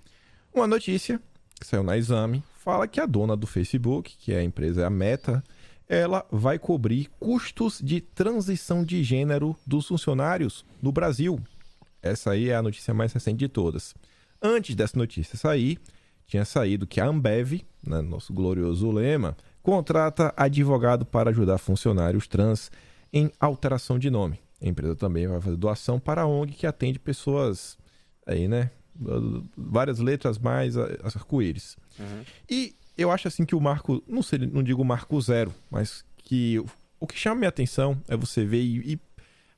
uma 0.53 0.67
notícia 0.67 1.21
que 1.59 1.65
saiu 1.65 1.83
na 1.83 1.95
Exame 1.95 2.43
fala 2.57 2.87
que 2.87 2.99
a 2.99 3.05
dona 3.05 3.37
do 3.37 3.47
Facebook, 3.47 4.17
que 4.19 4.33
é 4.33 4.39
a 4.39 4.43
empresa 4.43 4.85
a 4.85 4.89
Meta, 4.89 5.43
ela 5.87 6.25
vai 6.31 6.59
cobrir 6.59 7.09
custos 7.19 7.79
de 7.81 8.01
transição 8.01 8.83
de 8.83 9.03
gênero 9.03 9.55
dos 9.65 9.87
funcionários 9.87 10.65
no 10.81 10.91
Brasil. 10.91 11.39
Essa 12.01 12.31
aí 12.31 12.49
é 12.49 12.55
a 12.55 12.61
notícia 12.61 12.93
mais 12.93 13.13
recente 13.13 13.39
de 13.39 13.47
todas. 13.47 13.95
Antes 14.41 14.75
dessa 14.75 14.97
notícia 14.97 15.37
sair, 15.37 15.79
tinha 16.25 16.45
saído 16.45 16.85
que 16.85 16.99
a 16.99 17.07
Ambev, 17.07 17.61
né, 17.81 18.01
nosso 18.01 18.33
glorioso 18.33 18.91
lema, 18.91 19.35
contrata 19.63 20.33
advogado 20.35 21.05
para 21.05 21.29
ajudar 21.29 21.57
funcionários 21.57 22.27
trans 22.27 22.71
em 23.11 23.31
alteração 23.39 23.97
de 23.97 24.09
nome. 24.09 24.39
A 24.61 24.67
empresa 24.67 24.95
também 24.95 25.27
vai 25.27 25.39
fazer 25.39 25.55
doação 25.55 25.99
para 25.99 26.21
a 26.21 26.27
ONG 26.27 26.53
que 26.53 26.67
atende 26.67 26.99
pessoas 26.99 27.77
aí, 28.25 28.47
né? 28.47 28.71
Várias 29.55 29.99
letras 29.99 30.37
mais 30.39 30.75
arco-íris. 30.77 31.77
Uhum. 31.99 32.23
E 32.49 32.75
eu 32.97 33.11
acho 33.11 33.27
assim 33.27 33.45
que 33.45 33.55
o 33.55 33.61
marco, 33.61 34.03
não 34.07 34.23
sei, 34.23 34.39
não 34.39 34.63
digo 34.63 34.83
marco 34.83 35.19
zero, 35.21 35.53
mas 35.69 36.03
que 36.17 36.61
o 36.99 37.05
que 37.05 37.17
chama 37.17 37.35
minha 37.35 37.49
atenção 37.49 38.01
é 38.07 38.17
você 38.17 38.43
ver 38.43 38.61
e, 38.61 38.93
e 38.93 38.99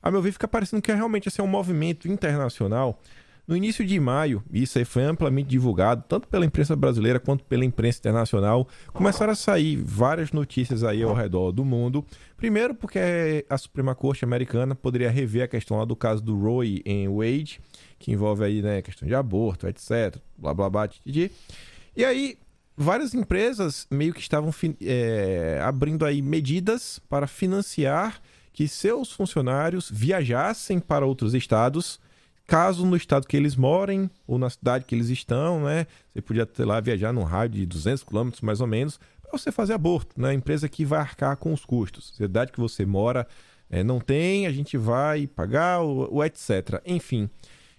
a 0.02 0.10
meu 0.10 0.22
ver 0.22 0.32
fica 0.32 0.48
parecendo 0.48 0.82
que 0.82 0.90
é 0.90 0.94
realmente 0.94 1.28
assim, 1.28 1.42
um 1.42 1.46
movimento 1.46 2.08
internacional. 2.08 3.00
No 3.46 3.56
início 3.56 3.84
de 3.84 3.98
maio, 3.98 4.44
isso 4.52 4.78
aí 4.78 4.84
foi 4.84 5.02
amplamente 5.02 5.48
divulgado, 5.48 6.04
tanto 6.06 6.28
pela 6.28 6.46
imprensa 6.46 6.76
brasileira 6.76 7.18
quanto 7.18 7.42
pela 7.44 7.64
imprensa 7.64 7.98
internacional. 7.98 8.68
Começaram 8.92 9.32
a 9.32 9.34
sair 9.34 9.74
várias 9.76 10.30
notícias 10.30 10.84
aí 10.84 11.02
ao 11.02 11.12
redor 11.12 11.50
do 11.50 11.64
mundo. 11.64 12.06
Primeiro, 12.36 12.76
porque 12.76 13.44
a 13.50 13.58
Suprema 13.58 13.92
Corte 13.92 14.24
americana 14.24 14.76
poderia 14.76 15.10
rever 15.10 15.42
a 15.42 15.48
questão 15.48 15.78
lá 15.78 15.84
do 15.84 15.96
caso 15.96 16.22
do 16.22 16.38
Roe 16.38 16.80
em 16.86 17.08
Wade, 17.08 17.60
que 17.98 18.12
envolve 18.12 18.44
aí, 18.44 18.62
né, 18.62 18.82
questão 18.82 19.08
de 19.08 19.16
aborto, 19.16 19.66
etc. 19.66 20.16
Blá 20.38 20.54
blá 20.54 20.70
blá. 20.70 20.88
E 21.04 22.04
aí, 22.04 22.38
várias 22.80 23.12
empresas 23.12 23.86
meio 23.90 24.14
que 24.14 24.20
estavam 24.20 24.52
é, 24.80 25.60
abrindo 25.62 26.06
aí 26.06 26.22
medidas 26.22 26.98
para 27.10 27.26
financiar 27.26 28.20
que 28.52 28.66
seus 28.66 29.12
funcionários 29.12 29.90
viajassem 29.92 30.80
para 30.80 31.04
outros 31.04 31.34
estados, 31.34 32.00
caso 32.46 32.86
no 32.86 32.96
estado 32.96 33.26
que 33.26 33.36
eles 33.36 33.54
morem 33.54 34.10
ou 34.26 34.38
na 34.38 34.48
cidade 34.48 34.86
que 34.86 34.94
eles 34.94 35.08
estão, 35.08 35.64
né? 35.64 35.86
Você 36.12 36.22
podia 36.22 36.46
ter 36.46 36.64
lá 36.64 36.80
viajar 36.80 37.12
num 37.12 37.22
raio 37.22 37.50
de 37.50 37.66
200 37.66 38.02
quilômetros 38.02 38.40
mais 38.40 38.60
ou 38.60 38.66
menos 38.66 38.98
para 39.22 39.30
você 39.30 39.52
fazer 39.52 39.74
aborto, 39.74 40.18
né? 40.20 40.30
A 40.30 40.34
empresa 40.34 40.68
que 40.68 40.84
vai 40.84 41.00
arcar 41.00 41.36
com 41.36 41.52
os 41.52 41.64
custos. 41.64 42.14
Cidade 42.16 42.50
que 42.50 42.58
você 42.58 42.86
mora 42.86 43.26
é, 43.68 43.84
não 43.84 44.00
tem, 44.00 44.46
a 44.46 44.52
gente 44.52 44.78
vai 44.78 45.26
pagar 45.26 45.82
o, 45.82 46.08
o 46.16 46.24
etc. 46.24 46.80
Enfim. 46.86 47.28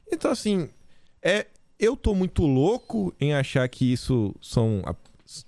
Então 0.09 0.31
assim, 0.31 0.69
é 1.21 1.47
eu 1.81 1.97
tô 1.97 2.13
muito 2.13 2.45
louco 2.45 3.11
em 3.19 3.33
achar 3.33 3.67
que 3.67 3.91
isso 3.91 4.33
são 4.39 4.83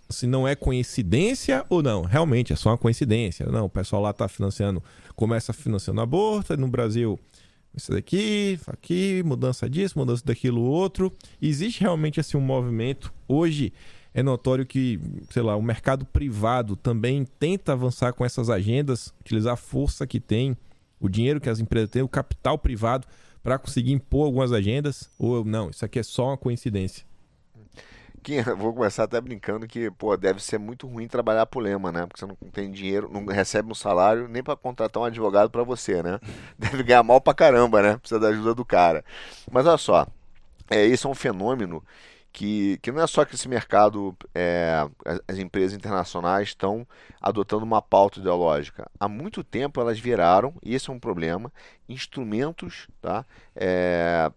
se 0.10 0.26
não 0.26 0.48
é 0.48 0.56
coincidência 0.56 1.66
ou 1.70 1.84
não. 1.84 2.02
Realmente 2.02 2.52
é 2.52 2.56
só 2.56 2.70
uma 2.70 2.78
coincidência. 2.78 3.46
Não, 3.46 3.66
o 3.66 3.70
pessoal 3.70 4.02
lá 4.02 4.12
tá 4.12 4.28
financiando, 4.28 4.82
começa 5.16 5.54
financiando 5.54 6.02
aborto, 6.02 6.58
no 6.58 6.68
Brasil 6.68 7.20
isso 7.76 7.92
daqui, 7.92 8.60
aqui, 8.68 9.24
mudança 9.26 9.70
disso, 9.70 9.98
mudança 9.98 10.24
daquilo 10.26 10.62
outro. 10.62 11.12
Existe 11.42 11.82
realmente 11.82 12.20
assim 12.20 12.38
um 12.38 12.42
movimento. 12.42 13.14
Hoje 13.28 13.74
é 14.14 14.24
notório 14.24 14.66
que, 14.66 15.00
sei 15.30 15.42
lá, 15.42 15.56
o 15.56 15.62
mercado 15.62 16.06
privado 16.06 16.76
também 16.76 17.26
tenta 17.40 17.74
avançar 17.74 18.14
com 18.14 18.24
essas 18.24 18.50
agendas, 18.50 19.14
utilizar 19.20 19.54
a 19.54 19.58
força 19.58 20.08
que 20.08 20.20
tem, 20.20 20.56
o 21.00 21.10
dinheiro 21.10 21.42
que 21.42 21.50
as 21.50 21.60
empresas 21.60 21.90
têm, 21.90 22.02
o 22.02 22.08
capital 22.08 22.58
privado 22.58 23.08
para 23.44 23.60
conseguir 23.60 23.92
impor 23.92 24.26
algumas 24.26 24.52
agendas? 24.52 25.12
Ou 25.20 25.44
não, 25.44 25.70
isso 25.70 25.84
aqui 25.84 26.00
é 26.00 26.04
só 26.04 26.28
uma 26.28 26.38
coincidência? 26.38 27.06
vou 28.58 28.74
começar 28.74 29.04
até 29.04 29.20
brincando 29.20 29.68
que, 29.68 29.92
pô, 29.92 30.16
deve 30.16 30.42
ser 30.42 30.58
muito 30.58 30.88
ruim 30.88 31.08
trabalhar 31.10 31.46
pro 31.46 31.60
Lema, 31.60 31.92
né? 31.92 32.06
Porque 32.06 32.22
você 32.22 32.26
não 32.26 32.36
tem 32.52 32.72
dinheiro, 32.72 33.10
não 33.12 33.26
recebe 33.26 33.70
um 33.70 33.76
salário 33.76 34.30
nem 34.30 34.42
para 34.42 34.56
contratar 34.56 35.04
um 35.04 35.06
advogado 35.06 35.50
para 35.50 35.64
você, 35.64 36.02
né? 36.02 36.20
Deve 36.58 36.84
ganhar 36.84 37.04
mal 37.04 37.20
pra 37.20 37.34
caramba, 37.34 37.82
né? 37.82 37.98
Precisa 37.98 38.20
da 38.22 38.30
ajuda 38.30 38.56
do 38.56 38.64
cara. 38.64 39.04
Mas 39.52 39.66
olha 39.66 39.78
só, 39.78 40.08
é, 40.70 40.86
isso 40.86 41.08
é 41.08 41.12
um 41.12 41.16
fenômeno 41.16 41.84
que, 42.34 42.80
que 42.82 42.92
não 42.92 43.02
é 43.02 43.08
só 43.08 43.24
que 43.24 43.36
esse 43.36 43.48
mercado, 43.48 44.18
é, 44.34 44.90
as 45.28 45.38
empresas 45.38 45.78
internacionais 45.78 46.50
estão 46.50 46.86
adotando 47.22 47.64
uma 47.64 47.82
pauta 47.82 48.20
ideológica. 48.20 48.90
Há 49.00 49.08
muito 49.08 49.44
tempo 49.44 49.80
elas 49.80 50.00
viraram, 50.00 50.56
e 50.64 50.74
esse 50.74 50.90
é 50.90 50.94
um 50.94 51.00
problema, 51.00 51.54
instrumentos 51.88 52.88
tá, 53.00 53.24
é, 53.56 54.32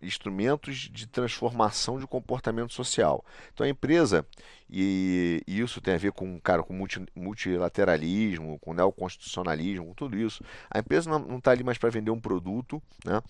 instrumentos 0.00 0.88
de 0.92 1.08
transformação 1.08 1.98
de 1.98 2.06
comportamento 2.06 2.72
social. 2.72 3.24
Então 3.52 3.66
a 3.66 3.68
empresa, 3.68 4.24
e, 4.70 5.42
e 5.48 5.60
isso 5.60 5.80
tem 5.80 5.94
a 5.94 5.98
ver 5.98 6.12
com, 6.12 6.38
cara, 6.40 6.62
com 6.62 6.72
multi, 6.72 7.04
multilateralismo, 7.12 8.56
com 8.60 8.72
neoconstitucionalismo, 8.72 9.86
com 9.86 9.94
tudo 9.94 10.16
isso, 10.16 10.44
a 10.70 10.78
empresa 10.78 11.10
não 11.10 11.38
está 11.38 11.50
ali 11.50 11.64
mais 11.64 11.76
para 11.76 11.90
vender 11.90 12.12
um 12.12 12.20
produto, 12.20 12.80
né? 13.04 13.20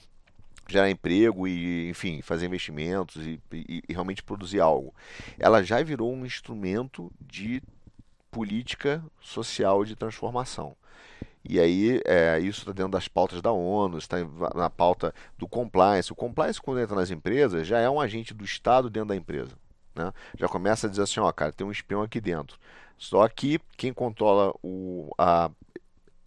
Gerar 0.68 0.90
emprego 0.90 1.46
e, 1.46 1.88
enfim, 1.88 2.20
fazer 2.22 2.46
investimentos 2.46 3.24
e, 3.26 3.40
e, 3.52 3.82
e, 3.88 3.92
realmente 3.92 4.22
produzir 4.22 4.60
algo. 4.60 4.94
Ela 5.38 5.62
já 5.62 5.82
virou 5.82 6.12
um 6.12 6.26
instrumento 6.26 7.10
de 7.20 7.62
política 8.30 9.02
social 9.20 9.84
de 9.84 9.94
transformação. 9.94 10.76
E 11.48 11.60
aí, 11.60 12.00
é, 12.04 12.40
isso 12.40 12.60
está 12.60 12.72
dentro 12.72 12.90
das 12.90 13.06
pautas 13.06 13.40
da 13.40 13.52
ONU, 13.52 13.98
está 13.98 14.16
na 14.54 14.68
pauta 14.68 15.14
do 15.38 15.46
compliance. 15.46 16.12
O 16.12 16.16
compliance, 16.16 16.60
quando 16.60 16.80
entra 16.80 16.96
nas 16.96 17.10
empresas, 17.10 17.66
já 17.66 17.78
é 17.78 17.88
um 17.88 18.00
agente 18.00 18.34
do 18.34 18.44
Estado 18.44 18.90
dentro 18.90 19.10
da 19.10 19.16
empresa. 19.16 19.52
Né? 19.94 20.12
Já 20.36 20.48
começa 20.48 20.86
a 20.86 20.90
dizer 20.90 21.02
assim: 21.02 21.20
ó, 21.20 21.30
cara, 21.30 21.52
tem 21.52 21.66
um 21.66 21.70
espião 21.70 22.02
aqui 22.02 22.20
dentro. 22.20 22.58
Só 22.98 23.28
que 23.28 23.60
quem 23.76 23.92
controla 23.92 24.52
o, 24.62 25.12
a, 25.16 25.50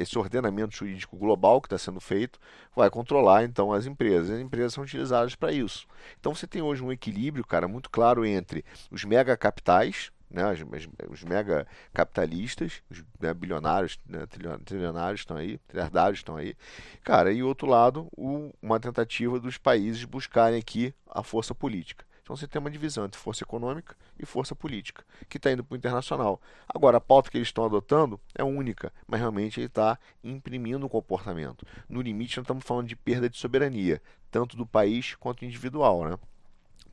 esse 0.02 0.18
ordenamento 0.18 0.76
jurídico 0.76 1.18
global 1.18 1.62
que 1.62 1.68
está 1.68 1.78
sendo 1.78 2.00
feito 2.00 2.39
vai 2.76 2.89
controlar 2.89 3.43
então 3.43 3.74
as 3.74 3.86
empresas. 3.86 4.30
As 4.32 4.39
empresas 4.39 4.74
são 4.74 4.84
utilizadas 4.84 5.36
para 5.36 5.52
isso. 5.52 5.88
Então 6.20 6.34
você 6.34 6.47
tem 6.47 6.62
hoje 6.62 6.84
um 6.84 6.91
equilíbrio, 6.91 7.45
cara, 7.45 7.68
muito 7.68 7.89
claro 7.89 8.26
entre 8.26 8.64
os 8.89 9.04
mega 9.04 9.36
capitais, 9.36 10.12
né, 10.30 10.43
os, 10.52 10.62
os 11.10 11.24
mega 11.24 11.66
capitalistas, 11.93 12.82
os 12.89 13.04
né, 13.20 13.34
bilionários, 13.34 14.00
né, 14.08 14.26
trilionários 14.64 15.22
estão 15.22 15.38
aí, 15.38 15.58
trilhardários 15.68 16.20
estão 16.20 16.36
aí, 16.36 16.56
cara, 17.04 17.32
e 17.32 17.41
outro 17.41 17.68
lado, 17.68 18.08
o, 18.16 18.54
uma 18.62 18.80
tentativa 18.80 19.39
dos 19.39 19.58
países 19.58 20.04
buscarem 20.06 20.60
aqui 20.60 20.93
a 21.10 21.24
força 21.24 21.56
política. 21.56 22.06
Então 22.30 22.38
você 22.38 22.47
tem 22.47 22.59
uma 22.59 22.69
divisão 22.69 23.05
entre 23.05 23.19
força 23.19 23.43
econômica 23.43 23.97
e 24.19 24.23
força 24.23 24.53
política, 24.53 25.03
que 25.27 25.38
está 25.38 25.51
indo 25.51 25.63
para 25.63 25.73
o 25.73 25.77
internacional. 25.77 26.39
Agora, 26.67 26.97
a 26.97 27.01
pauta 27.01 27.32
que 27.32 27.36
eles 27.39 27.47
estão 27.47 27.65
adotando 27.65 28.19
é 28.36 28.43
única, 28.43 28.93
mas 29.07 29.19
realmente 29.19 29.59
ele 29.59 29.65
está 29.65 29.97
imprimindo 30.23 30.86
um 30.86 30.89
comportamento. 30.89 31.65
No 31.89 31.99
limite, 31.99 32.38
nós 32.38 32.43
estamos 32.43 32.63
falando 32.63 32.86
de 32.86 32.95
perda 32.95 33.27
de 33.27 33.36
soberania, 33.36 33.99
tanto 34.30 34.55
do 34.55 34.63
país 34.63 35.15
quanto 35.15 35.43
individual, 35.43 36.07
né? 36.07 36.19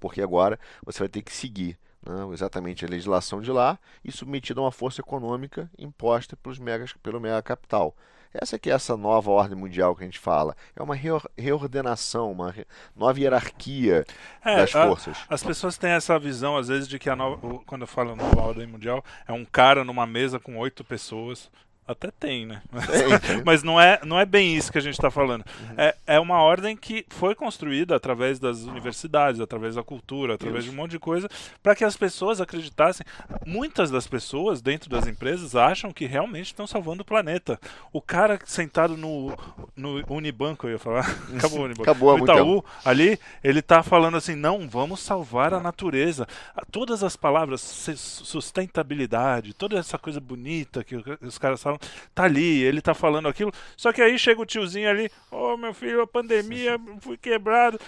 Porque 0.01 0.23
agora 0.23 0.59
você 0.83 1.01
vai 1.01 1.09
ter 1.09 1.21
que 1.21 1.35
seguir 1.35 1.79
né, 2.03 2.33
exatamente 2.33 2.87
a 2.87 2.89
legislação 2.89 3.43
de 3.43 3.53
lá 3.53 3.79
e 4.03 4.11
submetido 4.11 4.61
a 4.61 4.65
uma 4.65 4.73
força 4.73 5.03
econômica 5.03 5.71
imposta 5.79 6.35
pelos 6.35 6.59
megas, 6.59 6.95
pelo 7.03 7.21
mega 7.21 7.43
capital. 7.43 7.95
Essa 8.41 8.59
que 8.59 8.71
é 8.71 8.75
essa 8.75 8.97
nova 8.97 9.31
ordem 9.31 9.57
mundial 9.57 9.95
que 9.95 10.03
a 10.03 10.07
gente 10.07 10.19
fala. 10.19 10.57
É 10.75 10.83
uma 10.83 10.97
reordenação, 11.37 12.33
uma 12.33 12.55
nova 12.95 13.19
hierarquia 13.19 14.05
é, 14.45 14.57
das 14.57 14.73
forças. 14.73 15.17
A, 15.29 15.35
as 15.35 15.43
pessoas 15.43 15.77
têm 15.79 15.91
essa 15.91 16.19
visão, 16.19 16.57
às 16.57 16.69
vezes, 16.69 16.89
de 16.89 16.99
que 16.99 17.11
a 17.11 17.17
nova, 17.17 17.61
quando 17.67 17.83
eu 17.83 17.87
falo 17.87 18.17
nova 18.17 18.41
ordem 18.41 18.67
mundial, 18.67 19.05
é 19.27 19.33
um 19.33 19.45
cara 19.45 19.85
numa 19.85 20.07
mesa 20.07 20.39
com 20.39 20.57
oito 20.59 20.85
pessoas 20.85 21.51
até 21.87 22.11
tem, 22.11 22.45
né? 22.45 22.63
Tem, 23.27 23.43
Mas 23.45 23.63
não 23.63 23.81
é, 23.81 24.01
não 24.05 24.19
é 24.19 24.27
bem 24.27 24.57
isso 24.57 24.73
que 24.73 24.79
a 24.79 24.81
gente 24.81 24.95
está 24.95 25.11
falando. 25.11 25.43
Uhum. 25.43 25.75
É, 25.77 25.95
é 26.07 26.21
uma 26.21 26.41
ordem 26.41 26.77
que 26.77 27.07
foi 27.09 27.35
construída 27.35 27.95
através 27.95 28.39
das 28.39 28.63
universidades, 28.63 29.41
através 29.41 29.77
da 29.77 29.83
cultura, 29.85 30.35
através 30.35 30.65
isso. 30.65 30.73
de 30.73 30.77
um 30.77 30.83
monte 30.83 30.93
de 30.93 30.99
coisa, 30.99 31.29
para 31.63 31.77
que 31.77 31.85
as 31.85 31.97
pessoas 31.97 32.41
acreditassem. 32.41 33.07
Muitas 33.47 33.91
das 33.91 34.07
pessoas 34.07 34.61
dentro 34.61 34.91
das 34.91 35.07
empresas 35.07 35.55
acham 35.55 35.93
que 35.93 36.07
realmente 36.07 36.47
estão 36.47 36.67
salvando 36.67 37.03
o 37.03 37.05
planeta. 37.05 37.61
O 37.93 38.03
cara 38.03 38.39
sentado 38.45 38.97
no, 38.97 39.37
no 39.77 40.03
Unibanco, 40.09 40.67
eu 40.67 40.73
ia 40.73 40.79
falar. 40.79 41.09
Acabou 41.39 41.61
o 41.61 41.65
Unibanco. 41.65 41.83
Acabou 41.83 42.15
o 42.15 42.19
Itaú, 42.19 42.65
ali, 42.85 43.19
ele 43.45 43.61
está 43.61 43.83
falando 43.83 44.17
assim: 44.17 44.35
não, 44.35 44.69
vamos 44.69 45.01
salvar 45.01 45.55
a 45.55 45.61
natureza. 45.61 46.27
Todas 46.73 47.05
as 47.05 47.17
palavras, 47.17 47.61
sustentabilidade, 47.61 49.55
toda 49.55 49.79
essa 49.79 49.97
coisa 49.99 50.19
bonita 50.21 50.83
que 50.83 50.97
os 51.21 51.39
caras 51.39 51.63
falam 51.63 51.76
tá 52.15 52.25
ali, 52.25 52.63
ele 52.63 52.81
tá 52.81 52.95
falando 52.95 53.29
aquilo. 53.29 53.53
Só 53.77 53.93
que 53.93 54.03
aí 54.03 54.19
chega 54.19 54.41
o 54.41 54.47
tiozinho 54.47 54.89
ali, 54.89 55.11
ô 55.31 55.55
oh, 55.55 55.57
meu 55.57 55.75
filho, 55.75 56.03
a 56.03 56.07
pandemia, 56.07 56.79
fui 57.01 57.17
quebrado. 57.17 57.79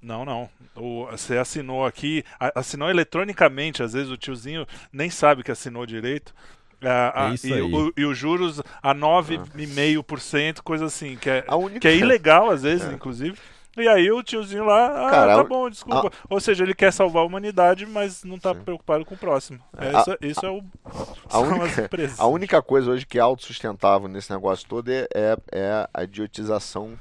Não, 0.00 0.24
não. 0.24 0.50
O, 0.74 1.06
você 1.06 1.36
assinou 1.36 1.86
aqui, 1.86 2.24
assinou 2.54 2.90
eletronicamente, 2.90 3.82
às 3.82 3.92
vezes 3.92 4.10
o 4.10 4.16
tiozinho 4.16 4.66
nem 4.92 5.08
sabe 5.10 5.42
que 5.44 5.52
assinou 5.52 5.86
direito. 5.86 6.34
Ah, 6.84 7.32
é 7.32 7.46
e, 7.46 7.62
o, 7.62 7.92
e, 7.96 8.04
os 8.04 8.18
juros 8.18 8.60
a 8.82 8.92
9,5%, 8.92 10.62
coisa 10.62 10.86
assim, 10.86 11.16
que 11.16 11.30
é, 11.30 11.44
única... 11.48 11.78
que 11.78 11.88
é 11.88 11.96
ilegal 11.96 12.50
às 12.50 12.62
vezes, 12.62 12.88
é. 12.88 12.92
inclusive. 12.92 13.38
E 13.76 13.88
aí 13.88 14.10
o 14.12 14.22
tiozinho 14.22 14.64
lá, 14.64 15.08
ah, 15.08 15.10
Cara, 15.10 15.36
tá 15.36 15.44
bom, 15.44 15.68
desculpa. 15.70 16.08
A... 16.08 16.10
Ou 16.28 16.40
seja, 16.40 16.62
ele 16.62 16.74
quer 16.74 16.92
salvar 16.92 17.22
a 17.22 17.26
humanidade, 17.26 17.86
mas 17.86 18.22
não 18.22 18.38
tá 18.38 18.54
Sim. 18.54 18.60
preocupado 18.60 19.04
com 19.04 19.14
o 19.14 19.18
próximo. 19.18 19.60
É, 19.78 19.96
a... 19.96 20.00
isso, 20.00 20.18
isso 20.20 20.46
é 20.46 20.50
o. 20.50 20.62
A 21.30 21.38
única, 21.38 21.90
a 22.18 22.26
única 22.26 22.62
coisa 22.62 22.90
hoje 22.90 23.06
que 23.06 23.18
é 23.18 23.22
autossustentável 23.22 24.08
nesse 24.08 24.30
negócio 24.30 24.68
todo 24.68 24.90
é, 24.90 25.06
é, 25.14 25.36
é 25.52 25.88
a 25.92 26.04
idiotização 26.04 26.98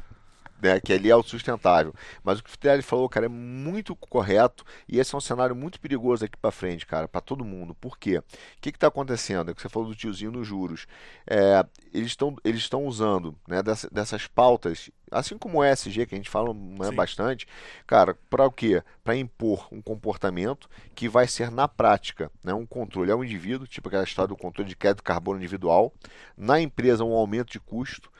né, 0.61 0.79
que 0.79 0.93
ali 0.93 1.09
é 1.09 1.11
autossustentável. 1.11 1.93
Mas 2.23 2.39
o 2.39 2.43
que 2.43 2.49
o 2.49 2.51
Fidel 2.51 2.81
falou, 2.83 3.09
cara, 3.09 3.25
é 3.25 3.29
muito 3.29 3.95
correto 3.95 4.63
e 4.87 4.99
esse 4.99 5.13
é 5.13 5.17
um 5.17 5.21
cenário 5.21 5.55
muito 5.55 5.79
perigoso 5.79 6.25
aqui 6.25 6.37
para 6.37 6.51
frente, 6.51 6.85
cara, 6.85 7.07
para 7.07 7.21
todo 7.21 7.43
mundo. 7.43 7.73
Por 7.75 7.97
quê? 7.97 8.19
O 8.19 8.23
que 8.61 8.69
está 8.69 8.87
acontecendo? 8.87 9.51
É 9.51 9.53
que 9.53 9.61
você 9.61 9.69
falou 9.69 9.89
do 9.89 9.95
tiozinho 9.95 10.31
nos 10.31 10.47
juros. 10.47 10.85
É, 11.27 11.65
eles 11.93 12.07
estão 12.07 12.35
eles 12.43 12.69
usando 12.73 13.35
né, 13.47 13.61
dessas, 13.61 13.89
dessas 13.91 14.27
pautas, 14.27 14.89
assim 15.11 15.37
como 15.37 15.59
o 15.59 15.65
ESG, 15.65 16.05
que 16.05 16.15
a 16.15 16.17
gente 16.17 16.29
fala 16.29 16.53
né, 16.53 16.91
bastante, 16.91 17.47
cara, 17.85 18.17
para 18.29 18.45
o 18.45 18.51
quê? 18.51 18.81
Para 19.03 19.15
impor 19.15 19.67
um 19.71 19.81
comportamento 19.81 20.69
que 20.95 21.09
vai 21.09 21.27
ser, 21.27 21.51
na 21.51 21.67
prática, 21.67 22.31
né, 22.43 22.53
um 22.53 22.65
controle 22.65 23.11
ao 23.11 23.23
indivíduo, 23.23 23.67
tipo 23.67 23.87
aquela 23.87 24.03
história 24.03 24.29
do 24.29 24.37
controle 24.37 24.69
de 24.69 24.75
crédito 24.75 25.03
carbono 25.03 25.37
individual, 25.37 25.93
na 26.37 26.59
empresa 26.61 27.03
um 27.03 27.13
aumento 27.13 27.51
de 27.51 27.59
custo, 27.59 28.11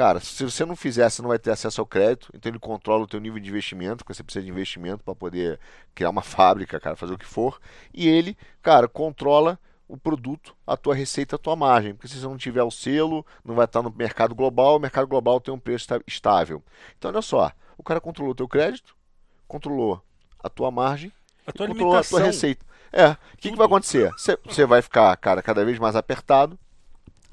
Cara, 0.00 0.18
se 0.18 0.42
você 0.42 0.64
não 0.64 0.74
fizer, 0.74 1.10
você 1.10 1.20
não 1.20 1.28
vai 1.28 1.38
ter 1.38 1.50
acesso 1.50 1.78
ao 1.78 1.86
crédito, 1.86 2.30
então 2.32 2.50
ele 2.50 2.58
controla 2.58 3.04
o 3.04 3.06
teu 3.06 3.20
nível 3.20 3.38
de 3.38 3.50
investimento, 3.50 3.98
porque 3.98 4.14
você 4.14 4.22
precisa 4.22 4.42
de 4.42 4.50
investimento 4.50 5.04
para 5.04 5.14
poder 5.14 5.60
criar 5.94 6.08
uma 6.08 6.22
fábrica, 6.22 6.80
cara, 6.80 6.96
fazer 6.96 7.12
o 7.12 7.18
que 7.18 7.26
for. 7.26 7.60
E 7.92 8.08
ele, 8.08 8.34
cara, 8.62 8.88
controla 8.88 9.58
o 9.86 9.98
produto, 9.98 10.56
a 10.66 10.74
tua 10.74 10.94
receita, 10.94 11.36
a 11.36 11.38
tua 11.38 11.54
margem. 11.54 11.92
Porque 11.92 12.08
se 12.08 12.18
você 12.18 12.26
não 12.26 12.38
tiver 12.38 12.62
o 12.62 12.70
selo, 12.70 13.26
não 13.44 13.54
vai 13.54 13.66
estar 13.66 13.82
no 13.82 13.92
mercado 13.94 14.34
global, 14.34 14.76
o 14.76 14.80
mercado 14.80 15.06
global 15.06 15.38
tem 15.38 15.52
um 15.52 15.58
preço 15.58 15.86
estável. 16.06 16.64
Então, 16.96 17.10
olha 17.10 17.20
só, 17.20 17.52
o 17.76 17.82
cara 17.82 18.00
controlou 18.00 18.32
o 18.32 18.34
teu 18.34 18.48
crédito, 18.48 18.96
controlou 19.46 20.02
a 20.42 20.48
tua 20.48 20.70
margem, 20.70 21.12
a 21.46 21.52
tua 21.52 21.68
controlou 21.68 21.98
a 21.98 22.02
tua 22.02 22.22
receita. 22.22 22.64
É, 22.90 23.10
o 23.10 23.36
que, 23.36 23.50
que 23.50 23.56
vai 23.56 23.66
acontecer? 23.66 24.10
Você 24.46 24.64
vai 24.64 24.80
ficar, 24.80 25.14
cara, 25.18 25.42
cada 25.42 25.62
vez 25.62 25.78
mais 25.78 25.94
apertado, 25.94 26.58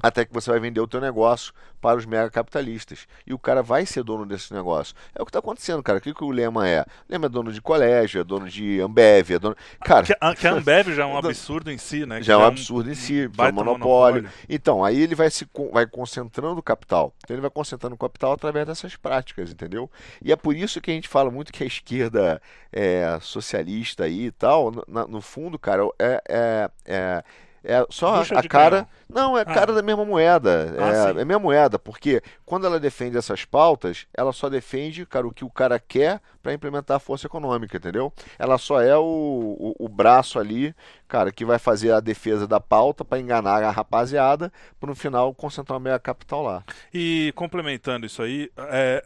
até 0.02 0.26
que 0.26 0.34
você 0.34 0.50
vai 0.50 0.60
vender 0.60 0.80
o 0.80 0.88
teu 0.88 1.02
negócio 1.02 1.54
para 1.82 1.98
os 1.98 2.06
mega 2.06 2.30
capitalistas. 2.30 3.08
E 3.26 3.34
o 3.34 3.40
cara 3.40 3.62
vai 3.62 3.86
ser 3.86 4.04
dono 4.04 4.26
desse 4.26 4.54
negócio. 4.54 4.96
É 5.16 5.22
o 5.22 5.26
que 5.26 5.30
está 5.30 5.40
acontecendo, 5.40 5.82
cara. 5.84 6.00
O 6.00 6.02
que, 6.02 6.14
que 6.14 6.24
o 6.24 6.32
Lema 6.32 6.68
é? 6.68 6.86
Lema 7.10 7.28
é 7.28 7.30
dono 7.30 7.52
de 7.52 7.62
colégio, 7.62 8.22
é 8.22 8.24
dono 8.24 8.50
de 8.50 8.80
Ambev, 8.80 9.32
é 9.32 9.40
dono... 9.40 9.56
Cara... 9.84 10.06
Que, 10.06 10.16
a, 10.20 10.36
que 10.36 10.48
a 10.48 10.54
Ambev 10.54 10.94
já 10.94 11.04
é 11.04 11.06
um 11.06 11.18
absurdo 11.18 11.72
em 11.72 11.78
si, 11.78 12.06
né? 12.06 12.22
Já 12.22 12.34
é 12.34 12.38
um 12.38 12.46
absurdo 12.46 12.92
em 12.92 12.96
si, 12.96 13.24
é 13.24 13.26
um 13.26 13.54
monopólio. 13.54 13.64
monopólio. 13.64 14.30
Então, 14.50 14.84
aí 14.84 15.02
ele 15.02 15.16
vai 15.16 15.30
se 15.30 15.48
vai 15.72 15.88
concentrando 15.88 16.60
o 16.60 16.64
capital. 16.64 17.14
Então 17.24 17.36
ele 17.36 17.42
vai 17.42 17.50
concentrando 17.50 17.96
o 17.96 17.98
capital 17.98 18.34
através 18.34 18.66
dessas 18.66 18.96
práticas, 18.96 19.52
entendeu? 19.52 19.90
E 20.24 20.32
é 20.32 20.36
por 20.36 20.56
isso 20.56 20.82
que 20.82 20.92
a 20.92 20.94
gente 20.94 21.08
fala 21.08 21.30
muito 21.30 21.52
que 21.52 21.64
a 21.64 21.68
esquerda 21.68 22.42
é 22.72 23.18
socialista 23.22 24.04
aí 24.04 24.26
e 24.26 24.32
tal, 24.32 24.72
no, 24.72 25.08
no 25.08 25.22
fundo, 25.22 25.58
cara, 25.58 25.84
é, 26.00 26.22
é, 26.28 26.70
é 26.86 27.24
é 27.68 27.86
só 27.90 28.20
Bucha 28.20 28.40
a 28.40 28.48
cara. 28.48 28.88
Não, 29.10 29.38
é 29.38 29.42
ah. 29.42 29.46
cara 29.46 29.74
da 29.74 29.82
mesma 29.82 30.06
moeda. 30.06 30.74
Ah, 30.80 30.90
é, 30.90 31.20
é 31.20 31.22
a 31.22 31.26
mesma 31.26 31.40
moeda, 31.40 31.78
porque 31.78 32.22
quando 32.46 32.66
ela 32.66 32.80
defende 32.80 33.18
essas 33.18 33.44
pautas, 33.44 34.08
ela 34.16 34.32
só 34.32 34.48
defende, 34.48 35.06
cara, 35.06 35.28
o 35.28 35.34
que 35.34 35.44
o 35.44 35.50
cara 35.50 35.78
quer 35.78 36.22
para 36.42 36.54
implementar 36.54 36.96
a 36.96 37.00
força 37.00 37.28
econômica, 37.28 37.76
entendeu? 37.76 38.14
Ela 38.40 38.58
só 38.58 38.82
é 38.82 38.96
o, 38.96 39.04
o, 39.04 39.76
o, 39.86 39.90
braço 39.90 40.40
ali, 40.40 40.74
cara, 41.10 41.30
que 41.30 41.44
vai 41.44 41.60
fazer 41.60 41.92
a 41.92 42.00
defesa 42.00 42.48
da 42.48 42.60
pauta 42.62 43.04
para 43.04 43.20
enganar 43.20 43.62
a 43.62 43.70
rapaziada, 43.70 44.50
para 44.80 44.88
no 44.88 44.96
final 44.96 45.34
concentrar 45.34 45.76
a 45.76 45.82
meia 45.82 46.00
capital 46.00 46.42
lá. 46.44 46.64
E 46.94 47.34
complementando 47.36 48.06
isso 48.06 48.22
aí, 48.22 48.50
é, 48.58 49.04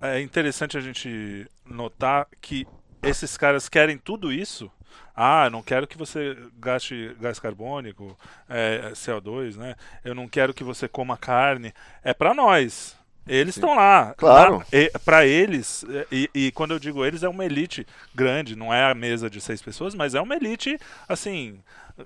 é 0.00 0.20
interessante 0.22 0.78
a 0.78 0.80
gente 0.80 1.46
notar 1.66 2.26
que 2.40 2.66
esses 3.02 3.36
caras 3.36 3.68
querem 3.68 3.98
tudo 3.98 4.32
isso 4.32 4.70
Ah, 5.16 5.46
eu 5.46 5.50
não 5.50 5.62
quero 5.62 5.86
que 5.86 5.96
você 5.96 6.36
gaste 6.58 7.16
gás 7.18 7.38
carbônico, 7.38 8.16
é, 8.48 8.90
CO2, 8.92 9.56
né? 9.56 9.74
Eu 10.04 10.14
não 10.14 10.28
quero 10.28 10.52
que 10.52 10.62
você 10.62 10.86
coma 10.86 11.16
carne. 11.16 11.72
É 12.04 12.12
para 12.12 12.34
nós. 12.34 12.94
Eles 13.26 13.56
estão 13.56 13.74
lá. 13.74 14.14
Claro. 14.16 14.62
Para 15.04 15.26
eles, 15.26 15.84
e, 16.12 16.30
e, 16.32 16.52
quando 16.52 16.72
eu 16.72 16.78
digo 16.78 17.04
eles, 17.04 17.22
é 17.24 17.28
uma 17.28 17.44
elite 17.44 17.84
grande, 18.14 18.54
não 18.54 18.72
é 18.72 18.88
a 18.88 18.94
mesa 18.94 19.28
de 19.28 19.40
seis 19.40 19.60
pessoas, 19.60 19.94
mas 19.94 20.14
é 20.14 20.20
uma 20.20 20.36
elite, 20.36 20.78
assim, 21.08 21.58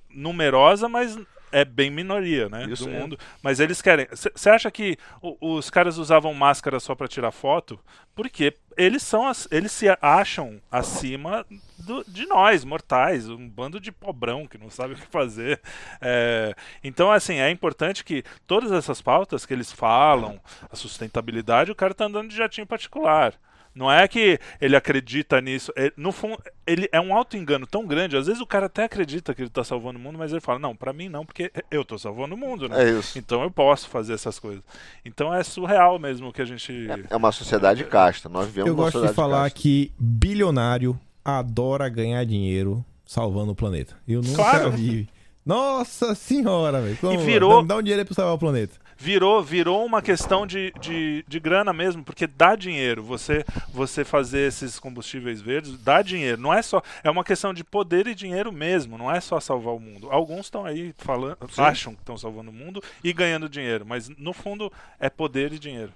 numerosa, 0.09 0.89
mas 0.89 1.19
é 1.53 1.65
bem 1.65 1.91
minoria, 1.91 2.49
né, 2.49 2.67
Isso 2.69 2.85
do 2.85 2.91
é. 2.91 2.99
mundo. 2.99 3.19
Mas 3.43 3.61
eles 3.61 3.81
querem. 3.83 4.07
Você 4.11 4.51
acha 4.51 4.71
que 4.71 4.97
os 5.41 5.71
caras 5.71 5.99
usavam 5.99 6.33
máscara 6.35 6.79
só 6.81 6.95
para 6.95 7.09
tirar 7.09 7.31
foto? 7.31 7.79
Porque 8.15 8.57
eles 8.77 9.03
são, 9.03 9.31
eles 9.51 9.73
se 9.73 9.87
acham 10.01 10.61
acima 10.71 11.45
do, 11.79 12.05
de 12.07 12.27
nós, 12.27 12.65
mortais, 12.65 13.29
um 13.29 13.49
bando 13.49 13.81
de 13.81 13.93
pobrão 13.93 14.47
que 14.47 14.59
não 14.59 14.71
sabe 14.71 14.95
o 14.95 14.97
que 14.97 15.07
fazer. 15.07 15.61
É, 16.01 16.55
então, 16.83 17.11
assim, 17.11 17.37
é 17.37 17.51
importante 17.51 18.05
que 18.05 18.25
todas 18.47 18.73
essas 18.73 19.03
pautas 19.03 19.45
que 19.45 19.53
eles 19.53 19.73
falam, 19.73 20.41
a 20.71 20.77
sustentabilidade, 20.77 21.71
o 21.71 21.75
cara 21.75 21.93
está 21.93 22.07
andando 22.07 22.31
de 22.31 22.37
jatinho 22.37 22.67
particular. 22.67 23.35
Não 23.75 23.91
é 23.91 24.07
que 24.09 24.39
ele 24.61 24.75
acredita 24.75 25.41
nisso. 25.41 25.73
É, 25.77 25.93
no 25.97 26.11
fundo, 26.11 26.43
ele 26.67 26.89
é 26.91 27.01
um 27.01 27.15
auto-engano 27.15 27.67
tão 27.67 27.87
grande. 27.87 28.17
Às 28.17 28.27
vezes 28.27 28.41
o 28.41 28.47
cara 28.47 28.67
até 28.67 28.85
acredita 28.85 29.35
que 29.35 29.43
ele 29.43 29.49
está 29.49 29.63
salvando 29.63 29.99
o 29.99 30.03
mundo, 30.03 30.19
mas 30.19 30.33
ele 30.33 30.41
fala: 30.41 30.59
Não, 30.59 30.75
para 30.75 30.93
mim 30.93 31.09
não, 31.09 31.25
porque 31.25 31.53
eu 31.71 31.83
estou 31.83 31.99
salvando 31.99 32.35
o 32.35 32.39
mundo, 32.39 32.69
né? 32.69 32.85
É 32.85 32.91
isso. 32.91 33.19
Então 33.19 33.43
eu 33.43 33.51
posso 33.51 33.89
fazer 33.89 34.15
essas 34.15 34.39
coisas. 34.39 34.63
Então 35.05 35.33
é 35.33 35.43
surreal 35.43 35.99
mesmo 35.99 36.33
que 36.33 36.43
a 36.43 36.45
gente. 36.45 36.89
É, 36.91 37.15
é 37.15 37.17
uma 37.17 37.31
sociedade 37.31 37.85
casta. 37.85 38.29
Nós 38.29 38.47
vivemos 38.47 38.69
Eu 38.69 38.75
gosto 38.75 39.07
de 39.07 39.13
falar 39.13 39.49
de 39.49 39.55
que 39.55 39.93
bilionário 39.99 40.99
adora 41.25 41.89
ganhar 41.89 42.25
dinheiro 42.25 42.85
salvando 43.07 43.53
o 43.53 43.55
planeta. 43.55 43.97
Eu 44.07 44.21
nunca 44.21 44.37
claro. 44.37 44.73
vi. 44.73 45.09
Nossa 45.47 46.15
senhora, 46.15 46.81
velho. 46.81 46.99
E 47.13 47.17
virou. 47.19 47.65
Dá 47.65 47.77
um 47.77 47.83
dinheiro 47.83 48.05
para 48.05 48.15
salvar 48.15 48.35
o 48.35 48.39
planeta 48.39 48.79
virou, 49.01 49.43
virou 49.43 49.85
uma 49.85 50.03
questão 50.03 50.47
de, 50.47 50.73
de, 50.79 51.25
de 51.27 51.41
grana 51.41 51.73
mesmo, 51.73 52.05
porque 52.05 52.27
dá 52.27 52.55
dinheiro. 52.55 53.03
Você, 53.03 53.43
você 53.73 54.05
fazer 54.05 54.47
esses 54.47 54.79
combustíveis 54.79 55.41
verdes 55.41 55.79
dá 55.79 56.03
dinheiro. 56.03 56.41
Não 56.41 56.53
é 56.53 56.61
só. 56.61 56.83
É 57.03 57.11
uma 57.11 57.25
questão 57.25 57.55
de 57.55 57.65
poder 57.65 58.07
e 58.07 58.15
dinheiro 58.15 58.53
mesmo. 58.53 58.99
Não 58.99 59.11
é 59.11 59.19
só 59.21 59.41
salvar 59.41 59.75
o 59.75 59.81
mundo. 59.81 60.11
Alguns 60.11 60.47
estão 60.47 60.67
aí 60.67 60.95
falando, 60.99 61.39
Sim. 61.51 61.63
acham 61.63 61.95
que 61.95 62.03
estão 62.03 62.19
salvando 62.19 62.51
o 62.51 62.55
mundo 62.55 62.83
e 63.03 63.13
ganhando 63.13 63.49
dinheiro, 63.49 63.87
mas 63.87 64.11
no 64.11 64.35
fundo 64.35 64.71
é 64.99 65.09
poder 65.09 65.53
e 65.55 65.59
dinheiro. 65.59 65.93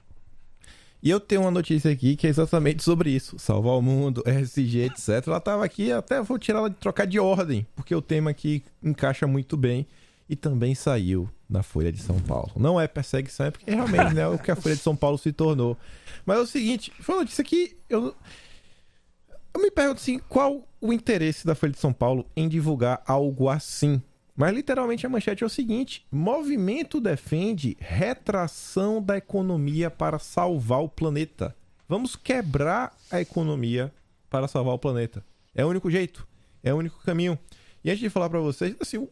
E 1.02 1.10
eu 1.10 1.20
tenho 1.20 1.42
uma 1.42 1.50
notícia 1.50 1.92
aqui 1.92 2.16
que 2.16 2.26
é 2.26 2.30
exatamente 2.30 2.82
sobre 2.82 3.10
isso. 3.10 3.38
Salvar 3.38 3.74
o 3.74 3.82
mundo, 3.82 4.22
RSG, 4.26 4.84
etc. 4.84 5.26
Ela 5.26 5.36
estava 5.36 5.62
aqui, 5.62 5.92
até 5.92 6.22
vou 6.22 6.38
tirar 6.38 6.60
ela 6.60 6.70
de 6.70 6.76
trocar 6.76 7.06
de 7.06 7.20
ordem, 7.20 7.66
porque 7.76 7.94
o 7.94 8.00
tema 8.00 8.30
aqui 8.30 8.64
encaixa 8.82 9.26
muito 9.26 9.54
bem 9.58 9.86
e 10.28 10.34
também 10.34 10.74
saiu 10.74 11.28
na 11.48 11.62
Folha 11.62 11.92
de 11.92 12.00
São 12.00 12.18
Paulo. 12.20 12.52
Não 12.56 12.80
é 12.80 12.86
perseguição, 12.86 13.46
é 13.46 13.50
porque 13.50 13.70
realmente 13.70 14.18
é 14.18 14.26
o 14.26 14.38
que 14.38 14.50
a 14.50 14.56
Folha 14.56 14.74
de 14.74 14.82
São 14.82 14.96
Paulo 14.96 15.18
se 15.18 15.32
tornou. 15.32 15.76
Mas 16.24 16.38
é 16.38 16.40
o 16.40 16.46
seguinte, 16.46 16.92
falando 17.00 17.28
disso 17.28 17.40
aqui, 17.40 17.76
eu, 17.88 18.14
eu 19.54 19.60
me 19.60 19.70
pergunto 19.70 20.00
assim, 20.00 20.18
qual 20.28 20.66
o 20.80 20.92
interesse 20.92 21.46
da 21.46 21.54
Folha 21.54 21.72
de 21.72 21.78
São 21.78 21.92
Paulo 21.92 22.26
em 22.34 22.48
divulgar 22.48 23.02
algo 23.06 23.48
assim? 23.48 24.00
Mas 24.36 24.52
literalmente 24.52 25.06
a 25.06 25.08
manchete 25.08 25.44
é 25.44 25.46
o 25.46 25.50
seguinte: 25.50 26.04
movimento 26.10 27.00
defende 27.00 27.76
retração 27.78 29.00
da 29.00 29.16
economia 29.16 29.90
para 29.90 30.18
salvar 30.18 30.82
o 30.82 30.88
planeta. 30.88 31.54
Vamos 31.88 32.16
quebrar 32.16 32.96
a 33.10 33.20
economia 33.20 33.92
para 34.28 34.48
salvar 34.48 34.74
o 34.74 34.78
planeta. 34.78 35.24
É 35.54 35.64
o 35.64 35.68
único 35.68 35.90
jeito, 35.90 36.26
é 36.62 36.74
o 36.74 36.78
único 36.78 37.00
caminho. 37.04 37.38
E 37.84 37.90
antes 37.90 38.00
de 38.00 38.10
falar 38.10 38.28
para 38.28 38.40
vocês, 38.40 38.74
assim, 38.80 39.06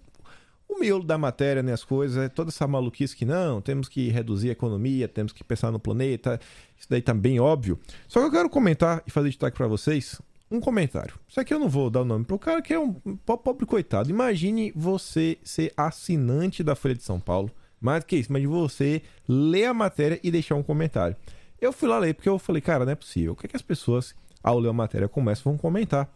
o 0.72 0.80
miolo 0.80 1.04
da 1.04 1.18
matéria, 1.18 1.62
né, 1.62 1.72
as 1.72 1.84
coisas, 1.84 2.24
é 2.24 2.28
toda 2.28 2.50
essa 2.50 2.66
maluquice 2.66 3.16
que 3.16 3.24
não, 3.24 3.60
temos 3.60 3.88
que 3.88 4.08
reduzir 4.08 4.48
a 4.48 4.52
economia, 4.52 5.08
temos 5.08 5.32
que 5.32 5.44
pensar 5.44 5.70
no 5.70 5.78
planeta, 5.78 6.40
isso 6.78 6.86
daí 6.88 7.02
tá 7.02 7.14
bem 7.14 7.38
óbvio. 7.40 7.78
Só 8.08 8.20
que 8.20 8.26
eu 8.26 8.30
quero 8.30 8.50
comentar 8.50 9.02
e 9.06 9.10
fazer 9.10 9.28
destaque 9.28 9.56
para 9.56 9.66
vocês 9.66 10.20
um 10.50 10.60
comentário. 10.60 11.14
Isso 11.26 11.40
aqui 11.40 11.54
eu 11.54 11.58
não 11.58 11.68
vou 11.68 11.88
dar 11.88 12.02
o 12.02 12.04
nome 12.04 12.24
pro 12.24 12.38
cara 12.38 12.60
que 12.60 12.74
é 12.74 12.78
um 12.78 12.92
pobre 12.92 13.64
coitado. 13.64 14.10
Imagine 14.10 14.72
você 14.76 15.38
ser 15.42 15.72
assinante 15.76 16.62
da 16.62 16.74
Folha 16.74 16.94
de 16.94 17.02
São 17.02 17.18
Paulo, 17.18 17.50
mais 17.80 18.04
do 18.04 18.06
que 18.06 18.16
isso, 18.16 18.32
mas 18.32 18.44
você 18.44 19.02
ler 19.26 19.66
a 19.66 19.74
matéria 19.74 20.20
e 20.22 20.30
deixar 20.30 20.54
um 20.54 20.62
comentário. 20.62 21.16
Eu 21.60 21.72
fui 21.72 21.88
lá 21.88 21.98
ler 21.98 22.14
porque 22.14 22.28
eu 22.28 22.38
falei, 22.38 22.60
cara, 22.60 22.84
não 22.84 22.92
é 22.92 22.96
possível. 22.96 23.32
O 23.32 23.36
que, 23.36 23.46
é 23.46 23.48
que 23.48 23.56
as 23.56 23.62
pessoas, 23.62 24.14
ao 24.42 24.58
ler 24.58 24.68
a 24.68 24.72
matéria, 24.72 25.08
começam, 25.08 25.52
vão 25.52 25.58
comentar? 25.58 26.08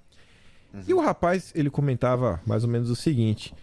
Uhum. 0.74 0.82
E 0.86 0.92
o 0.92 1.00
rapaz, 1.00 1.52
ele 1.54 1.70
comentava 1.70 2.40
mais 2.44 2.64
ou 2.64 2.68
menos 2.68 2.90
o 2.90 2.96
seguinte: 2.96 3.54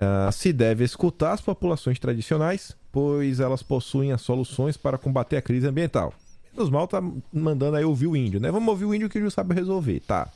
Uh, 0.00 0.32
se 0.32 0.50
deve 0.52 0.82
escutar 0.82 1.32
as 1.32 1.42
populações 1.42 1.98
tradicionais, 1.98 2.74
pois 2.90 3.38
elas 3.38 3.62
possuem 3.62 4.12
as 4.12 4.22
soluções 4.22 4.76
para 4.76 4.96
combater 4.96 5.36
a 5.36 5.42
crise 5.42 5.66
ambiental. 5.66 6.14
Menos 6.54 6.70
mal 6.70 6.88
tá 6.88 7.02
mandando 7.32 7.76
aí 7.76 7.84
ouvir 7.84 8.06
o 8.06 8.16
índio, 8.16 8.40
né? 8.40 8.50
Vamos 8.50 8.68
ouvir 8.68 8.86
o 8.86 8.94
índio 8.94 9.10
que 9.10 9.18
índio 9.18 9.30
sabe 9.30 9.54
resolver, 9.54 10.00
tá? 10.00 10.32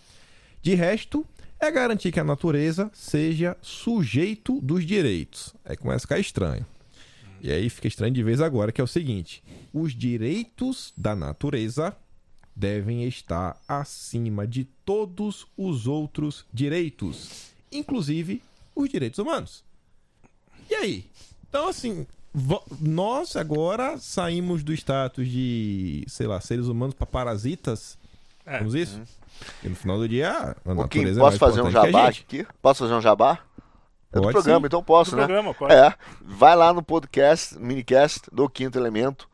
De 0.63 0.75
resto, 0.75 1.27
é 1.59 1.71
garantir 1.71 2.13
que 2.13 2.21
a 2.21 2.25
natureza 2.25 2.91
seja 2.93 3.57
sujeito 3.63 4.61
dos 4.61 4.85
direitos. 4.85 5.55
Aí 5.65 5.77
começa 5.77 5.99
a 5.99 6.01
ficar 6.01 6.19
estranho. 6.19 6.67
E 7.41 7.51
aí 7.51 7.69
fica 7.69 7.89
estranho 7.89 8.13
de 8.13 8.23
vez 8.23 8.41
agora, 8.41 8.71
que 8.71 8.81
é 8.81 8.85
o 8.85 8.87
seguinte: 8.89 9.43
os 9.73 9.95
direitos 9.95 10.93
da 10.97 11.17
natureza 11.17 11.97
devem 12.55 13.05
estar 13.05 13.61
acima 13.67 14.47
de 14.47 14.65
todos 14.85 15.47
os 15.57 15.87
outros 15.87 16.45
direitos, 16.53 17.51
inclusive 17.73 18.43
os 18.75 18.89
direitos 18.89 19.19
humanos. 19.19 19.65
E 20.71 20.75
aí? 20.75 21.11
Então, 21.49 21.69
assim, 21.69 22.07
nós 22.81 23.37
agora 23.37 23.97
saímos 23.99 24.65
do 24.65 24.73
status 24.73 25.29
de, 25.29 26.05
sei 26.09 26.27
lá, 26.27 26.41
seres 26.41 26.67
humanos 26.67 26.95
para 26.95 27.07
parasitas. 27.07 27.97
É. 28.45 28.59
Vamos 28.59 28.75
isso? 28.75 28.99
Uhum. 28.99 29.05
E 29.63 29.69
no 29.69 29.77
final 29.77 29.99
do 29.99 30.09
dia, 30.09 30.57
a 30.65 30.75
natureza 30.75 31.21
posso 31.21 31.37
é 31.37 31.39
fazer 31.39 31.63
um 31.63 31.71
jabá 31.71 32.09
aqui? 32.09 32.47
Posso 32.61 32.85
fazer 32.85 32.95
um 32.95 33.01
jabá? 33.01 33.39
É 34.13 34.21
do 34.21 34.29
programa, 34.31 34.61
sim. 34.61 34.67
então 34.67 34.83
posso, 34.83 35.11
do 35.11 35.17
né? 35.17 35.25
Programa, 35.25 35.55
pode. 35.55 35.75
É. 35.75 35.95
Vai 36.21 36.55
lá 36.55 36.73
no 36.73 36.83
podcast, 36.83 37.59
minicast 37.59 38.23
do 38.33 38.49
Quinto 38.49 38.79
Elemento, 38.79 39.29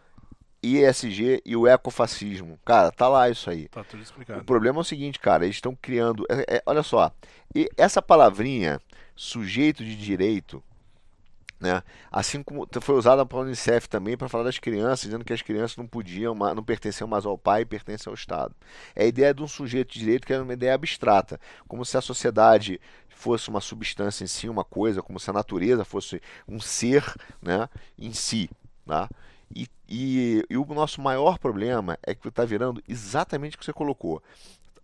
ISG 0.62 1.42
e 1.44 1.54
o 1.54 1.66
ecofascismo. 1.66 2.58
Cara, 2.64 2.90
tá 2.90 3.08
lá 3.08 3.28
isso 3.28 3.50
aí. 3.50 3.68
Tá 3.68 3.84
tudo 3.84 4.02
explicado. 4.02 4.40
O 4.40 4.44
problema 4.44 4.78
é 4.78 4.80
o 4.80 4.84
seguinte, 4.84 5.18
cara, 5.18 5.44
eles 5.44 5.56
estão 5.56 5.76
criando. 5.80 6.24
É, 6.30 6.56
é, 6.56 6.62
olha 6.64 6.82
só, 6.82 7.12
e 7.54 7.68
essa 7.76 8.00
palavrinha 8.00 8.80
sujeito 9.20 9.84
de 9.84 9.94
direito, 9.94 10.62
né? 11.60 11.82
Assim 12.10 12.42
como 12.42 12.66
foi 12.80 12.94
usada 12.94 13.26
para 13.26 13.36
a 13.36 13.42
Unicef 13.42 13.86
também 13.86 14.16
para 14.16 14.30
falar 14.30 14.44
das 14.44 14.58
crianças, 14.58 15.02
dizendo 15.02 15.26
que 15.26 15.32
as 15.34 15.42
crianças 15.42 15.76
não 15.76 15.86
podiam, 15.86 16.34
não 16.34 16.64
pertenciam 16.64 17.06
mais 17.06 17.26
ao 17.26 17.36
pai, 17.36 17.66
pertencem 17.66 18.10
ao 18.10 18.14
Estado. 18.14 18.54
É 18.96 19.04
a 19.04 19.06
ideia 19.06 19.34
de 19.34 19.42
um 19.42 19.46
sujeito 19.46 19.92
de 19.92 19.98
direito 19.98 20.26
que 20.26 20.32
é 20.32 20.40
uma 20.40 20.54
ideia 20.54 20.72
abstrata, 20.72 21.38
como 21.68 21.84
se 21.84 21.98
a 21.98 22.00
sociedade 22.00 22.80
fosse 23.10 23.50
uma 23.50 23.60
substância 23.60 24.24
em 24.24 24.26
si, 24.26 24.48
uma 24.48 24.64
coisa, 24.64 25.02
como 25.02 25.20
se 25.20 25.28
a 25.28 25.34
natureza 25.34 25.84
fosse 25.84 26.22
um 26.48 26.58
ser, 26.58 27.04
né, 27.42 27.68
em 27.98 28.14
si, 28.14 28.48
tá? 28.86 29.06
E, 29.54 29.68
e, 29.86 30.46
e 30.48 30.56
o 30.56 30.64
nosso 30.64 31.02
maior 31.02 31.38
problema 31.38 31.98
é 32.02 32.14
que 32.14 32.26
está 32.26 32.46
virando 32.46 32.82
exatamente 32.88 33.56
o 33.56 33.58
que 33.58 33.66
você 33.66 33.72
colocou 33.72 34.22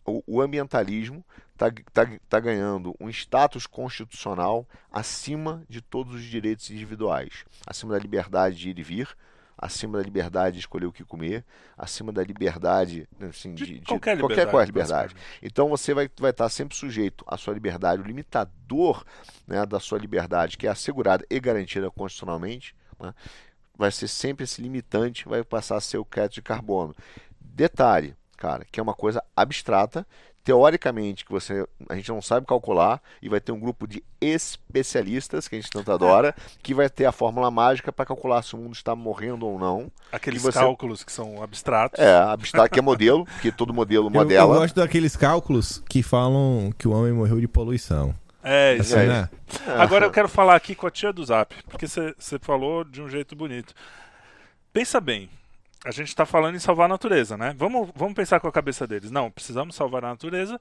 o, 0.07 0.41
ambientalismo 0.41 1.25
está 1.53 1.71
tá, 1.93 2.09
tá 2.29 2.41
ganhando 2.41 2.95
um 3.01 3.09
status 3.09 3.67
constitucional 3.67 4.67
acima 4.91 5.63
de 5.69 5.81
todos 5.81 6.15
os 6.15 6.23
direitos 6.23 6.71
individuais, 6.71 7.45
acima 7.67 7.93
da 7.93 7.99
liberdade 7.99 8.57
de 8.57 8.71
ir 8.71 8.79
e 8.79 8.83
vir, 8.83 9.17
acima 9.57 9.99
da 9.99 10.05
liberdade 10.05 10.55
de 10.55 10.61
escolher 10.61 10.87
o 10.87 10.93
que 10.93 11.03
comer, 11.03 11.45
acima 11.77 12.13
da 12.13 12.23
liberdade 12.23 13.09
assim, 13.21 13.55
de, 13.55 13.65
de, 13.65 13.79
de 13.81 13.87
qualquer, 13.87 14.17
liberdade, 14.17 14.51
qualquer 14.51 14.67
liberdade. 14.67 15.17
Então 15.43 15.69
você 15.69 15.95
vai, 15.95 16.11
vai 16.19 16.31
estar 16.31 16.49
sempre 16.49 16.77
sujeito 16.77 17.25
à 17.27 17.37
sua 17.37 17.55
liberdade, 17.55 18.03
o 18.03 18.05
limitador 18.05 19.05
né, 19.47 19.65
da 19.65 19.81
sua 19.81 19.99
liberdade, 19.99 20.59
que 20.59 20.67
é 20.67 20.71
assegurada 20.71 21.25
e 21.31 21.41
garantida 21.41 21.91
constitucionalmente, 21.91 22.77
né, 23.01 23.15
vai 23.77 23.91
ser 23.91 24.09
sempre 24.09 24.45
esse 24.45 24.61
limitante, 24.61 25.29
vai 25.29 25.43
passar 25.43 25.77
a 25.77 25.81
ser 25.81 25.99
o 25.99 26.05
crédito 26.05 26.35
de 26.35 26.43
carbono. 26.43 26.95
Detalhe, 27.41 28.15
cara, 28.37 28.65
que 28.71 28.79
é 28.79 28.83
uma 28.83 28.95
coisa 28.95 29.23
abstrata, 29.35 30.07
teoricamente, 30.47 31.25
que 31.25 31.33
você 31.33 31.67
a 31.89 31.97
gente 31.97 32.09
não 32.09 32.23
sabe 32.23 32.47
calcular, 32.47 33.03
e 33.21 33.29
vai 33.29 33.41
ter 33.41 33.51
um 33.51 33.59
grupo 33.59 33.85
de 33.85 34.05
especialistas, 34.21 35.49
que 35.49 35.57
a 35.57 35.61
gente 35.61 35.71
tanto 35.71 35.91
adora, 35.91 36.33
que 36.63 36.73
vai 36.73 36.89
ter 36.89 37.05
a 37.05 37.11
fórmula 37.11 37.51
mágica 37.51 37.93
para 37.93 38.07
calcular 38.07 38.43
se 38.43 38.55
o 38.55 38.59
mundo 38.59 38.75
está 38.75 38.95
morrendo 38.95 39.45
ou 39.45 39.59
não. 39.59 39.91
Aqueles 40.13 40.41
que 40.41 40.53
você... 40.53 40.61
cálculos 40.61 41.03
que 41.03 41.11
são 41.11 41.43
abstratos. 41.43 41.99
É, 41.99 42.17
abstrato 42.17 42.73
que 42.73 42.79
é 42.79 42.83
modelo, 42.83 43.25
porque 43.25 43.51
todo 43.51 43.75
modelo 43.75 44.09
modela. 44.09 44.49
Eu, 44.49 44.55
eu 44.55 44.61
gosto 44.61 44.77
daqueles 44.77 45.17
cálculos 45.17 45.83
que 45.89 46.01
falam 46.01 46.73
que 46.79 46.87
o 46.87 46.93
homem 46.93 47.13
morreu 47.13 47.41
de 47.41 47.49
poluição. 47.49 48.15
É, 48.49 48.77
isso 48.77 48.97
assim, 48.97 49.09
Né? 49.09 49.29
Agora 49.77 50.07
eu 50.07 50.11
quero 50.13 50.29
falar 50.29 50.55
aqui 50.55 50.77
com 50.77 50.87
a 50.87 50.91
tia 50.93 51.13
do 51.13 51.25
Zap, 51.25 51.53
porque 51.69 51.89
você 51.89 52.39
falou 52.41 52.85
de 52.85 53.03
um 53.03 53.09
jeito 53.09 53.35
bonito. 53.35 53.75
Pensa 54.73 55.01
bem, 55.01 55.29
a 55.85 55.91
gente 55.91 56.09
está 56.09 56.27
falando 56.27 56.57
em 56.57 56.61
salvar 56.61 56.87
a 56.87 56.89
natureza, 56.89 57.37
né? 57.37 57.55
Vamos, 57.57 57.91
vamos 57.95 58.15
pensar 58.15 58.41
com 58.41 58.49
a 58.49 58.53
cabeça 58.53 58.87
deles. 58.87 59.11
Não, 59.11 59.31
precisamos 59.31 59.75
salvar 59.75 60.05
a 60.05 60.09
natureza 60.09 60.61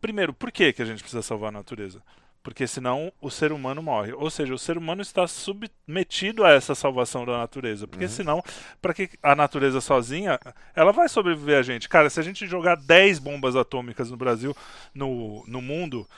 primeiro, 0.00 0.32
por 0.32 0.52
que, 0.52 0.72
que 0.72 0.82
a 0.82 0.84
gente 0.84 1.00
precisa 1.00 1.22
salvar 1.22 1.48
a 1.48 1.52
natureza? 1.52 2.00
Porque 2.42 2.64
senão 2.66 3.12
o 3.20 3.28
ser 3.28 3.50
humano 3.50 3.82
morre. 3.82 4.12
Ou 4.12 4.30
seja, 4.30 4.54
o 4.54 4.58
ser 4.58 4.78
humano 4.78 5.02
está 5.02 5.26
submetido 5.26 6.44
a 6.44 6.52
essa 6.52 6.76
salvação 6.76 7.26
da 7.26 7.38
natureza. 7.38 7.88
Porque 7.88 8.04
uhum. 8.04 8.10
senão, 8.10 8.44
para 8.80 8.94
que 8.94 9.10
a 9.20 9.34
natureza 9.34 9.80
sozinha, 9.80 10.38
ela 10.72 10.92
vai 10.92 11.08
sobreviver 11.08 11.58
a 11.58 11.62
gente. 11.62 11.88
Cara, 11.88 12.08
se 12.08 12.20
a 12.20 12.22
gente 12.22 12.46
jogar 12.46 12.76
10 12.76 13.18
bombas 13.18 13.56
atômicas 13.56 14.12
no 14.12 14.16
Brasil, 14.16 14.56
no, 14.94 15.44
no 15.48 15.60
mundo, 15.60 16.08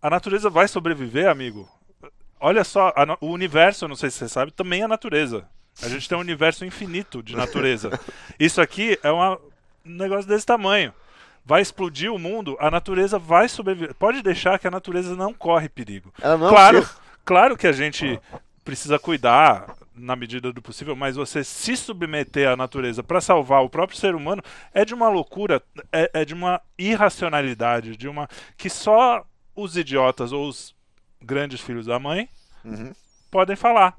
a 0.00 0.08
natureza 0.08 0.48
vai 0.48 0.68
sobreviver, 0.68 1.28
amigo. 1.28 1.68
Olha 2.38 2.62
só, 2.62 2.92
a, 2.94 3.18
o 3.20 3.32
universo, 3.32 3.88
não 3.88 3.96
sei 3.96 4.08
se 4.08 4.18
você 4.18 4.28
sabe, 4.28 4.52
também 4.52 4.82
é 4.82 4.86
natureza. 4.86 5.48
A 5.82 5.88
gente 5.88 6.08
tem 6.08 6.16
um 6.16 6.20
universo 6.20 6.64
infinito 6.64 7.22
de 7.22 7.36
natureza. 7.36 7.90
Isso 8.38 8.60
aqui 8.60 8.98
é 9.02 9.10
uma, 9.10 9.36
um 9.84 9.96
negócio 9.96 10.28
desse 10.28 10.46
tamanho 10.46 10.92
vai 11.46 11.62
explodir 11.62 12.12
o 12.12 12.18
mundo, 12.18 12.56
a 12.58 12.68
natureza 12.68 13.20
vai 13.20 13.48
sobreviver. 13.48 13.94
Pode 13.94 14.20
deixar 14.20 14.58
que 14.58 14.66
a 14.66 14.70
natureza 14.70 15.14
não 15.14 15.32
corre 15.32 15.68
perigo. 15.68 16.12
Ela 16.20 16.36
não 16.36 16.48
claro, 16.48 16.84
ser... 16.84 16.94
claro 17.24 17.56
que 17.56 17.68
a 17.68 17.72
gente 17.72 18.20
precisa 18.64 18.98
cuidar 18.98 19.76
na 19.94 20.16
medida 20.16 20.52
do 20.52 20.60
possível, 20.60 20.96
mas 20.96 21.14
você 21.14 21.44
se 21.44 21.76
submeter 21.76 22.48
à 22.48 22.56
natureza 22.56 23.02
para 23.02 23.20
salvar 23.20 23.62
o 23.62 23.70
próprio 23.70 23.96
ser 23.96 24.16
humano 24.16 24.42
é 24.74 24.84
de 24.84 24.92
uma 24.92 25.08
loucura, 25.08 25.62
é, 25.92 26.10
é 26.12 26.24
de 26.24 26.34
uma 26.34 26.60
irracionalidade, 26.76 27.96
de 27.96 28.08
uma 28.08 28.28
que 28.56 28.68
só 28.68 29.24
os 29.54 29.76
idiotas 29.76 30.32
ou 30.32 30.48
os 30.48 30.74
grandes 31.22 31.60
filhos 31.60 31.86
da 31.86 31.98
mãe 31.98 32.28
uhum. 32.64 32.92
podem 33.30 33.54
falar. 33.54 33.96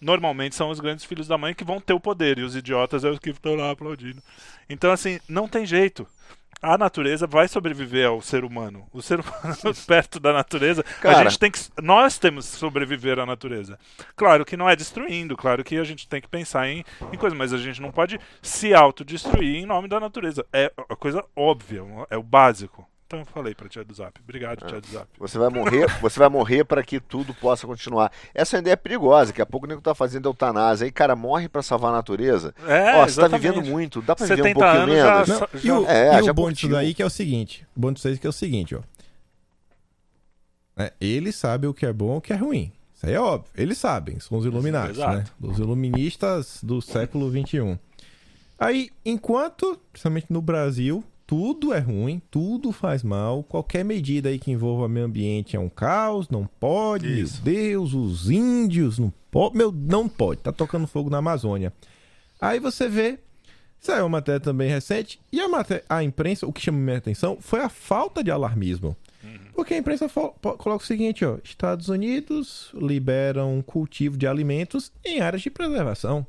Normalmente 0.00 0.54
são 0.54 0.70
os 0.70 0.80
grandes 0.80 1.04
filhos 1.04 1.26
da 1.26 1.38
mãe 1.38 1.54
que 1.54 1.64
vão 1.64 1.80
ter 1.80 1.92
o 1.92 2.00
poder 2.00 2.38
e 2.38 2.42
os 2.42 2.54
idiotas 2.56 3.04
é 3.04 3.10
os 3.10 3.18
que 3.18 3.30
estão 3.30 3.54
lá 3.54 3.70
aplaudindo. 3.70 4.22
Então, 4.68 4.90
assim, 4.90 5.20
não 5.28 5.48
tem 5.48 5.64
jeito 5.64 6.06
a 6.64 6.78
natureza 6.78 7.26
vai 7.26 7.46
sobreviver 7.46 8.08
ao 8.08 8.22
ser 8.22 8.42
humano. 8.42 8.86
O 8.90 9.02
ser 9.02 9.20
humano 9.20 9.74
perto 9.86 10.18
da 10.18 10.32
natureza, 10.32 10.82
Cara, 11.00 11.18
a 11.18 11.24
gente 11.24 11.38
tem 11.38 11.50
que 11.50 11.58
nós 11.82 12.18
temos 12.18 12.50
que 12.50 12.56
sobreviver 12.56 13.18
à 13.18 13.26
natureza. 13.26 13.78
Claro 14.16 14.44
que 14.44 14.56
não 14.56 14.68
é 14.68 14.74
destruindo, 14.74 15.36
claro 15.36 15.62
que 15.62 15.76
a 15.76 15.84
gente 15.84 16.08
tem 16.08 16.22
que 16.22 16.28
pensar 16.28 16.66
em, 16.68 16.82
em 17.12 17.18
coisas, 17.18 17.38
mas 17.38 17.52
a 17.52 17.58
gente 17.58 17.82
não 17.82 17.90
pode 17.90 18.18
se 18.40 18.72
autodestruir 18.72 19.56
em 19.56 19.66
nome 19.66 19.88
da 19.88 20.00
natureza. 20.00 20.46
É 20.52 20.72
a 20.88 20.96
coisa 20.96 21.22
óbvia, 21.36 21.82
é 22.08 22.16
o 22.16 22.22
básico. 22.22 22.88
Então 23.14 23.20
eu 23.20 23.26
falei 23.26 23.54
para 23.54 23.68
tia 23.68 23.84
do 23.84 23.94
Zap. 23.94 24.20
Obrigado, 24.20 24.66
tia 24.66 24.80
do 24.80 24.86
Zap. 24.88 25.06
Você 25.18 25.38
vai 25.38 25.48
morrer, 25.48 25.86
você 26.02 26.18
vai 26.18 26.28
morrer 26.28 26.64
para 26.64 26.82
que 26.82 26.98
tudo 26.98 27.32
possa 27.32 27.66
continuar. 27.66 28.10
Essa 28.34 28.58
ideia 28.58 28.72
é 28.72 28.76
perigosa, 28.76 29.26
daqui 29.26 29.40
a 29.40 29.46
pouco 29.46 29.66
o 29.66 29.68
nego 29.68 29.80
tá 29.80 29.94
fazendo 29.94 30.28
eutanásia. 30.28 30.84
Aí, 30.84 30.90
cara, 30.90 31.14
morre 31.14 31.48
para 31.48 31.62
salvar 31.62 31.92
a 31.92 31.96
natureza. 31.96 32.52
É, 32.66 32.96
Ó, 32.96 33.06
você 33.06 33.20
tá 33.20 33.28
vivendo 33.28 33.62
muito, 33.62 34.02
dá 34.02 34.16
para 34.16 34.26
viver 34.26 34.50
um 34.50 34.54
pouquinho 34.54 34.86
menos. 34.86 34.96
Já, 34.98 35.18
Não, 35.18 35.24
já, 35.24 35.48
e 35.62 35.70
o, 35.70 35.86
é, 35.86 36.20
e 36.20 36.30
o 36.30 36.34
bom 36.34 36.50
disso 36.50 36.68
daí 36.68 36.92
que 36.92 37.02
é 37.02 37.06
o 37.06 37.10
seguinte, 37.10 37.64
o 37.76 37.80
bom 37.80 37.92
disso 37.92 38.08
aí 38.08 38.18
que 38.18 38.26
é 38.26 38.30
o 38.30 38.32
seguinte, 38.32 38.74
ó. 38.74 38.80
É, 40.76 40.92
ele 41.00 41.30
sabe 41.30 41.68
o 41.68 41.74
que 41.74 41.86
é 41.86 41.92
bom 41.92 42.16
e 42.16 42.18
o 42.18 42.20
que 42.20 42.32
é 42.32 42.36
ruim. 42.36 42.72
Isso 42.96 43.06
aí 43.06 43.14
é 43.14 43.20
óbvio. 43.20 43.48
Eles 43.56 43.78
sabem, 43.78 44.18
são 44.18 44.38
os 44.38 44.44
iluminados, 44.44 44.98
né? 44.98 45.24
Os 45.40 45.58
iluministas 45.58 46.58
do 46.62 46.82
século 46.82 47.30
XXI. 47.30 47.78
Aí, 48.58 48.90
enquanto, 49.04 49.78
principalmente 49.92 50.26
no 50.30 50.40
Brasil, 50.40 51.04
tudo 51.26 51.72
é 51.72 51.78
ruim, 51.78 52.20
tudo 52.30 52.70
faz 52.72 53.02
mal. 53.02 53.42
Qualquer 53.42 53.84
medida 53.84 54.28
aí 54.28 54.38
que 54.38 54.50
envolva 54.50 54.88
meio 54.88 55.06
ambiente 55.06 55.56
é 55.56 55.60
um 55.60 55.68
caos, 55.68 56.28
não 56.28 56.46
pode. 56.46 57.20
Isso. 57.20 57.42
Meu 57.44 57.54
Deus, 57.54 57.94
os 57.94 58.30
índios 58.30 58.98
não 58.98 59.12
pode. 59.30 59.56
Meu, 59.56 59.72
não 59.72 60.08
pode. 60.08 60.40
Tá 60.40 60.52
tocando 60.52 60.86
fogo 60.86 61.08
na 61.08 61.18
Amazônia. 61.18 61.72
Aí 62.40 62.60
você 62.60 62.88
vê, 62.88 63.18
saiu 63.80 64.04
uma 64.04 64.10
matéria 64.10 64.40
também 64.40 64.68
recente, 64.68 65.20
e 65.32 65.40
a, 65.40 65.48
matéria, 65.48 65.84
a 65.88 66.02
imprensa, 66.02 66.46
o 66.46 66.52
que 66.52 66.60
chama 66.60 66.78
minha 66.78 66.98
atenção 66.98 67.38
foi 67.40 67.60
a 67.60 67.68
falta 67.68 68.22
de 68.22 68.30
alarmismo. 68.30 68.96
Uhum. 69.22 69.38
Porque 69.54 69.74
a 69.74 69.78
imprensa 69.78 70.08
coloca 70.08 70.84
o 70.84 70.86
seguinte, 70.86 71.24
ó, 71.24 71.38
Estados 71.42 71.88
Unidos 71.88 72.70
liberam 72.74 73.62
cultivo 73.62 74.18
de 74.18 74.26
alimentos 74.26 74.92
em 75.04 75.20
áreas 75.20 75.42
de 75.42 75.50
preservação. 75.50 76.26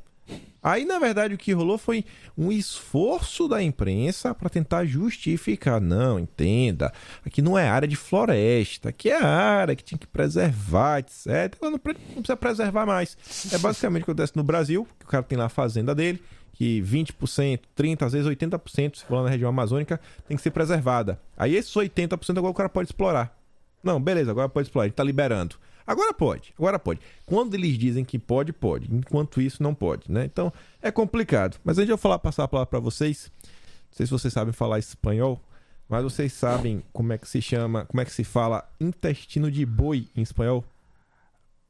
Aí, 0.66 0.84
na 0.84 0.98
verdade, 0.98 1.36
o 1.36 1.38
que 1.38 1.54
rolou 1.54 1.78
foi 1.78 2.04
um 2.36 2.52
esforço 2.52 3.48
da 3.48 3.62
imprensa 3.62 4.34
para 4.34 4.50
tentar 4.50 4.84
justificar. 4.84 5.80
Não, 5.80 6.20
entenda, 6.20 6.92
aqui 7.24 7.40
não 7.40 7.56
é 7.56 7.70
área 7.70 7.88
de 7.88 7.96
floresta, 7.96 8.90
aqui 8.90 9.12
é 9.12 9.24
área 9.24 9.76
que 9.76 9.84
tinha 9.84 10.00
que 10.00 10.08
preservar, 10.08 11.00
etc. 11.00 11.56
Não, 11.62 11.70
não 11.70 11.78
precisa 11.78 12.36
preservar 12.36 12.88
mais. 12.88 13.16
É 13.54 13.60
basicamente 13.60 14.02
o 14.02 14.06
que 14.06 14.12
acontece 14.12 14.36
no 14.36 14.44
Brasil, 14.44 14.88
que 14.98 15.06
o 15.06 15.08
cara 15.08 15.22
tem 15.22 15.38
lá 15.38 15.46
a 15.46 15.50
fazenda 15.50 15.94
dele, 15.94 16.20
que 16.54 16.82
20%, 16.82 17.60
30%, 17.78 18.02
às 18.02 18.14
vezes 18.14 18.28
80%, 18.28 18.96
se 18.96 19.06
for 19.06 19.18
lá 19.18 19.24
na 19.26 19.30
região 19.30 19.50
amazônica, 19.50 20.02
tem 20.28 20.36
que 20.36 20.42
ser 20.42 20.50
preservada. 20.50 21.22
Aí 21.38 21.56
esses 21.56 21.72
80% 21.72 22.40
agora 22.40 22.52
o 22.52 22.56
cara 22.56 22.70
pode 22.70 22.88
explorar. 22.88 23.38
Não, 23.84 24.02
beleza, 24.02 24.32
agora 24.32 24.50
pode 24.50 24.68
explorar, 24.68 24.88
ele 24.88 24.94
está 24.94 25.04
liberando. 25.04 25.58
Agora 25.88 26.14
pode, 26.14 26.54
agora 26.58 26.80
pode. 26.80 27.00
Quando 27.26 27.54
eles 27.54 27.78
dizem 27.78 28.04
que 28.04 28.18
pode, 28.18 28.52
pode. 28.52 28.94
Enquanto 28.94 29.40
isso, 29.40 29.62
não 29.62 29.76
pode, 29.76 30.12
né? 30.12 30.26
Então, 30.26 30.52
é 30.82 30.90
complicado. 30.92 31.58
Mas 31.64 31.78
a 31.78 31.82
gente 31.82 31.90
vai 31.90 31.98
falar, 31.98 32.20
passar 32.20 32.46
a 32.46 32.48
palavra 32.48 32.70
para 32.70 32.80
vocês. 32.80 33.32
Não 33.44 33.98
sei 33.98 34.06
se 34.06 34.12
vocês 34.12 34.34
sabem 34.34 34.52
falar 34.52 34.80
espanhol, 34.80 35.40
mas 35.88 36.04
vocês 36.04 36.34
sabem 36.34 36.84
como 36.92 37.14
é 37.14 37.18
que 37.18 37.28
se 37.28 37.42
chama, 37.42 37.86
como 37.86 38.02
é 38.02 38.06
que 38.06 38.12
se 38.12 38.24
fala 38.24 38.68
intestino 38.82 39.52
de 39.52 39.66
boi 39.66 40.08
em 40.16 40.22
espanhol? 40.22 40.66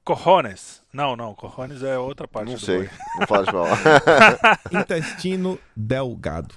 Corrones. 0.04 0.82
Não, 0.94 1.16
não, 1.16 1.34
corrones 1.36 1.84
é 1.84 1.98
outra 1.98 2.28
parte 2.28 2.52
não 2.52 2.58
sei, 2.58 2.78
boi. 2.78 2.90
não 3.20 3.28
fala 3.28 3.44
espanhol. 3.44 3.68
intestino 4.82 5.60
delgado. 5.76 6.56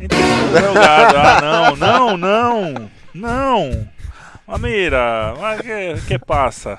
Intestino 0.00 0.52
delgado. 0.52 1.16
Ah, 1.16 1.40
não, 1.40 1.76
não, 1.76 2.16
não, 2.16 2.90
não. 3.14 3.88
Amira, 4.46 5.34
mas 5.40 5.60
que, 5.60 6.06
que 6.06 6.18
passa? 6.18 6.78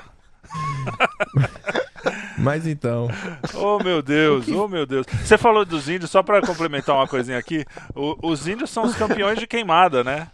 Mas 2.38 2.68
então. 2.68 3.07
Oh 3.53 3.82
meu 3.82 4.01
Deus, 4.01 4.47
oh 4.49 4.68
meu 4.68 4.86
Deus. 4.86 5.05
Você 5.24 5.38
falou 5.38 5.64
dos 5.66 5.88
índios, 5.88 6.11
só 6.11 6.22
para 6.22 6.41
complementar 6.41 6.95
uma 6.95 7.07
coisinha 7.07 7.38
aqui. 7.38 7.66
O, 7.95 8.32
os 8.32 8.47
índios 8.47 8.70
são 8.70 8.84
os 8.84 8.95
campeões 8.95 9.39
de 9.39 9.47
queimada, 9.47 10.03
né? 10.03 10.28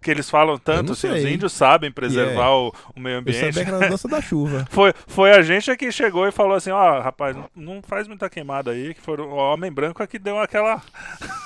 Que 0.00 0.10
eles 0.10 0.28
falam 0.28 0.58
tanto, 0.58 0.92
assim, 0.92 1.08
os 1.08 1.24
índios 1.24 1.52
sabem 1.52 1.90
preservar 1.90 2.48
yeah. 2.48 2.50
o, 2.50 2.72
o, 2.96 3.00
meio 3.00 3.18
ambiente. 3.18 3.44
Eu 3.44 3.52
sabia 3.52 3.64
que 3.64 3.70
era 3.74 3.86
a 3.86 3.88
dança 3.88 4.08
da 4.08 4.20
chuva. 4.22 4.66
foi, 4.70 4.92
foi 5.06 5.32
a 5.32 5.42
gente 5.42 5.74
que 5.76 5.90
chegou 5.92 6.26
e 6.26 6.32
falou 6.32 6.54
assim, 6.54 6.70
ó, 6.70 6.98
oh, 6.98 7.00
rapaz, 7.00 7.36
não, 7.36 7.48
não, 7.54 7.82
faz 7.82 8.06
muita 8.06 8.28
queimada 8.30 8.70
aí, 8.70 8.94
que 8.94 9.00
foi 9.00 9.20
o 9.20 9.34
homem 9.34 9.70
branco 9.70 10.02
é 10.02 10.06
que 10.06 10.18
deu 10.18 10.38
aquela... 10.38 10.82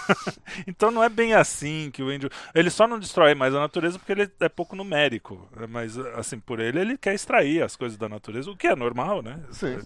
então 0.67 0.91
não 0.91 1.03
é 1.03 1.09
bem 1.09 1.35
assim 1.35 1.91
que 1.93 2.03
o 2.03 2.13
índio... 2.13 2.31
Ele 2.55 2.71
só 2.71 2.87
não 2.87 2.99
destrói 2.99 3.35
mais 3.35 3.55
a 3.55 3.61
natureza 3.61 3.99
porque 3.99 4.13
ele 4.13 4.31
é 4.41 4.49
pouco 4.49 4.77
numérico, 4.77 5.49
mas 5.69 5.99
assim, 5.99 6.39
por 6.39 6.61
ele, 6.61 6.81
ele 6.81 6.99
quer 6.99 7.15
extrair 7.15 7.63
as 7.63 7.77
coisas 7.77 7.99
da 7.99 8.09
natureza, 8.09 8.51
o 8.51 8.57
que 8.57 8.67
é 8.67 8.77
normal, 8.77 9.23
né? 9.23 9.41
Sim. 9.51 9.79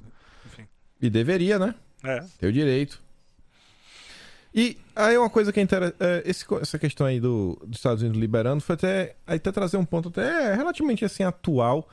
Enfim. 0.46 0.66
E 1.00 1.10
deveria, 1.10 1.58
né? 1.58 1.74
É. 2.04 2.24
Tem 2.38 2.48
o 2.48 2.52
direito. 2.52 3.05
E 4.56 4.78
aí 4.96 5.18
uma 5.18 5.28
coisa 5.28 5.52
que 5.52 5.60
é 5.60 5.62
interessante, 5.62 5.96
é, 6.00 6.22
essa 6.62 6.78
questão 6.78 7.06
aí 7.06 7.20
do, 7.20 7.60
dos 7.66 7.76
Estados 7.76 8.02
Unidos 8.02 8.18
liberando 8.18 8.62
foi 8.62 8.74
até, 8.74 9.14
aí 9.26 9.36
até 9.36 9.52
trazer 9.52 9.76
um 9.76 9.84
ponto 9.84 10.08
até 10.08 10.54
relativamente 10.54 11.04
assim 11.04 11.22
atual, 11.22 11.86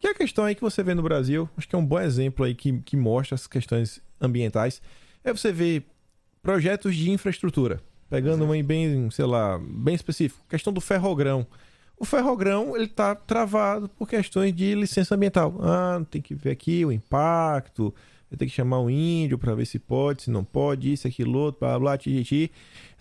que 0.00 0.08
é 0.08 0.10
a 0.10 0.14
questão 0.14 0.44
aí 0.44 0.56
que 0.56 0.60
você 0.60 0.82
vê 0.82 0.94
no 0.94 1.02
Brasil, 1.02 1.48
acho 1.56 1.68
que 1.68 1.76
é 1.76 1.78
um 1.78 1.86
bom 1.86 2.00
exemplo 2.00 2.44
aí 2.44 2.56
que, 2.56 2.80
que 2.80 2.96
mostra 2.96 3.36
as 3.36 3.46
questões 3.46 4.02
ambientais, 4.20 4.82
é 5.22 5.32
você 5.32 5.52
ver 5.52 5.86
projetos 6.42 6.96
de 6.96 7.08
infraestrutura, 7.08 7.80
pegando 8.10 8.44
uma 8.44 8.60
bem, 8.64 9.08
sei 9.12 9.24
lá, 9.24 9.56
bem 9.60 9.94
específico, 9.94 10.44
questão 10.48 10.72
do 10.72 10.80
ferrogrão. 10.80 11.46
O 11.96 12.04
ferrogrão, 12.04 12.76
ele 12.76 12.88
tá 12.88 13.14
travado 13.14 13.88
por 13.88 14.08
questões 14.08 14.54
de 14.54 14.74
licença 14.74 15.14
ambiental. 15.14 15.56
Ah, 15.60 16.00
tem 16.10 16.22
que 16.22 16.34
ver 16.34 16.50
aqui 16.50 16.84
o 16.84 16.92
impacto, 16.92 17.94
ter 18.36 18.46
que 18.46 18.52
chamar 18.52 18.80
um 18.80 18.90
índio 18.90 19.38
para 19.38 19.54
ver 19.54 19.66
se 19.66 19.78
pode, 19.78 20.24
se 20.24 20.30
não 20.30 20.44
pode, 20.44 20.92
isso, 20.92 21.06
aquilo, 21.06 21.38
outro, 21.38 21.60
blá, 21.60 21.78
blá, 21.78 21.98
tijiti. 21.98 22.50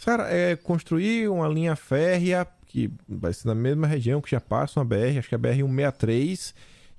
Cara, 0.03 0.31
é 0.33 0.55
construir 0.55 1.29
uma 1.29 1.47
linha 1.47 1.75
férrea 1.75 2.47
que 2.65 2.89
vai 3.07 3.33
ser 3.33 3.47
na 3.47 3.55
mesma 3.55 3.87
região 3.87 4.21
que 4.21 4.29
já 4.29 4.39
passa 4.39 4.79
uma 4.79 4.85
BR, 4.85 5.17
acho 5.17 5.29
que 5.29 5.35
é 5.35 5.37
a 5.37 5.39
BR-163, 5.39 6.53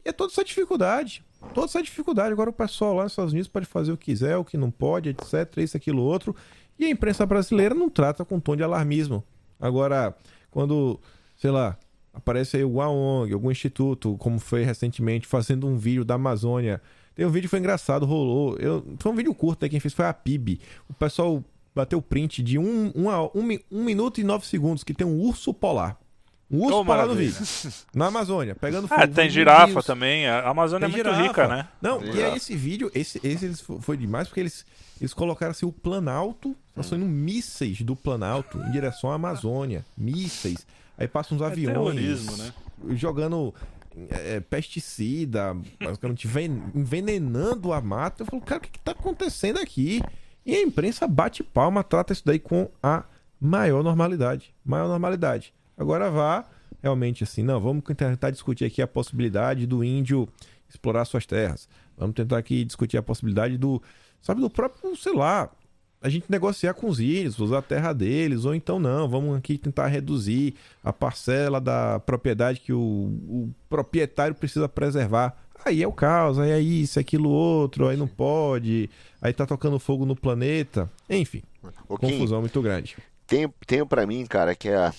e 0.04 0.08
é 0.08 0.12
toda 0.12 0.32
essa 0.32 0.44
dificuldade. 0.44 1.22
Toda 1.54 1.66
essa 1.66 1.82
dificuldade. 1.82 2.32
Agora 2.32 2.50
o 2.50 2.52
pessoal 2.52 2.94
lá 2.94 3.04
nos 3.04 3.12
Estados 3.12 3.32
Unidos 3.32 3.48
pode 3.48 3.66
fazer 3.66 3.92
o 3.92 3.96
que 3.96 4.06
quiser, 4.06 4.36
o 4.36 4.44
que 4.44 4.56
não 4.56 4.70
pode, 4.70 5.10
etc, 5.10 5.56
isso, 5.58 5.76
aquilo, 5.76 6.02
outro. 6.02 6.34
E 6.78 6.84
a 6.84 6.90
imprensa 6.90 7.24
brasileira 7.24 7.74
não 7.74 7.88
trata 7.88 8.24
com 8.24 8.40
tom 8.40 8.56
de 8.56 8.62
alarmismo. 8.62 9.22
Agora, 9.60 10.16
quando, 10.50 10.98
sei 11.36 11.50
lá, 11.50 11.76
aparece 12.12 12.56
aí 12.56 12.64
o 12.64 12.76
ONG, 12.76 13.32
algum 13.32 13.50
instituto, 13.50 14.16
como 14.18 14.38
foi 14.38 14.64
recentemente, 14.64 15.26
fazendo 15.26 15.66
um 15.66 15.76
vídeo 15.76 16.04
da 16.04 16.14
Amazônia 16.14 16.80
tem 17.18 17.26
um 17.26 17.30
vídeo 17.30 17.48
que 17.48 17.50
foi 17.50 17.58
engraçado, 17.58 18.06
rolou. 18.06 18.56
Eu, 18.58 18.86
foi 19.00 19.10
um 19.10 19.14
vídeo 19.16 19.34
curto, 19.34 19.60
né? 19.64 19.68
Quem 19.68 19.80
fez 19.80 19.92
foi 19.92 20.04
a 20.06 20.14
PIB. 20.14 20.60
O 20.88 20.94
pessoal 20.94 21.42
bateu 21.74 22.00
print 22.00 22.40
de 22.44 22.56
um, 22.56 22.92
um, 22.94 23.08
um, 23.10 23.58
um 23.72 23.82
minuto 23.82 24.20
e 24.20 24.24
nove 24.24 24.46
segundos 24.46 24.84
que 24.84 24.94
tem 24.94 25.04
um 25.04 25.18
urso 25.18 25.52
polar. 25.52 25.98
Um 26.48 26.62
urso 26.62 26.78
Ô, 26.78 26.84
parar 26.84 27.06
no 27.06 27.16
vídeo. 27.16 27.36
Na 27.92 28.06
Amazônia, 28.06 28.54
pegando 28.54 28.86
fogo. 28.86 29.00
Ah, 29.02 29.08
tem 29.08 29.28
girafa 29.28 29.72
Deus. 29.72 29.84
também. 29.84 30.28
A 30.28 30.48
Amazônia 30.48 30.86
é 30.86 30.88
Tem 30.88 30.94
muito 30.96 31.10
girafa. 31.12 31.26
rica, 31.26 31.48
né? 31.48 31.68
Não, 31.82 31.98
Tem 31.98 32.08
e 32.08 32.12
girafa. 32.12 32.30
aí 32.30 32.36
esse 32.36 32.54
vídeo, 32.54 32.88
esse, 32.94 33.20
esse 33.24 33.52
foi 33.80 33.96
demais 33.96 34.28
porque 34.28 34.38
eles, 34.38 34.64
eles 35.00 35.12
colocaram 35.12 35.50
assim 35.50 35.66
o 35.66 35.72
Planalto, 35.72 36.54
tá 36.72 36.84
saindo 36.84 37.04
mísseis 37.04 37.82
do 37.82 37.96
Planalto 37.96 38.62
em 38.62 38.70
direção 38.70 39.10
à 39.10 39.14
Amazônia. 39.16 39.84
Mísseis. 39.96 40.64
Aí 40.96 41.08
passam 41.08 41.36
uns 41.36 41.42
aviões. 41.42 41.74
terrorismo, 41.74 42.36
né? 42.36 42.52
Jogando 42.90 43.52
é, 44.10 44.40
pesticida, 44.40 45.56
basicamente 45.80 46.26
ven- 46.26 46.62
envenenando 46.74 47.72
a 47.72 47.80
mata. 47.80 48.22
Eu 48.22 48.26
falo, 48.26 48.42
cara, 48.42 48.58
o 48.58 48.62
que, 48.62 48.70
que 48.70 48.78
tá 48.80 48.92
acontecendo 48.92 49.58
aqui? 49.58 50.00
E 50.44 50.54
a 50.54 50.62
imprensa 50.62 51.06
bate 51.06 51.42
palma, 51.42 51.82
trata 51.84 52.12
isso 52.12 52.22
daí 52.24 52.38
com 52.38 52.68
a 52.82 53.04
maior 53.40 53.82
normalidade. 53.82 54.54
Maior 54.64 54.88
normalidade. 54.88 55.52
Agora 55.76 56.10
vá 56.10 56.44
realmente 56.82 57.24
assim, 57.24 57.42
não, 57.42 57.60
vamos 57.60 57.82
tentar 57.96 58.30
discutir 58.30 58.64
aqui 58.64 58.80
a 58.80 58.86
possibilidade 58.86 59.66
do 59.66 59.82
índio 59.82 60.28
explorar 60.68 61.04
suas 61.04 61.26
terras. 61.26 61.68
Vamos 61.96 62.14
tentar 62.14 62.38
aqui 62.38 62.64
discutir 62.64 62.96
a 62.96 63.02
possibilidade 63.02 63.56
do, 63.58 63.82
sabe, 64.20 64.40
do 64.40 64.48
próprio, 64.50 64.94
sei 64.96 65.14
lá, 65.14 65.50
a 66.00 66.08
gente 66.08 66.30
negociar 66.30 66.74
com 66.74 66.88
os 66.88 67.00
índios, 67.00 67.38
usar 67.38 67.58
a 67.58 67.62
terra 67.62 67.92
deles, 67.92 68.44
ou 68.44 68.54
então 68.54 68.78
não, 68.78 69.08
vamos 69.08 69.36
aqui 69.36 69.58
tentar 69.58 69.88
reduzir 69.88 70.54
a 70.82 70.92
parcela 70.92 71.60
da 71.60 71.98
propriedade 72.00 72.60
que 72.60 72.72
o, 72.72 72.78
o 72.78 73.50
proprietário 73.68 74.34
precisa 74.34 74.68
preservar. 74.68 75.36
Aí 75.64 75.82
é 75.82 75.88
o 75.88 75.92
caos, 75.92 76.38
aí 76.38 76.50
é 76.50 76.60
isso, 76.60 77.00
aquilo 77.00 77.28
outro, 77.28 77.88
aí 77.88 77.96
não 77.96 78.06
pode, 78.06 78.88
aí 79.20 79.32
tá 79.32 79.44
tocando 79.44 79.78
fogo 79.78 80.06
no 80.06 80.14
planeta. 80.14 80.88
Enfim, 81.10 81.42
Kim, 81.62 81.96
confusão 81.96 82.40
muito 82.40 82.62
grande. 82.62 82.96
tenho, 83.26 83.52
tenho 83.66 83.86
pra 83.86 84.06
mim, 84.06 84.24
cara, 84.24 84.54
que 84.54 84.68
é. 84.68 84.92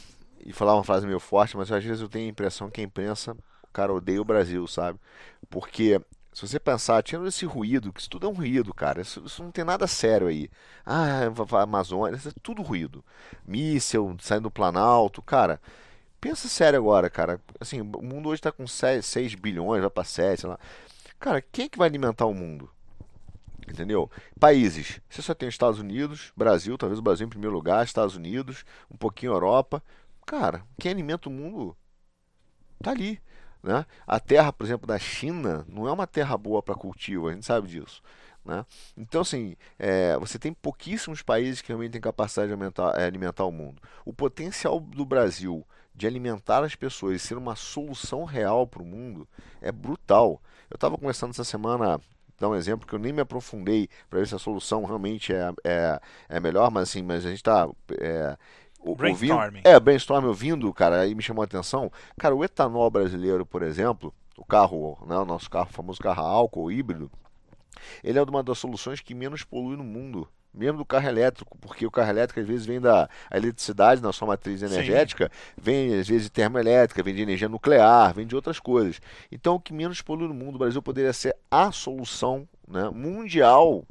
E 0.45 0.53
falar 0.53 0.75
uma 0.75 0.83
frase 0.83 1.05
meio 1.05 1.19
forte, 1.19 1.55
mas 1.55 1.71
às 1.71 1.83
vezes 1.83 2.01
eu 2.01 2.09
tenho 2.09 2.25
a 2.27 2.29
impressão 2.29 2.69
que 2.69 2.81
a 2.81 2.83
imprensa, 2.83 3.35
cara, 3.71 3.93
odeia 3.93 4.21
o 4.21 4.25
Brasil, 4.25 4.65
sabe? 4.67 4.99
Porque, 5.49 5.99
se 6.31 6.47
você 6.47 6.59
pensar, 6.59 7.01
tirando 7.03 7.27
esse 7.27 7.45
ruído, 7.45 7.91
que 7.91 7.99
isso 8.01 8.09
tudo 8.09 8.27
é 8.27 8.29
um 8.29 8.33
ruído, 8.33 8.73
cara, 8.73 9.01
isso, 9.01 9.23
isso 9.25 9.43
não 9.43 9.51
tem 9.51 9.63
nada 9.65 9.87
sério 9.87 10.27
aí. 10.27 10.49
Ah, 10.85 11.21
Amazônia, 11.61 12.15
isso 12.17 12.29
é 12.29 12.33
tudo 12.41 12.61
ruído. 12.61 13.03
Míssel 13.45 14.15
saindo 14.19 14.43
do 14.43 14.51
Planalto, 14.51 15.21
cara. 15.21 15.59
Pensa 16.21 16.47
sério 16.47 16.79
agora, 16.79 17.09
cara. 17.09 17.41
Assim, 17.59 17.81
o 17.81 18.01
mundo 18.03 18.29
hoje 18.29 18.41
tá 18.41 18.51
com 18.51 18.67
6, 18.67 19.35
bilhões, 19.35 19.81
vai 19.81 19.89
pra 19.89 20.03
7, 20.03 20.41
sei 20.41 20.49
lá. 20.49 20.59
Cara, 21.19 21.41
quem 21.41 21.65
é 21.65 21.69
que 21.69 21.77
vai 21.77 21.87
alimentar 21.87 22.25
o 22.25 22.33
mundo? 22.33 22.69
Entendeu? 23.67 24.09
Países. 24.39 24.99
Você 25.09 25.21
só 25.21 25.33
tem 25.33 25.47
os 25.47 25.55
Estados 25.55 25.79
Unidos, 25.79 26.31
Brasil, 26.35 26.77
talvez 26.77 26.99
o 26.99 27.01
Brasil 27.03 27.25
em 27.27 27.29
primeiro 27.29 27.53
lugar, 27.53 27.83
Estados 27.85 28.15
Unidos, 28.15 28.65
um 28.91 28.97
pouquinho 28.97 29.31
Europa. 29.31 29.83
Cara, 30.25 30.63
quem 30.79 30.91
alimenta 30.91 31.29
o 31.29 31.31
mundo 31.31 31.75
tá 32.81 32.91
ali. 32.91 33.21
Né? 33.61 33.85
A 34.07 34.19
terra, 34.19 34.53
por 34.53 34.65
exemplo, 34.65 34.87
da 34.87 34.97
China 34.97 35.65
não 35.67 35.87
é 35.87 35.91
uma 35.91 36.07
terra 36.07 36.37
boa 36.37 36.61
para 36.61 36.75
cultivo, 36.75 37.27
a 37.27 37.33
gente 37.33 37.45
sabe 37.45 37.67
disso. 37.67 38.01
Né? 38.43 38.65
Então, 38.97 39.21
assim, 39.21 39.55
é, 39.77 40.17
você 40.17 40.39
tem 40.39 40.53
pouquíssimos 40.53 41.21
países 41.21 41.61
que 41.61 41.67
realmente 41.67 41.91
têm 41.91 42.01
capacidade 42.01 42.47
de 42.47 42.53
alimentar, 42.53 42.93
é, 42.99 43.05
alimentar 43.05 43.45
o 43.45 43.51
mundo. 43.51 43.81
O 44.05 44.13
potencial 44.13 44.79
do 44.79 45.05
Brasil 45.05 45.65
de 45.93 46.07
alimentar 46.07 46.63
as 46.63 46.75
pessoas 46.75 47.15
e 47.15 47.19
ser 47.19 47.37
uma 47.37 47.55
solução 47.55 48.23
real 48.23 48.65
para 48.65 48.81
o 48.81 48.85
mundo 48.85 49.27
é 49.61 49.71
brutal. 49.71 50.41
Eu 50.69 50.75
estava 50.75 50.97
conversando 50.97 51.31
essa 51.31 51.43
semana, 51.43 51.99
dar 52.39 52.47
um 52.47 52.55
exemplo 52.55 52.87
que 52.87 52.95
eu 52.95 52.99
nem 52.99 53.11
me 53.11 53.21
aprofundei 53.21 53.89
para 54.09 54.19
ver 54.19 54.27
se 54.27 54.33
a 54.33 54.39
solução 54.39 54.85
realmente 54.85 55.33
é, 55.33 55.51
é, 55.63 55.99
é 56.29 56.39
melhor, 56.39 56.71
mas 56.71 56.89
assim, 56.89 57.03
mas 57.03 57.25
a 57.25 57.29
gente 57.29 57.39
está 57.39 57.67
é, 57.99 58.37
o- 58.79 58.89
ouvindo, 58.89 59.35
Brainstorming. 59.35 59.61
é, 59.63 59.79
brainstorm 59.79 60.25
ouvindo, 60.25 60.73
cara, 60.73 61.01
aí 61.01 61.13
me 61.15 61.21
chamou 61.21 61.41
a 61.41 61.45
atenção. 61.45 61.91
Cara, 62.17 62.35
o 62.35 62.43
etanol 62.43 62.89
brasileiro, 62.89 63.45
por 63.45 63.61
exemplo, 63.63 64.13
o 64.37 64.45
carro, 64.45 64.97
né, 65.07 65.17
o 65.17 65.25
nosso 65.25 65.49
carro, 65.49 65.67
o 65.69 65.73
famoso 65.73 65.99
carro 65.99 66.23
álcool 66.23 66.71
híbrido, 66.71 67.11
ele 68.03 68.17
é 68.19 68.23
uma 68.23 68.43
das 68.43 68.57
soluções 68.57 68.99
que 69.01 69.13
menos 69.13 69.43
polui 69.43 69.75
no 69.77 69.83
mundo. 69.83 70.27
Mesmo 70.51 70.79
do 70.79 70.85
carro 70.85 71.07
elétrico, 71.07 71.55
porque 71.59 71.85
o 71.85 71.91
carro 71.91 72.09
elétrico 72.09 72.39
às 72.39 72.47
vezes 72.47 72.65
vem 72.65 72.81
da 72.81 73.07
eletricidade 73.31 74.01
na 74.01 74.11
sua 74.11 74.29
matriz 74.29 74.63
energética, 74.63 75.31
vem 75.55 75.93
às 75.99 76.07
vezes 76.07 76.23
de 76.23 76.31
termoelétrica, 76.31 77.03
vem 77.03 77.13
de 77.13 77.21
energia 77.21 77.47
nuclear, 77.47 78.11
vem 78.15 78.25
de 78.25 78.35
outras 78.35 78.59
coisas. 78.59 78.99
Então 79.31 79.55
o 79.55 79.59
que 79.59 79.71
menos 79.71 80.01
polui 80.01 80.27
no 80.27 80.33
mundo, 80.33 80.55
o 80.55 80.57
Brasil 80.57 80.81
poderia 80.81 81.13
ser 81.13 81.35
a 81.51 81.71
solução 81.71 82.47
né, 82.67 82.89
mundial 82.89 83.85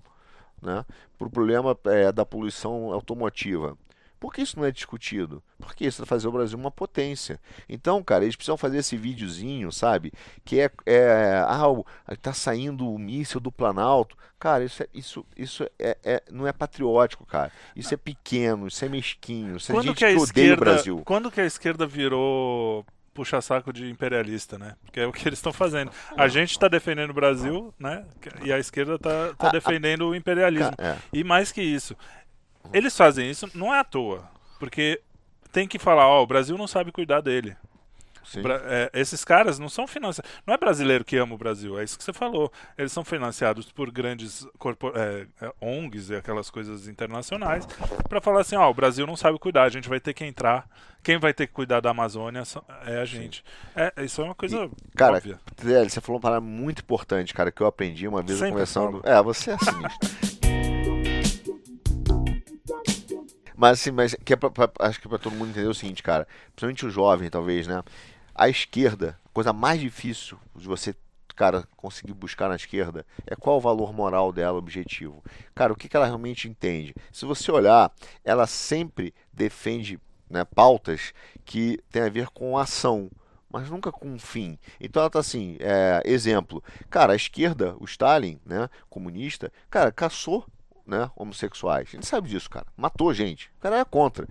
né, 0.60 0.84
para 1.16 1.28
o 1.28 1.30
problema 1.30 1.78
é, 1.86 2.10
da 2.10 2.26
poluição 2.26 2.92
automotiva. 2.92 3.78
Por 4.20 4.32
que 4.32 4.42
isso 4.42 4.58
não 4.58 4.64
é 4.66 4.70
discutido? 4.70 5.42
Porque 5.58 5.86
isso 5.86 5.98
vai 6.02 6.06
fazer 6.08 6.26
o 6.28 6.32
Brasil 6.32 6.58
uma 6.58 6.70
potência. 6.70 7.38
Então, 7.68 8.02
cara, 8.02 8.24
eles 8.24 8.34
precisam 8.36 8.56
fazer 8.56 8.78
esse 8.78 8.96
videozinho, 8.96 9.70
sabe? 9.70 10.12
Que 10.44 10.60
é, 10.60 10.70
é 10.86 11.44
ah, 11.46 11.68
o- 11.68 11.86
tá 12.20 12.32
saindo 12.32 12.92
o 12.92 12.98
míssil 12.98 13.38
do 13.40 13.52
Planalto. 13.52 14.16
Cara, 14.38 14.64
isso, 14.64 14.82
é, 14.82 14.88
isso, 14.94 15.26
isso 15.36 15.64
é, 15.78 15.96
é- 16.04 16.22
não 16.30 16.46
é 16.46 16.52
patriótico, 16.52 17.24
cara. 17.26 17.50
Isso 17.76 17.92
é 17.92 17.96
pequeno, 17.96 18.68
isso 18.68 18.84
é 18.84 18.88
mesquinho. 18.88 19.56
Isso 19.56 19.70
é 19.70 19.74
Quando 19.74 19.86
gente 19.86 19.96
que 19.98 20.04
a 20.04 20.08
que 20.08 20.14
odeia 20.14 20.20
o 20.20 20.24
esquerda, 20.24 20.56
Brasil. 20.64 21.02
quando 21.04 21.30
que 21.30 21.40
a 21.40 21.46
esquerda 21.46 21.86
virou 21.86 22.84
puxa-saco 23.14 23.72
de 23.72 23.90
imperialista, 23.90 24.56
né? 24.56 24.76
Porque 24.84 25.00
é 25.00 25.06
o 25.06 25.12
que 25.12 25.28
eles 25.28 25.40
estão 25.40 25.52
fazendo. 25.52 25.90
A 26.16 26.28
gente 26.28 26.52
está 26.52 26.68
defendendo 26.68 27.10
o 27.10 27.14
Brasil, 27.14 27.74
né? 27.76 28.04
E 28.44 28.52
a 28.52 28.60
esquerda 28.60 28.94
está 28.94 29.34
A- 29.36 29.48
a- 29.48 29.50
defendendo 29.50 30.02
o 30.08 30.14
imperialismo. 30.14 30.72
É. 30.78 30.96
E 31.12 31.24
mais 31.24 31.50
que 31.50 31.60
isso, 31.60 31.96
eles 32.72 32.96
fazem 32.96 33.30
isso 33.30 33.48
não 33.54 33.74
é 33.74 33.80
à 33.80 33.84
toa, 33.84 34.28
porque 34.58 35.00
tem 35.52 35.66
que 35.66 35.78
falar, 35.78 36.06
ó, 36.06 36.22
o 36.22 36.26
Brasil 36.26 36.56
não 36.58 36.66
sabe 36.66 36.92
cuidar 36.92 37.20
dele. 37.20 37.56
Sim. 38.24 38.42
Bra- 38.42 38.60
é, 38.64 38.90
esses 38.92 39.24
caras 39.24 39.58
não 39.58 39.70
são 39.70 39.86
financiados. 39.86 40.30
Não 40.46 40.52
é 40.52 40.58
brasileiro 40.58 41.02
que 41.02 41.16
ama 41.16 41.34
o 41.34 41.38
Brasil, 41.38 41.78
é 41.80 41.84
isso 41.84 41.96
que 41.96 42.04
você 42.04 42.12
falou. 42.12 42.52
Eles 42.76 42.92
são 42.92 43.02
financiados 43.02 43.72
por 43.72 43.90
grandes 43.90 44.46
corpor- 44.58 44.92
é, 44.94 45.26
é, 45.40 45.52
ONGs 45.62 46.10
e 46.10 46.14
aquelas 46.16 46.50
coisas 46.50 46.86
internacionais 46.88 47.64
para 48.06 48.20
falar 48.20 48.42
assim: 48.42 48.56
ó, 48.56 48.68
o 48.70 48.74
Brasil 48.74 49.06
não 49.06 49.16
sabe 49.16 49.38
cuidar, 49.38 49.62
a 49.62 49.68
gente 49.70 49.88
vai 49.88 49.98
ter 49.98 50.12
que 50.12 50.26
entrar. 50.26 50.68
Quem 51.02 51.16
vai 51.16 51.32
ter 51.32 51.46
que 51.46 51.54
cuidar 51.54 51.80
da 51.80 51.88
Amazônia 51.90 52.42
é 52.84 53.00
a 53.00 53.04
gente. 53.06 53.42
É, 53.74 54.04
isso 54.04 54.20
é 54.20 54.24
uma 54.24 54.34
coisa 54.34 54.68
cara, 54.94 55.16
óbvia. 55.16 55.40
Você 55.88 56.00
falou 56.02 56.16
uma 56.18 56.22
parada 56.22 56.40
muito 56.42 56.82
importante, 56.82 57.32
cara, 57.32 57.50
que 57.50 57.62
eu 57.62 57.66
aprendi 57.66 58.06
uma 58.06 58.20
vez 58.20 58.38
Sempre 58.38 58.50
conversando. 58.52 59.00
É, 59.04 59.22
você 59.22 59.52
é 59.52 59.56
sinistro. 59.58 60.27
mas 63.58 63.80
assim, 63.80 63.90
mas 63.90 64.14
que 64.24 64.32
é 64.32 64.36
pra, 64.36 64.50
pra- 64.50 64.70
acho 64.80 65.00
que 65.00 65.06
é 65.06 65.10
pra 65.10 65.18
todo 65.18 65.34
mundo 65.34 65.50
entender 65.50 65.66
o 65.68 65.74
seguinte, 65.74 66.02
cara. 66.02 66.26
Principalmente 66.54 66.86
o 66.86 66.90
jovem, 66.90 67.30
talvez, 67.30 67.66
né? 67.66 67.82
A 68.34 68.48
esquerda, 68.48 69.18
a 69.26 69.28
coisa 69.30 69.52
mais 69.52 69.80
difícil 69.80 70.38
de 70.56 70.66
você, 70.66 70.94
cara, 71.36 71.66
conseguir 71.76 72.14
buscar 72.14 72.48
na 72.48 72.56
esquerda 72.56 73.04
é 73.26 73.34
qual 73.36 73.56
o 73.56 73.60
valor 73.60 73.92
moral 73.92 74.32
dela, 74.32 74.58
objetivo. 74.58 75.22
Cara, 75.54 75.72
o 75.72 75.76
que, 75.76 75.88
que 75.88 75.96
ela 75.96 76.06
realmente 76.06 76.48
entende? 76.48 76.94
Se 77.12 77.24
você 77.26 77.50
olhar, 77.50 77.92
ela 78.24 78.46
sempre 78.46 79.14
defende 79.32 79.98
né, 80.30 80.44
pautas 80.44 81.12
que 81.44 81.80
tem 81.90 82.02
a 82.02 82.08
ver 82.08 82.28
com 82.28 82.56
ação 82.58 83.10
mas 83.50 83.70
nunca 83.70 83.90
com 83.90 84.06
um 84.08 84.18
fim. 84.18 84.58
Então 84.78 85.00
ela 85.00 85.10
tá 85.10 85.20
assim, 85.20 85.56
é, 85.60 86.02
exemplo, 86.04 86.62
cara, 86.90 87.14
a 87.14 87.16
esquerda, 87.16 87.74
o 87.80 87.84
Stalin, 87.86 88.38
né, 88.44 88.68
comunista, 88.90 89.50
cara, 89.70 89.90
caçou, 89.90 90.46
né, 90.88 91.10
homossexuais. 91.14 91.88
A 91.88 91.90
gente 91.96 92.06
sabe 92.06 92.28
disso, 92.28 92.48
cara. 92.50 92.66
Matou 92.76 93.12
gente. 93.14 93.50
O 93.58 93.60
cara 93.62 93.78
é 93.78 93.84
contra. 93.84 94.26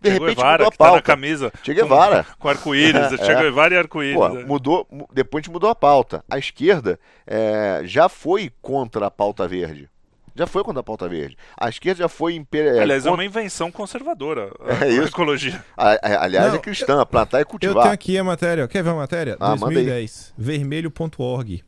De 0.00 0.10
Che 0.10 0.18
repente 0.18 0.36
Guevara, 0.36 0.52
mudou 0.64 0.68
a 0.68 0.70
que 0.70 0.78
tá 0.78 0.84
na 0.84 0.90
pauta. 0.90 1.02
camisa. 1.02 1.52
Che 1.62 1.74
Guevara. 1.74 2.24
Com, 2.24 2.34
com 2.38 2.48
arco-íris. 2.48 3.12
É. 3.12 3.16
Che 3.24 3.34
Guevara 3.34 3.74
e 3.74 3.78
arco-íris. 3.78 4.14
Pô, 4.16 4.26
é. 4.26 4.44
mudou, 4.44 4.86
mu- 4.90 5.08
depois 5.12 5.40
a 5.40 5.44
gente 5.44 5.52
mudou 5.52 5.68
a 5.70 5.74
pauta. 5.74 6.22
A 6.30 6.38
esquerda 6.38 7.00
é, 7.26 7.80
já 7.84 8.08
foi 8.08 8.52
contra 8.62 9.06
a 9.06 9.10
pauta 9.10 9.48
verde. 9.48 9.88
Já 10.34 10.46
foi 10.46 10.62
contra 10.62 10.80
a 10.80 10.84
pauta 10.84 11.08
verde. 11.08 11.34
A 11.58 11.70
esquerda 11.70 12.00
já 12.00 12.08
foi 12.10 12.34
imperial. 12.34 12.78
Aliás, 12.78 13.06
é 13.06 13.10
uma 13.10 13.24
invenção 13.24 13.72
conservadora. 13.72 14.52
a- 14.60 14.84
É 14.84 14.88
a 14.88 14.88
isso. 14.88 15.08
ecologia. 15.08 15.64
aliás, 15.74 16.48
Não, 16.50 16.56
é 16.56 16.58
cristã, 16.58 17.06
plantar 17.06 17.38
e 17.38 17.42
Eu 17.42 17.46
cultivar. 17.46 17.82
tenho 17.84 17.94
aqui 17.94 18.18
a 18.18 18.22
matéria. 18.24 18.68
Quer 18.68 18.82
ver 18.84 18.90
a 18.90 18.94
matéria? 18.94 19.36
Ah, 19.40 19.56
manda 19.56 19.68
aí. 19.68 19.86
2010. 19.86 20.34
Vermelho.org. 20.36 21.64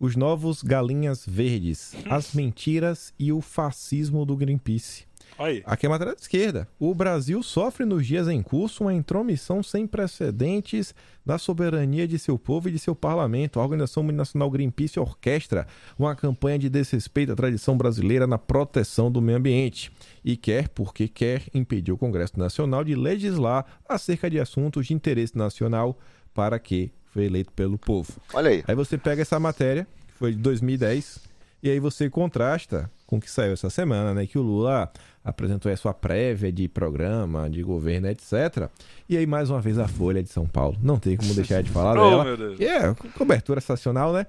Os 0.00 0.16
novos 0.16 0.62
galinhas 0.62 1.26
verdes. 1.26 1.94
As 2.08 2.32
mentiras 2.32 3.12
e 3.18 3.30
o 3.30 3.42
fascismo 3.42 4.24
do 4.24 4.34
Greenpeace. 4.34 5.04
Aí. 5.38 5.62
Aqui 5.66 5.84
é 5.84 5.88
a 5.88 5.90
matéria 5.90 6.14
da 6.14 6.20
esquerda. 6.20 6.66
O 6.78 6.94
Brasil 6.94 7.42
sofre 7.42 7.84
nos 7.84 8.06
dias 8.06 8.26
em 8.26 8.42
curso 8.42 8.84
uma 8.84 8.94
intromissão 8.94 9.62
sem 9.62 9.86
precedentes 9.86 10.94
da 11.24 11.36
soberania 11.36 12.08
de 12.08 12.18
seu 12.18 12.38
povo 12.38 12.70
e 12.70 12.72
de 12.72 12.78
seu 12.78 12.94
parlamento. 12.94 13.60
A 13.60 13.62
Organização 13.62 14.02
Multinacional 14.02 14.50
Greenpeace 14.50 14.98
orquestra 14.98 15.66
uma 15.98 16.16
campanha 16.16 16.58
de 16.58 16.70
desrespeito 16.70 17.32
à 17.32 17.36
tradição 17.36 17.76
brasileira 17.76 18.26
na 18.26 18.38
proteção 18.38 19.12
do 19.12 19.20
meio 19.20 19.36
ambiente 19.36 19.92
e 20.24 20.34
quer, 20.34 20.70
porque 20.70 21.08
quer, 21.08 21.42
impedir 21.52 21.92
o 21.92 21.98
Congresso 21.98 22.38
Nacional 22.38 22.82
de 22.82 22.94
legislar 22.94 23.66
acerca 23.86 24.30
de 24.30 24.40
assuntos 24.40 24.86
de 24.86 24.94
interesse 24.94 25.36
nacional 25.36 25.98
para 26.32 26.58
que 26.58 26.90
foi 27.12 27.24
eleito 27.24 27.52
pelo 27.52 27.78
povo. 27.78 28.12
Olha 28.32 28.50
aí. 28.50 28.64
Aí 28.66 28.74
você 28.74 28.96
pega 28.98 29.22
essa 29.22 29.38
matéria, 29.38 29.86
que 30.08 30.14
foi 30.14 30.32
de 30.32 30.38
2010, 30.38 31.18
E 31.62 31.68
aí 31.70 31.78
você 31.78 32.08
contrasta 32.08 32.90
com 33.06 33.18
o 33.18 33.20
que 33.20 33.30
saiu 33.30 33.52
essa 33.52 33.68
semana, 33.68 34.14
né? 34.14 34.26
Que 34.26 34.38
o 34.38 34.42
Lula 34.42 34.90
apresentou 35.22 35.70
a 35.70 35.76
sua 35.76 35.92
prévia 35.92 36.50
de 36.50 36.66
programa, 36.68 37.50
de 37.50 37.62
governo, 37.62 38.08
etc. 38.08 38.70
E 39.08 39.16
aí, 39.16 39.26
mais 39.26 39.50
uma 39.50 39.60
vez, 39.60 39.78
a 39.78 39.86
Folha 39.86 40.22
de 40.22 40.30
São 40.30 40.46
Paulo. 40.46 40.78
Não 40.82 40.98
tem 40.98 41.16
como 41.18 41.34
deixar 41.34 41.62
de 41.62 41.68
falar 41.70 41.98
Oh, 42.00 42.08
dela. 42.10 42.24
meu 42.24 42.36
Deus. 42.36 42.60
É, 42.60 42.94
cobertura 43.18 43.60
sensacional, 43.60 44.12
né? 44.12 44.26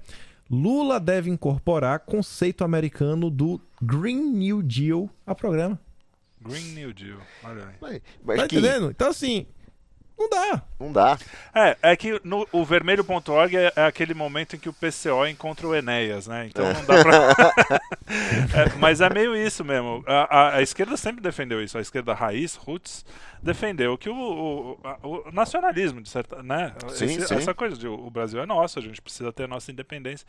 Lula 0.50 1.00
deve 1.00 1.30
incorporar 1.30 2.00
conceito 2.00 2.66
americano 2.66 3.30
do 3.30 3.62
Green 3.82 4.34
New 4.34 4.62
Deal 4.62 5.10
ao 5.26 5.34
programa. 5.36 5.80
Green 6.42 6.74
New 6.74 6.92
Deal. 6.94 7.20
Olha 7.46 7.64
aí. 7.68 7.76
Mas, 7.80 8.02
mas 8.26 8.38
Tá 8.42 8.48
que 8.50 8.58
entendendo? 8.58 8.90
Então, 8.90 9.10
assim, 9.10 9.46
não 10.22 10.30
dá. 10.30 10.62
não 10.80 10.92
dá. 10.92 11.18
É, 11.54 11.78
é 11.82 11.96
que 11.96 12.20
no, 12.24 12.48
o 12.52 12.64
vermelho.org 12.66 13.56
é, 13.56 13.74
é 13.76 13.86
aquele 13.86 14.14
momento 14.14 14.56
em 14.56 14.60
que 14.60 14.70
o 14.70 14.74
PCO 14.74 15.26
encontra 15.28 15.68
o 15.68 15.76
Enéas, 15.76 16.28
né? 16.28 16.48
Então 16.48 16.66
não 16.72 16.86
dá 16.86 17.04
pra. 17.04 17.82
É, 18.12 18.78
mas 18.78 19.00
é 19.00 19.10
meio 19.10 19.34
isso 19.36 19.64
mesmo. 19.64 20.04
A, 20.06 20.38
a- 20.38 20.56
a 20.58 20.62
esquerda 20.62 20.98
sempre 20.98 21.22
defendeu 21.22 21.64
isso. 21.64 21.78
A 21.78 21.82
esquerda 21.82 22.14
raiz, 22.14 22.56
roots, 22.56 23.06
defendeu 23.42 23.98
que 23.98 24.10
o, 24.10 24.14
o- 24.14 24.80
a- 24.84 24.98
o 25.02 25.32
nacionalismo, 25.32 26.02
de 26.02 26.10
certa. 26.10 26.44
Né? 26.44 26.74
Sim, 26.90 27.06
Esse- 27.06 27.28
sim. 27.28 27.36
Essa 27.36 27.54
coisa 27.54 27.78
de 27.78 27.88
o 27.88 28.10
Brasil 28.10 28.42
é 28.42 28.46
nosso, 28.46 28.80
a 28.80 28.82
gente 28.82 29.02
precisa 29.02 29.32
ter 29.32 29.44
a 29.46 29.48
nossa 29.48 29.72
independência. 29.72 30.28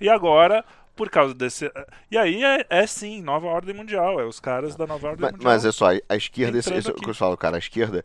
E 0.00 0.08
agora. 0.08 0.64
Por 0.94 1.10
causa 1.10 1.34
desse. 1.34 1.70
E 2.10 2.16
aí 2.16 2.42
é, 2.42 2.64
é 2.70 2.86
sim, 2.86 3.20
nova 3.20 3.46
ordem 3.48 3.74
mundial. 3.74 4.18
É 4.18 4.24
os 4.24 4.40
caras 4.40 4.74
da 4.76 4.86
nova 4.86 5.08
ordem 5.08 5.20
Mas, 5.24 5.32
mundial. 5.32 5.52
mas 5.52 5.64
é 5.66 5.70
só, 5.70 5.88
a 6.08 6.16
esquerda, 6.16 6.56
esse, 6.56 6.72
é 6.72 6.80
que 6.80 7.10
eu 7.10 7.14
falo, 7.14 7.36
cara, 7.36 7.56
a 7.56 7.58
esquerda, 7.58 8.02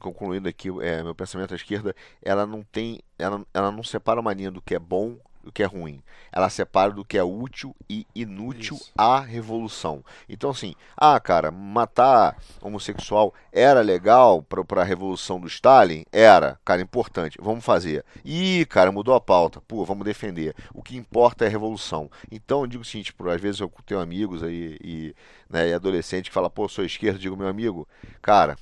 concluindo 0.00 0.48
aqui 0.48 0.68
é, 0.80 1.02
meu 1.02 1.14
pensamento, 1.14 1.52
a 1.52 1.56
esquerda, 1.56 1.94
ela 2.22 2.46
não 2.46 2.62
tem, 2.62 3.00
ela, 3.18 3.44
ela 3.54 3.70
não 3.70 3.82
separa 3.82 4.20
uma 4.20 4.32
linha 4.32 4.50
do 4.50 4.60
que 4.62 4.74
é 4.74 4.78
bom 4.78 5.18
do 5.42 5.50
que 5.50 5.62
é 5.62 5.66
ruim. 5.66 6.02
Ela 6.32 6.50
separa 6.50 6.92
do 6.92 7.04
que 7.04 7.18
é 7.18 7.24
útil 7.24 7.74
e 7.88 8.06
inútil 8.14 8.76
Isso. 8.76 8.92
à 8.96 9.20
revolução. 9.20 10.04
Então, 10.28 10.50
assim, 10.50 10.74
ah, 10.96 11.18
cara, 11.18 11.50
matar 11.50 12.36
homossexual 12.60 13.34
era 13.52 13.80
legal 13.80 14.42
pra, 14.42 14.64
pra 14.64 14.84
revolução 14.84 15.40
do 15.40 15.46
Stalin? 15.46 16.04
Era, 16.12 16.58
cara, 16.64 16.82
importante. 16.82 17.38
Vamos 17.40 17.64
fazer. 17.64 18.04
Ih, 18.24 18.64
cara, 18.66 18.92
mudou 18.92 19.14
a 19.14 19.20
pauta. 19.20 19.60
Pô, 19.60 19.84
vamos 19.84 20.04
defender. 20.04 20.54
O 20.74 20.82
que 20.82 20.96
importa 20.96 21.44
é 21.44 21.48
a 21.48 21.50
revolução. 21.50 22.10
Então, 22.30 22.60
eu 22.60 22.66
digo 22.66 22.82
o 22.82 22.86
seguinte, 22.86 23.12
por, 23.12 23.28
às 23.30 23.40
vezes 23.40 23.60
eu 23.60 23.72
tenho 23.86 24.00
amigos 24.00 24.42
aí 24.42 24.78
e, 24.82 25.14
né, 25.48 25.68
e 25.68 25.74
adolescente 25.74 26.28
que 26.28 26.34
fala, 26.34 26.50
pô, 26.50 26.68
sou 26.68 26.84
esquerda, 26.84 27.18
digo, 27.18 27.36
meu 27.36 27.48
amigo, 27.48 27.88
cara, 28.22 28.56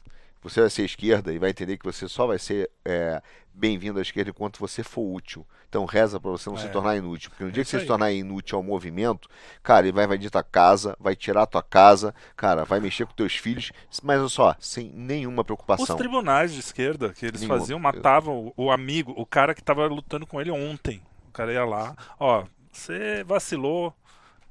você 0.48 0.60
vai 0.60 0.70
ser 0.70 0.84
esquerda 0.84 1.32
e 1.32 1.38
vai 1.38 1.50
entender 1.50 1.76
que 1.78 1.84
você 1.84 2.08
só 2.08 2.26
vai 2.26 2.38
ser 2.38 2.70
é, 2.84 3.20
bem-vindo 3.52 3.98
à 3.98 4.02
esquerda 4.02 4.30
enquanto 4.30 4.58
você 4.58 4.82
for 4.82 5.02
útil. 5.14 5.46
Então 5.68 5.84
reza 5.84 6.18
pra 6.18 6.30
você 6.30 6.48
não 6.48 6.56
se 6.56 6.66
É. 6.66 6.68
tornar 6.70 6.96
inútil. 6.96 7.30
Porque 7.30 7.44
no 7.44 7.50
dia 7.52 7.62
que 7.62 7.68
você 7.70 7.76
se 7.78 7.82
aí. 7.82 7.86
tornar 7.88 8.10
inútil 8.12 8.56
ao 8.56 8.62
movimento, 8.62 9.28
cara, 9.62 9.86
ele 9.86 9.92
vai 9.94 10.04
invadir 10.04 10.30
tua 10.30 10.42
casa, 10.42 10.96
vai 10.98 11.14
tirar 11.14 11.44
tua 11.46 11.62
casa, 11.62 12.14
cara, 12.36 12.64
vai 12.64 12.80
mexer 12.80 13.04
com 13.06 13.12
teus 13.12 13.36
filhos, 13.36 13.70
mas 14.02 14.18
olha 14.20 14.28
só, 14.28 14.56
sem 14.58 14.90
nenhuma 14.94 15.42
Os 15.42 15.46
preocupação. 15.46 15.96
tribunais 15.96 16.52
de 16.54 16.60
esquerda 16.60 17.12
que 17.12 17.26
eles 17.26 17.40
Nenhuma. 17.42 17.58
faziam, 17.58 17.78
matavam 17.78 18.52
o, 18.56 18.64
o 18.66 18.70
amigo, 18.70 19.12
o 19.16 19.26
cara 19.26 19.54
que 19.54 19.62
tava 19.62 19.86
lutando 19.86 20.26
com 20.26 20.40
ele 20.40 20.50
ontem. 20.50 21.02
O 21.28 21.32
cara 21.32 21.52
ia 21.52 21.64
lá, 21.64 21.94
ó, 22.18 22.44
você 22.72 23.22
vacilou, 23.24 23.92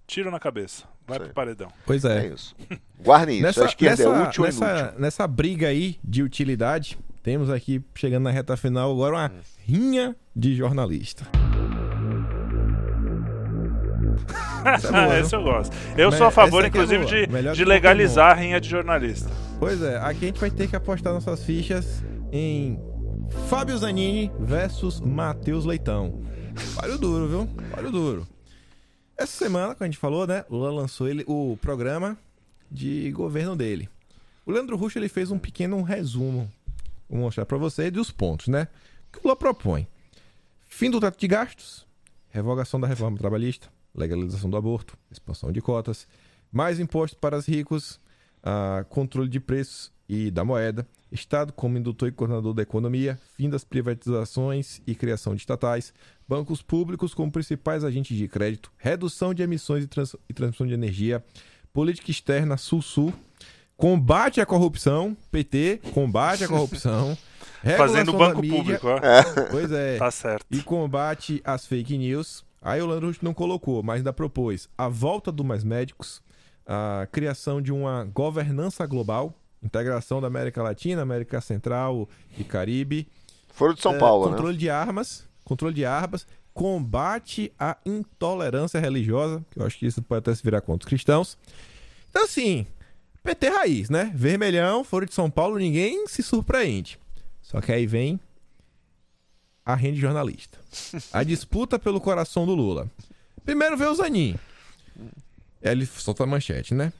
tiro 0.05 0.29
na 0.29 0.39
cabeça, 0.39 0.85
vai 1.07 1.19
pro 1.19 1.29
paredão. 1.29 1.69
Pois 1.85 2.03
É 2.03 2.27
isso. 2.27 2.55
Guardem 3.03 3.45
isso. 3.45 3.63
a 3.63 3.65
esquerda 3.65 4.03
é 4.03 4.07
útil 4.07 4.43
ou 4.43 4.47
nessa, 4.47 4.79
inútil? 4.79 4.99
nessa 4.99 5.27
briga 5.27 5.67
aí 5.67 5.97
de 6.03 6.21
utilidade, 6.21 6.97
temos 7.23 7.49
aqui, 7.49 7.81
chegando 7.95 8.23
na 8.23 8.31
reta 8.31 8.57
final, 8.57 8.91
agora 8.91 9.15
uma 9.15 9.31
rinha 9.65 10.15
de 10.35 10.55
jornalista. 10.55 11.25
Essa 14.65 14.87
é 14.87 14.91
boa? 14.91 15.19
Esse 15.19 15.35
eu 15.35 15.43
gosto. 15.43 15.75
Eu 15.97 16.11
sou 16.11 16.27
a 16.27 16.31
favor, 16.31 16.59
essa 16.59 16.67
é 16.67 16.69
inclusive, 16.69 17.27
boa. 17.27 17.41
de, 17.51 17.57
de 17.57 17.65
legalizar 17.65 18.31
a 18.31 18.33
rinha 18.33 18.59
de 18.59 18.67
jornalista. 18.67 19.29
Pois 19.59 19.81
é, 19.81 19.97
aqui 19.97 20.25
a 20.25 20.27
gente 20.27 20.39
vai 20.39 20.51
ter 20.51 20.67
que 20.67 20.75
apostar 20.75 21.13
nossas 21.13 21.43
fichas 21.43 22.03
em 22.31 22.77
Fábio 23.47 23.77
Zanini 23.77 24.31
versus 24.39 24.99
Matheus 24.99 25.63
Leitão. 25.63 26.21
Páreo 26.75 26.97
duro, 26.97 27.27
viu? 27.27 27.47
Páreo 27.71 27.91
duro. 27.91 28.27
Essa 29.17 29.45
semana, 29.45 29.73
como 29.73 29.83
a 29.83 29.87
gente 29.87 29.97
falou, 29.97 30.27
né? 30.27 30.45
Lula 30.47 30.69
lançou 30.69 31.07
ele, 31.07 31.23
o 31.27 31.57
programa 31.59 32.15
de 32.69 33.09
governo 33.11 33.55
dele. 33.55 33.89
O 34.45 34.51
Leandro 34.51 34.77
Russo 34.77 34.99
ele 34.99 35.09
fez 35.09 35.31
um 35.31 35.39
pequeno 35.39 35.81
resumo. 35.81 36.51
Vou 37.09 37.21
mostrar 37.21 37.43
pra 37.43 37.57
vocês 37.57 37.91
dos 37.91 38.11
pontos, 38.11 38.47
né? 38.47 38.67
Que 39.11 39.17
o 39.17 39.21
Lula 39.23 39.35
propõe? 39.35 39.87
Fim 40.67 40.91
do 40.91 40.99
teto 40.99 41.19
de 41.19 41.27
gastos, 41.27 41.87
revogação 42.29 42.79
da 42.79 42.87
reforma 42.87 43.17
trabalhista, 43.17 43.69
legalização 43.95 44.51
do 44.51 44.57
aborto, 44.57 44.95
expansão 45.09 45.51
de 45.51 45.61
cotas, 45.61 46.07
mais 46.51 46.79
impostos 46.79 47.19
para 47.19 47.37
os 47.37 47.47
ricos, 47.47 47.99
ah, 48.43 48.85
controle 48.87 49.29
de 49.29 49.39
preços 49.39 49.91
e 50.07 50.29
da 50.29 50.45
moeda, 50.45 50.87
Estado 51.11 51.53
como 51.53 51.77
indutor 51.77 52.09
e 52.09 52.11
coordenador 52.11 52.53
da 52.53 52.61
economia, 52.61 53.17
fim 53.35 53.49
das 53.49 53.63
privatizações 53.63 54.81
e 54.85 54.93
criação 54.93 55.33
de 55.33 55.41
estatais, 55.41 55.93
bancos 56.27 56.61
públicos 56.61 57.13
como 57.13 57.31
principais 57.31 57.83
agentes 57.83 58.17
de 58.17 58.27
crédito, 58.27 58.71
redução 58.77 59.33
de 59.33 59.41
emissões 59.43 59.83
e, 59.83 59.87
trans- 59.87 60.15
e 60.29 60.33
transmissão 60.33 60.67
de 60.67 60.73
energia, 60.73 61.23
política 61.73 62.11
externa 62.11 62.57
Sul-Sul, 62.57 63.13
combate 63.75 64.41
à 64.41 64.45
corrupção, 64.45 65.15
PT, 65.31 65.81
combate 65.93 66.43
à 66.43 66.47
corrupção, 66.47 67.17
Fazendo 67.75 68.13
banco 68.13 68.41
mídia, 68.41 68.57
público, 68.57 68.87
ó. 68.87 68.99
Pois 69.51 69.71
é. 69.71 69.97
Tá 69.97 70.11
certo. 70.11 70.45
E 70.49 70.61
combate 70.61 71.41
às 71.43 71.65
fake 71.65 71.97
news. 71.97 72.45
Aí 72.61 72.81
o 72.81 72.85
Leandro 72.87 73.07
Russo 73.07 73.19
não 73.23 73.33
colocou, 73.33 73.81
mas 73.83 73.97
ainda 73.97 74.13
propôs 74.13 74.69
a 74.77 74.87
volta 74.87 75.31
do 75.31 75.43
Mais 75.43 75.63
Médicos, 75.63 76.21
a 76.65 77.07
criação 77.11 77.61
de 77.61 77.71
uma 77.71 78.05
governança 78.05 78.85
global, 78.85 79.33
integração 79.61 80.21
da 80.21 80.27
América 80.27 80.61
Latina, 80.61 81.01
América 81.01 81.41
Central 81.41 82.07
e 82.37 82.43
Caribe, 82.43 83.07
Foram 83.49 83.73
de 83.73 83.81
São 83.81 83.95
é, 83.95 83.99
Paulo, 83.99 84.25
né? 84.25 84.31
controle 84.31 84.57
de 84.57 84.69
armas, 84.69 85.26
controle 85.47 85.73
de 85.73 85.85
armas, 85.85 86.27
combate 86.53 87.53
à 87.57 87.77
intolerância 87.85 88.79
religiosa, 88.79 89.43
que 89.49 89.59
eu 89.59 89.65
acho 89.65 89.79
que 89.79 89.85
isso 89.85 90.01
pode 90.01 90.19
até 90.19 90.35
se 90.35 90.43
virar 90.43 90.59
contra 90.59 90.85
os 90.85 90.89
cristãos. 90.89 91.37
Então 92.09 92.25
assim, 92.25 92.67
PT 93.23 93.47
raiz, 93.47 93.89
né? 93.89 94.11
Vermelhão, 94.13 94.83
fora 94.83 95.05
de 95.05 95.13
São 95.13 95.31
Paulo, 95.31 95.57
ninguém 95.57 96.05
se 96.07 96.21
surpreende. 96.21 96.99
Só 97.41 97.61
que 97.61 97.71
aí 97.71 97.87
vem 97.87 98.19
a 99.65 99.73
rende 99.73 99.99
jornalista. 99.99 100.57
A 101.13 101.23
disputa 101.23 101.79
pelo 101.79 102.01
coração 102.01 102.45
do 102.45 102.53
Lula. 102.53 102.89
Primeiro 103.45 103.77
vê 103.77 103.85
o 103.85 103.95
Zanin. 103.95 104.35
Ele 105.61 105.85
solta 105.85 106.23
a 106.23 106.27
manchete, 106.27 106.73
né? 106.73 106.91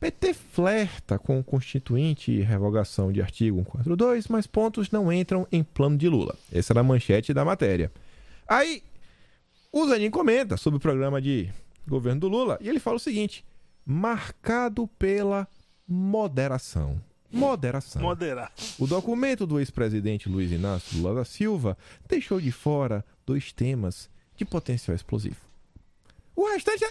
PT 0.00 0.32
flerta 0.32 1.18
com 1.18 1.38
o 1.38 1.44
Constituinte 1.44 2.32
e 2.32 2.40
revogação 2.40 3.12
de 3.12 3.20
artigo 3.20 3.58
142, 3.58 4.28
mas 4.28 4.46
pontos 4.46 4.90
não 4.90 5.12
entram 5.12 5.46
em 5.52 5.62
plano 5.62 5.98
de 5.98 6.08
Lula. 6.08 6.34
Essa 6.50 6.72
era 6.72 6.80
a 6.80 6.82
manchete 6.82 7.34
da 7.34 7.44
matéria. 7.44 7.92
Aí, 8.48 8.82
o 9.70 9.86
Zanin 9.86 10.10
comenta 10.10 10.56
sobre 10.56 10.78
o 10.78 10.80
programa 10.80 11.20
de 11.20 11.50
governo 11.86 12.22
do 12.22 12.28
Lula 12.28 12.56
e 12.62 12.68
ele 12.68 12.80
fala 12.80 12.96
o 12.96 13.00
seguinte: 13.00 13.44
marcado 13.84 14.88
pela 14.98 15.46
moderação. 15.86 16.98
Moderação. 17.30 18.00
Moderar. 18.00 18.50
O 18.78 18.86
documento 18.86 19.46
do 19.46 19.60
ex-presidente 19.60 20.28
Luiz 20.30 20.50
Inácio 20.50 20.98
Lula 20.98 21.16
da 21.16 21.24
Silva 21.26 21.76
deixou 22.08 22.40
de 22.40 22.50
fora 22.50 23.04
dois 23.26 23.52
temas 23.52 24.08
de 24.34 24.46
potencial 24.46 24.94
explosivo. 24.94 25.36
O 26.34 26.50
restante 26.50 26.84
é 26.84 26.90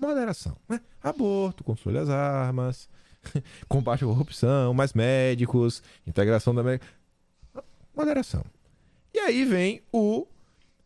moderação, 0.00 0.56
né? 0.68 0.80
Aborto, 1.02 1.62
controle 1.62 1.98
das 1.98 2.08
armas, 2.08 2.88
combate 3.68 4.02
à 4.04 4.06
corrupção, 4.06 4.72
mais 4.74 4.92
médicos, 4.94 5.82
integração 6.06 6.54
da 6.54 6.60
América. 6.62 6.86
Moderação. 7.96 8.44
E 9.12 9.18
aí 9.18 9.44
vem 9.44 9.82
o 9.92 10.26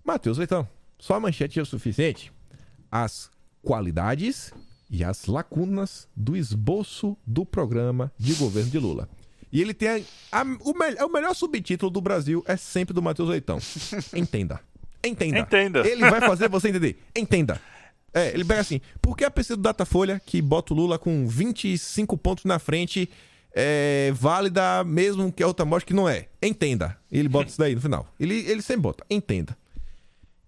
Matheus 0.04 0.38
Leitão. 0.38 0.66
Só 0.98 1.14
a 1.14 1.20
manchete 1.20 1.58
é 1.58 1.62
o 1.62 1.66
suficiente. 1.66 2.32
As 2.90 3.30
qualidades 3.62 4.52
e 4.90 5.04
as 5.04 5.26
lacunas 5.26 6.08
do 6.16 6.36
esboço 6.36 7.16
do 7.26 7.44
programa 7.44 8.12
de 8.18 8.34
governo 8.34 8.70
de 8.70 8.78
Lula. 8.78 9.08
E 9.52 9.60
ele 9.60 9.72
tem 9.74 9.88
a- 10.32 10.40
a- 10.40 10.42
o, 10.60 10.76
mel- 10.76 11.06
o 11.06 11.12
melhor 11.12 11.34
subtítulo 11.34 11.90
do 11.90 12.00
Brasil 12.00 12.42
é 12.46 12.56
sempre 12.56 12.92
do 12.94 13.00
Matheus 13.02 13.28
Leitão. 13.28 13.58
Entenda. 14.14 14.60
Entenda. 15.04 15.38
Entenda. 15.40 15.86
Ele 15.86 16.08
vai 16.08 16.20
fazer 16.20 16.48
você 16.48 16.68
entender. 16.70 17.02
Entenda. 17.14 17.60
É, 18.14 18.32
ele 18.32 18.44
pega 18.44 18.60
assim, 18.60 18.80
por 19.02 19.16
que 19.16 19.24
a 19.24 19.30
PC 19.30 19.56
do 19.56 19.62
Datafolha, 19.62 20.20
que 20.24 20.40
bota 20.40 20.72
o 20.72 20.76
Lula 20.76 20.98
com 20.98 21.26
25 21.26 22.16
pontos 22.16 22.44
na 22.44 22.60
frente, 22.60 23.10
é 23.52 24.12
válida 24.14 24.84
mesmo 24.84 25.32
que 25.32 25.42
a 25.42 25.46
outra 25.48 25.64
morte 25.66 25.86
que 25.86 25.92
não 25.94 26.08
é? 26.08 26.28
Entenda. 26.40 26.96
Ele 27.10 27.28
bota 27.28 27.48
isso 27.48 27.58
daí 27.58 27.74
no 27.74 27.80
final. 27.80 28.06
Ele, 28.18 28.34
ele 28.48 28.62
sempre 28.62 28.82
bota. 28.82 29.04
Entenda. 29.10 29.56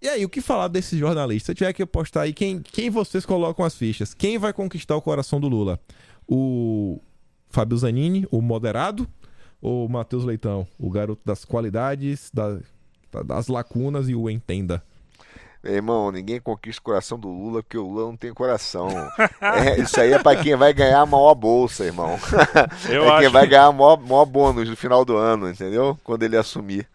E 0.00 0.08
aí, 0.08 0.24
o 0.24 0.28
que 0.28 0.40
falar 0.40 0.68
desse 0.68 0.96
jornalista? 0.96 1.50
Se 1.52 1.56
tiver 1.56 1.72
que 1.72 1.82
apostar 1.82 2.22
aí, 2.24 2.32
quem, 2.32 2.60
quem 2.60 2.88
vocês 2.90 3.26
colocam 3.26 3.64
as 3.64 3.74
fichas? 3.74 4.14
Quem 4.14 4.38
vai 4.38 4.52
conquistar 4.52 4.94
o 4.94 5.02
coração 5.02 5.40
do 5.40 5.48
Lula? 5.48 5.80
O 6.28 7.00
Fábio 7.50 7.76
Zanini, 7.78 8.26
o 8.30 8.40
moderado? 8.40 9.08
Ou 9.60 9.86
o 9.86 9.88
Matheus 9.88 10.22
Leitão, 10.24 10.66
o 10.78 10.90
garoto 10.90 11.22
das 11.24 11.44
qualidades, 11.44 12.30
da- 12.32 12.60
da- 13.10 13.22
das 13.22 13.48
lacunas 13.48 14.08
e 14.08 14.14
o 14.14 14.28
entenda? 14.30 14.84
Meu 15.62 15.74
irmão, 15.74 16.12
ninguém 16.12 16.40
conquista 16.40 16.80
o 16.80 16.84
coração 16.84 17.18
do 17.18 17.28
Lula 17.28 17.62
porque 17.62 17.78
o 17.78 17.82
Lula 17.82 18.06
não 18.06 18.16
tem 18.16 18.32
coração. 18.32 18.88
É, 19.40 19.80
isso 19.80 20.00
aí 20.00 20.12
é 20.12 20.18
para 20.18 20.40
quem 20.40 20.54
vai 20.56 20.72
ganhar 20.72 21.00
a 21.00 21.06
maior 21.06 21.34
bolsa, 21.34 21.84
irmão. 21.84 22.18
Eu 22.88 23.04
é 23.04 23.06
quem 23.06 23.26
acho 23.26 23.30
vai 23.30 23.46
ganhar 23.46 23.68
o 23.70 23.72
maior, 23.72 23.96
maior 23.96 24.24
bônus 24.24 24.68
no 24.68 24.76
final 24.76 25.04
do 25.04 25.16
ano, 25.16 25.48
entendeu? 25.48 25.98
Quando 26.04 26.22
ele 26.22 26.36
assumir. 26.36 26.86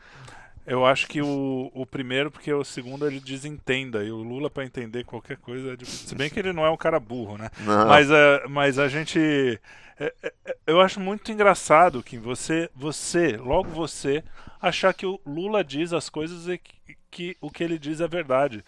Eu 0.65 0.85
acho 0.85 1.07
que 1.07 1.21
o, 1.21 1.71
o 1.73 1.85
primeiro, 1.85 2.29
porque 2.29 2.53
o 2.53 2.63
segundo 2.63 3.07
ele 3.07 3.19
desentenda. 3.19 4.03
E 4.03 4.11
o 4.11 4.17
Lula, 4.17 4.49
pra 4.49 4.65
entender 4.65 5.03
qualquer 5.03 5.37
coisa, 5.37 5.73
é 5.73 5.75
difícil. 5.75 6.09
Se 6.09 6.15
bem 6.15 6.29
que 6.29 6.39
ele 6.39 6.53
não 6.53 6.65
é 6.65 6.69
um 6.69 6.77
cara 6.77 6.99
burro, 6.99 7.37
né? 7.37 7.49
Não. 7.59 7.87
Mas, 7.87 8.09
é, 8.11 8.47
mas 8.47 8.79
a 8.79 8.87
gente. 8.87 9.59
é, 9.99 10.13
é, 10.23 10.55
eu 10.67 10.79
acho 10.79 10.99
muito 10.99 11.31
engraçado 11.31 12.03
que 12.03 12.17
você, 12.17 12.69
você, 12.75 13.37
logo 13.37 13.69
você, 13.69 14.23
achar 14.61 14.93
que 14.93 15.05
o 15.05 15.19
Lula 15.25 15.63
diz 15.63 15.93
as 15.93 16.09
coisas 16.09 16.47
e 16.47 16.57
que, 16.57 16.97
que 17.09 17.37
o 17.41 17.49
que 17.49 17.63
ele 17.63 17.79
diz 17.79 17.99
é 17.99 18.07
verdade. 18.07 18.63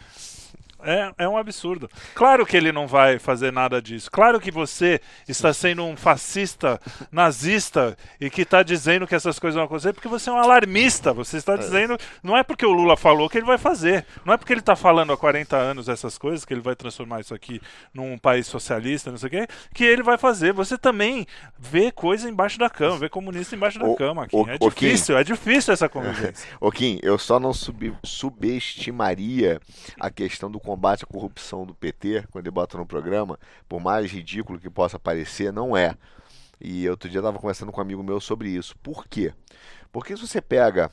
É, 0.85 1.11
é 1.19 1.29
um 1.29 1.37
absurdo. 1.37 1.89
Claro 2.13 2.45
que 2.45 2.55
ele 2.57 2.71
não 2.71 2.87
vai 2.87 3.19
fazer 3.19 3.51
nada 3.51 3.81
disso. 3.81 4.09
Claro 4.11 4.39
que 4.39 4.51
você 4.51 4.99
está 5.27 5.53
sendo 5.53 5.83
um 5.83 5.95
fascista, 5.95 6.79
nazista 7.11 7.97
e 8.19 8.29
que 8.29 8.41
está 8.41 8.63
dizendo 8.63 9.07
que 9.07 9.15
essas 9.15 9.39
coisas 9.39 9.55
vão 9.55 9.65
acontecer 9.65 9.93
porque 9.93 10.07
você 10.07 10.29
é 10.29 10.33
um 10.33 10.37
alarmista. 10.39 11.13
Você 11.13 11.37
está 11.37 11.55
dizendo. 11.55 11.97
Não 12.21 12.35
é 12.37 12.43
porque 12.43 12.65
o 12.65 12.71
Lula 12.71 12.97
falou 12.97 13.29
que 13.29 13.37
ele 13.37 13.45
vai 13.45 13.57
fazer. 13.57 14.05
Não 14.25 14.33
é 14.33 14.37
porque 14.37 14.51
ele 14.53 14.59
está 14.59 14.75
falando 14.75 15.13
há 15.13 15.17
40 15.17 15.55
anos 15.55 15.87
essas 15.89 16.17
coisas, 16.17 16.43
que 16.45 16.53
ele 16.53 16.61
vai 16.61 16.75
transformar 16.75 17.21
isso 17.21 17.33
aqui 17.33 17.61
num 17.93 18.17
país 18.17 18.47
socialista, 18.47 19.09
não 19.11 19.17
sei 19.17 19.27
o 19.27 19.31
quê, 19.31 19.47
que 19.73 19.83
ele 19.83 20.03
vai 20.03 20.17
fazer. 20.17 20.53
Você 20.53 20.77
também 20.77 21.25
vê 21.57 21.91
coisa 21.91 22.29
embaixo 22.29 22.57
da 22.59 22.69
cama, 22.69 22.97
vê 22.97 23.09
comunista 23.09 23.55
embaixo 23.55 23.79
da 23.79 23.85
Ô, 23.85 23.95
cama. 23.95 24.27
Ô, 24.31 24.47
É 24.47 24.57
ô, 24.59 24.69
Kim. 24.71 24.87
difícil, 24.87 25.17
é 25.17 25.23
difícil 25.23 25.73
essa 25.73 25.87
convivência. 25.89 26.47
Ô 26.59 26.71
Kim, 26.71 26.99
eu 27.01 27.17
só 27.17 27.39
não 27.39 27.53
sub- 27.53 27.93
subestimaria 28.03 29.59
a 29.99 30.09
questão 30.09 30.49
do 30.49 30.59
combate 30.73 31.03
à 31.03 31.07
corrupção 31.07 31.65
do 31.65 31.73
PT 31.75 32.25
quando 32.31 32.45
ele 32.45 32.51
bota 32.51 32.77
no 32.77 32.85
programa, 32.85 33.39
por 33.69 33.79
mais 33.79 34.11
ridículo 34.11 34.59
que 34.59 34.69
possa 34.69 34.97
parecer, 34.97 35.53
não 35.53 35.77
é. 35.77 35.95
E 36.59 36.89
outro 36.89 37.09
dia 37.09 37.19
eu 37.19 37.21
estava 37.21 37.37
conversando 37.37 37.71
com 37.71 37.79
um 37.79 37.83
amigo 37.83 38.01
meu 38.01 38.19
sobre 38.19 38.49
isso. 38.49 38.75
Por 38.81 39.07
quê? 39.07 39.33
Porque 39.91 40.15
se 40.15 40.27
você 40.27 40.41
pega 40.41 40.89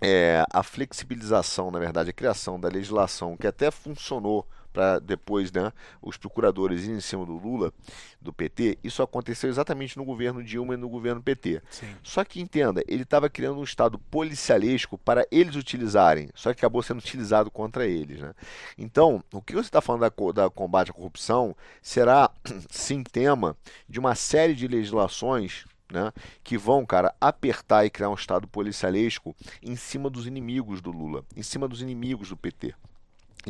é, 0.00 0.44
a 0.50 0.62
flexibilização, 0.62 1.70
na 1.70 1.78
verdade, 1.78 2.10
a 2.10 2.14
criação 2.14 2.58
da 2.58 2.68
legislação 2.68 3.36
que 3.36 3.46
até 3.46 3.70
funcionou 3.70 4.46
para 4.74 4.98
depois 4.98 5.52
né, 5.52 5.72
os 6.02 6.16
procuradores 6.16 6.82
irem 6.82 6.96
em 6.96 7.00
cima 7.00 7.24
do 7.24 7.38
Lula, 7.38 7.72
do 8.20 8.32
PT, 8.32 8.76
isso 8.82 9.02
aconteceu 9.02 9.48
exatamente 9.48 9.96
no 9.96 10.04
governo 10.04 10.42
Dilma 10.42 10.74
e 10.74 10.76
no 10.76 10.88
governo 10.88 11.22
PT. 11.22 11.62
Sim. 11.70 11.86
Só 12.02 12.24
que 12.24 12.40
entenda, 12.40 12.82
ele 12.88 13.04
estava 13.04 13.30
criando 13.30 13.60
um 13.60 13.64
estado 13.64 13.98
policialesco 13.98 14.98
para 14.98 15.24
eles 15.30 15.54
utilizarem, 15.54 16.28
só 16.34 16.52
que 16.52 16.58
acabou 16.58 16.82
sendo 16.82 16.98
utilizado 16.98 17.50
contra 17.50 17.86
eles. 17.86 18.20
Né? 18.20 18.34
Então, 18.76 19.22
o 19.32 19.40
que 19.40 19.54
você 19.54 19.68
está 19.68 19.80
falando 19.80 20.00
da, 20.00 20.42
da 20.42 20.50
combate 20.50 20.90
à 20.90 20.94
corrupção 20.94 21.56
será 21.80 22.28
sim 22.68 23.04
tema 23.04 23.56
de 23.88 24.00
uma 24.00 24.16
série 24.16 24.54
de 24.54 24.66
legislações 24.66 25.64
né, 25.92 26.12
que 26.42 26.58
vão, 26.58 26.84
cara, 26.84 27.14
apertar 27.20 27.86
e 27.86 27.90
criar 27.90 28.10
um 28.10 28.14
estado 28.14 28.48
policialesco 28.48 29.36
em 29.62 29.76
cima 29.76 30.10
dos 30.10 30.26
inimigos 30.26 30.80
do 30.80 30.90
Lula, 30.90 31.24
em 31.36 31.42
cima 31.42 31.68
dos 31.68 31.80
inimigos 31.80 32.30
do 32.30 32.36
PT. 32.36 32.74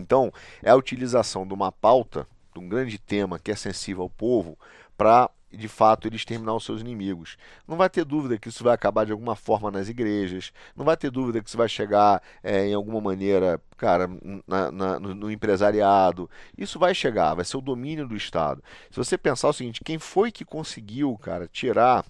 Então, 0.00 0.32
é 0.62 0.70
a 0.70 0.76
utilização 0.76 1.46
de 1.46 1.54
uma 1.54 1.70
pauta, 1.72 2.26
de 2.52 2.60
um 2.60 2.68
grande 2.68 2.98
tema 2.98 3.38
que 3.38 3.50
é 3.50 3.56
sensível 3.56 4.02
ao 4.04 4.10
povo, 4.10 4.56
para, 4.96 5.28
de 5.52 5.66
fato, 5.68 6.06
ele 6.06 6.16
exterminar 6.16 6.54
os 6.54 6.64
seus 6.64 6.80
inimigos. 6.80 7.36
Não 7.66 7.76
vai 7.76 7.90
ter 7.90 8.04
dúvida 8.04 8.38
que 8.38 8.48
isso 8.48 8.62
vai 8.62 8.74
acabar 8.74 9.04
de 9.04 9.12
alguma 9.12 9.34
forma 9.34 9.70
nas 9.70 9.88
igrejas, 9.88 10.52
não 10.76 10.84
vai 10.84 10.96
ter 10.96 11.10
dúvida 11.10 11.40
que 11.42 11.48
isso 11.48 11.56
vai 11.58 11.68
chegar 11.68 12.22
é, 12.42 12.66
em 12.68 12.74
alguma 12.74 13.00
maneira, 13.00 13.60
cara, 13.76 14.08
na- 14.46 14.70
na- 14.70 15.00
no, 15.00 15.14
no 15.14 15.30
empresariado. 15.30 16.30
Isso 16.56 16.78
vai 16.78 16.94
chegar, 16.94 17.34
vai 17.34 17.44
ser 17.44 17.56
o 17.56 17.60
domínio 17.60 18.06
do 18.06 18.16
Estado. 18.16 18.62
Se 18.90 18.96
você 18.96 19.18
pensar 19.18 19.48
o 19.48 19.52
seguinte, 19.52 19.82
quem 19.84 19.98
foi 19.98 20.30
que 20.30 20.44
conseguiu, 20.44 21.16
cara, 21.18 21.48
tirar 21.48 22.04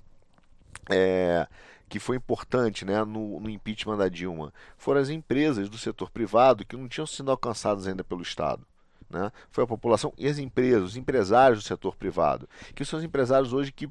é, 0.90 1.46
que 1.94 2.00
foi 2.00 2.16
importante 2.16 2.84
né, 2.84 3.04
no, 3.04 3.38
no 3.38 3.48
impeachment 3.48 3.96
da 3.96 4.08
Dilma 4.08 4.52
foram 4.76 5.00
as 5.00 5.10
empresas 5.10 5.68
do 5.68 5.78
setor 5.78 6.10
privado 6.10 6.66
que 6.66 6.76
não 6.76 6.88
tinham 6.88 7.06
sido 7.06 7.30
alcançadas 7.30 7.86
ainda 7.86 8.02
pelo 8.02 8.20
Estado. 8.20 8.66
Né? 9.08 9.30
Foi 9.48 9.62
a 9.62 9.66
população 9.66 10.12
e 10.18 10.26
as 10.26 10.38
empresas, 10.38 10.82
os 10.82 10.96
empresários 10.96 11.60
do 11.62 11.64
setor 11.64 11.94
privado, 11.94 12.48
que 12.74 12.84
são 12.84 12.98
os 12.98 13.04
empresários 13.04 13.52
hoje 13.52 13.70
que 13.70 13.88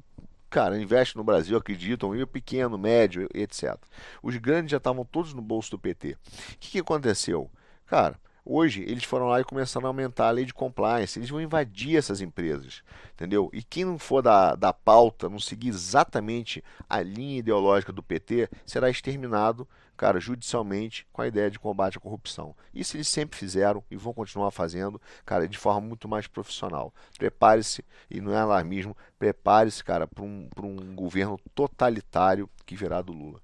cara, 0.50 0.78
investem 0.78 1.18
no 1.18 1.24
Brasil, 1.24 1.56
acreditam, 1.56 2.14
e 2.14 2.22
o 2.22 2.26
pequeno, 2.26 2.76
médio, 2.76 3.26
etc. 3.32 3.74
Os 4.22 4.36
grandes 4.36 4.72
já 4.72 4.76
estavam 4.76 5.02
todos 5.02 5.32
no 5.32 5.40
bolso 5.40 5.70
do 5.70 5.78
PT. 5.78 6.10
O 6.10 6.18
que, 6.60 6.72
que 6.72 6.80
aconteceu? 6.80 7.50
Cara, 7.86 8.20
hoje 8.44 8.82
eles 8.82 9.04
foram 9.04 9.26
lá 9.26 9.40
e 9.40 9.44
começaram 9.44 9.86
a 9.86 9.90
aumentar 9.90 10.28
a 10.28 10.30
lei 10.30 10.44
de 10.44 10.52
compliance, 10.52 11.18
eles 11.18 11.30
vão 11.30 11.40
invadir 11.40 11.96
essas 11.96 12.20
empresas, 12.20 12.82
entendeu? 13.14 13.50
E 13.52 13.62
quem 13.62 13.84
não 13.84 13.98
for 13.98 14.22
da, 14.22 14.54
da 14.54 14.72
pauta, 14.72 15.28
não 15.28 15.38
seguir 15.38 15.68
exatamente 15.68 16.62
a 16.88 17.00
linha 17.00 17.38
ideológica 17.38 17.92
do 17.92 18.02
PT, 18.02 18.48
será 18.66 18.90
exterminado, 18.90 19.66
cara, 19.96 20.20
judicialmente 20.20 21.06
com 21.12 21.22
a 21.22 21.26
ideia 21.26 21.50
de 21.50 21.58
combate 21.58 21.98
à 21.98 22.00
corrupção. 22.00 22.54
Isso 22.74 22.96
eles 22.96 23.08
sempre 23.08 23.38
fizeram 23.38 23.82
e 23.90 23.96
vão 23.96 24.12
continuar 24.12 24.50
fazendo, 24.50 25.00
cara, 25.24 25.48
de 25.48 25.56
forma 25.56 25.80
muito 25.80 26.08
mais 26.08 26.26
profissional. 26.26 26.92
Prepare-se, 27.18 27.84
e 28.10 28.20
não 28.20 28.32
é 28.32 28.38
alarmismo, 28.38 28.96
prepare-se, 29.18 29.82
cara, 29.82 30.06
para 30.06 30.24
um, 30.24 30.48
um 30.62 30.94
governo 30.94 31.38
totalitário 31.54 32.48
que 32.66 32.76
virá 32.76 33.00
do 33.00 33.12
Lula. 33.12 33.40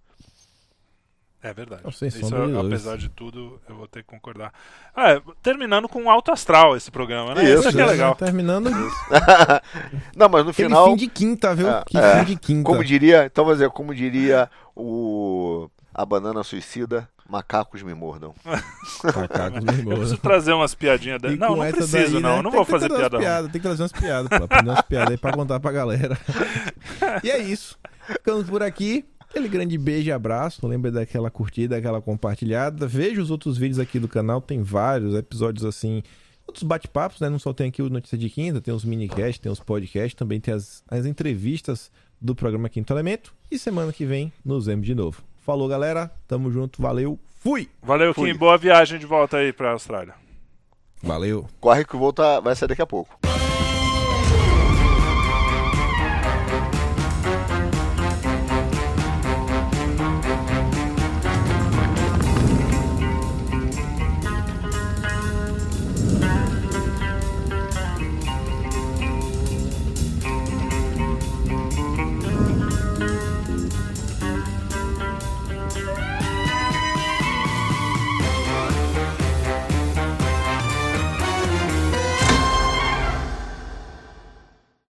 É 1.43 1.55
verdade. 1.55 1.81
Não, 1.85 1.91
sem 1.91 2.09
Isso, 2.09 2.27
apesar 2.59 2.99
de 2.99 3.09
tudo, 3.09 3.59
eu 3.67 3.75
vou 3.75 3.87
ter 3.89 4.03
que 4.03 4.09
concordar. 4.09 4.53
Ah, 4.95 5.13
é, 5.13 5.23
terminando 5.43 5.89
com 5.89 6.03
um 6.03 6.11
alto 6.11 6.31
astral 6.31 6.77
esse 6.77 6.91
programa, 6.91 7.35
né? 7.35 7.45
Isso, 7.45 7.61
Isso, 7.61 7.69
aqui 7.71 7.81
é 7.81 7.87
legal. 7.87 8.15
Terminando 8.17 8.69
não, 10.15 10.29
mas 10.29 10.45
no 10.45 10.51
aquele 10.51 10.69
final. 10.69 10.85
fim 10.91 10.97
de 10.97 11.07
quinta, 11.09 11.55
viu? 11.55 11.71
É, 11.71 11.83
que 11.87 11.97
é. 11.97 12.19
fim 12.19 12.25
de 12.27 12.37
quinta. 12.37 12.65
Como 12.65 12.85
diria, 12.85 13.25
então 13.25 13.45
vou 13.45 13.55
dizer, 13.55 13.71
como 13.71 13.95
diria 13.95 14.51
o 14.77 15.71
a 15.95 16.05
banana 16.05 16.43
suicida, 16.45 17.09
macacos 17.29 17.83
me 17.83 17.95
mordam. 17.95 18.35
Macacos 19.03 19.57
Eu 19.57 19.63
nervosos. 19.65 19.85
preciso 19.99 20.17
trazer 20.19 20.53
umas 20.53 20.75
piadinhas. 20.75 21.21
E 21.25 21.37
Não, 21.37 21.57
não 21.57 21.71
preciso, 21.71 22.13
daí, 22.13 22.23
não. 22.23 22.37
né? 22.37 22.43
Não 22.43 22.51
Tem 22.51 22.59
vou 22.59 22.65
que 22.67 22.71
fazer 22.71 22.89
piada. 22.89 23.17
ruim. 23.17 23.21
piadas, 23.27 23.51
Tem 23.53 23.61
que 23.61 23.67
trazer 23.67 23.83
umas 23.83 23.93
piadas, 23.93 24.29
pô. 24.39 24.45
Aprender 24.45 24.71
umas 24.71 24.83
piadas 24.83 25.11
aí 25.11 25.17
pra 25.17 25.33
contar 25.33 25.59
pra 25.59 25.73
galera. 25.73 26.19
e 27.25 27.31
é 27.31 27.39
isso. 27.39 27.79
Ficamos 28.07 28.49
por 28.49 28.63
aqui. 28.63 29.05
Aquele 29.31 29.49
grande 29.49 29.79
beijo 29.79 30.09
e 30.09 30.13
abraço. 30.13 30.67
Lembra 30.67 30.91
daquela 30.91 31.31
curtida, 31.31 31.77
daquela 31.77 32.03
compartilhada. 32.03 32.87
Veja 32.87 33.23
os 33.23 33.31
outros 33.31 33.57
vídeos 33.57 33.79
aqui 33.79 33.99
do 33.99 34.09
canal. 34.09 34.41
Tem 34.41 34.61
vários 34.61 35.15
episódios 35.15 35.65
assim. 35.65 36.03
Outros 36.47 36.65
bate-papos, 36.65 37.21
né? 37.21 37.29
Não 37.29 37.39
só 37.39 37.53
tem 37.53 37.69
aqui 37.69 37.81
o 37.81 37.89
Notícia 37.89 38.19
de 38.19 38.29
Quinta, 38.29 38.61
tem 38.61 38.75
os 38.75 38.85
minicasts, 38.85 39.39
tem 39.39 39.53
os 39.53 39.61
podcasts, 39.61 40.15
também 40.15 40.41
tem 40.41 40.53
as, 40.53 40.83
as 40.91 41.07
entrevistas 41.07 41.93
do 42.21 42.35
programa 42.35 42.69
Quinto 42.69 42.93
Elemento. 42.93 43.33
E 43.49 43.57
semana 43.57 43.93
que 43.93 44.05
vem 44.05 44.33
nos 44.45 44.67
vemos 44.67 44.85
de 44.85 44.95
novo. 44.97 45.23
Falou, 45.47 45.69
galera. 45.69 46.11
Tamo 46.27 46.51
junto. 46.51 46.83
Valeu. 46.83 47.17
Fui! 47.39 47.69
Valeu, 47.81 48.13
Fui. 48.13 48.33
Kim. 48.33 48.39
Boa 48.39 48.59
viagem 48.59 48.99
de 48.99 49.07
volta 49.07 49.37
aí 49.37 49.53
pra 49.53 49.71
Austrália. 49.71 50.15
Valeu. 51.01 51.47
Corre 51.61 51.85
que 51.85 51.95
o 51.95 51.99
voo 51.99 52.13
tá- 52.13 52.41
vai 52.41 52.55
sair 52.57 52.69
daqui 52.69 52.83
a 52.83 52.87
pouco. 52.87 53.17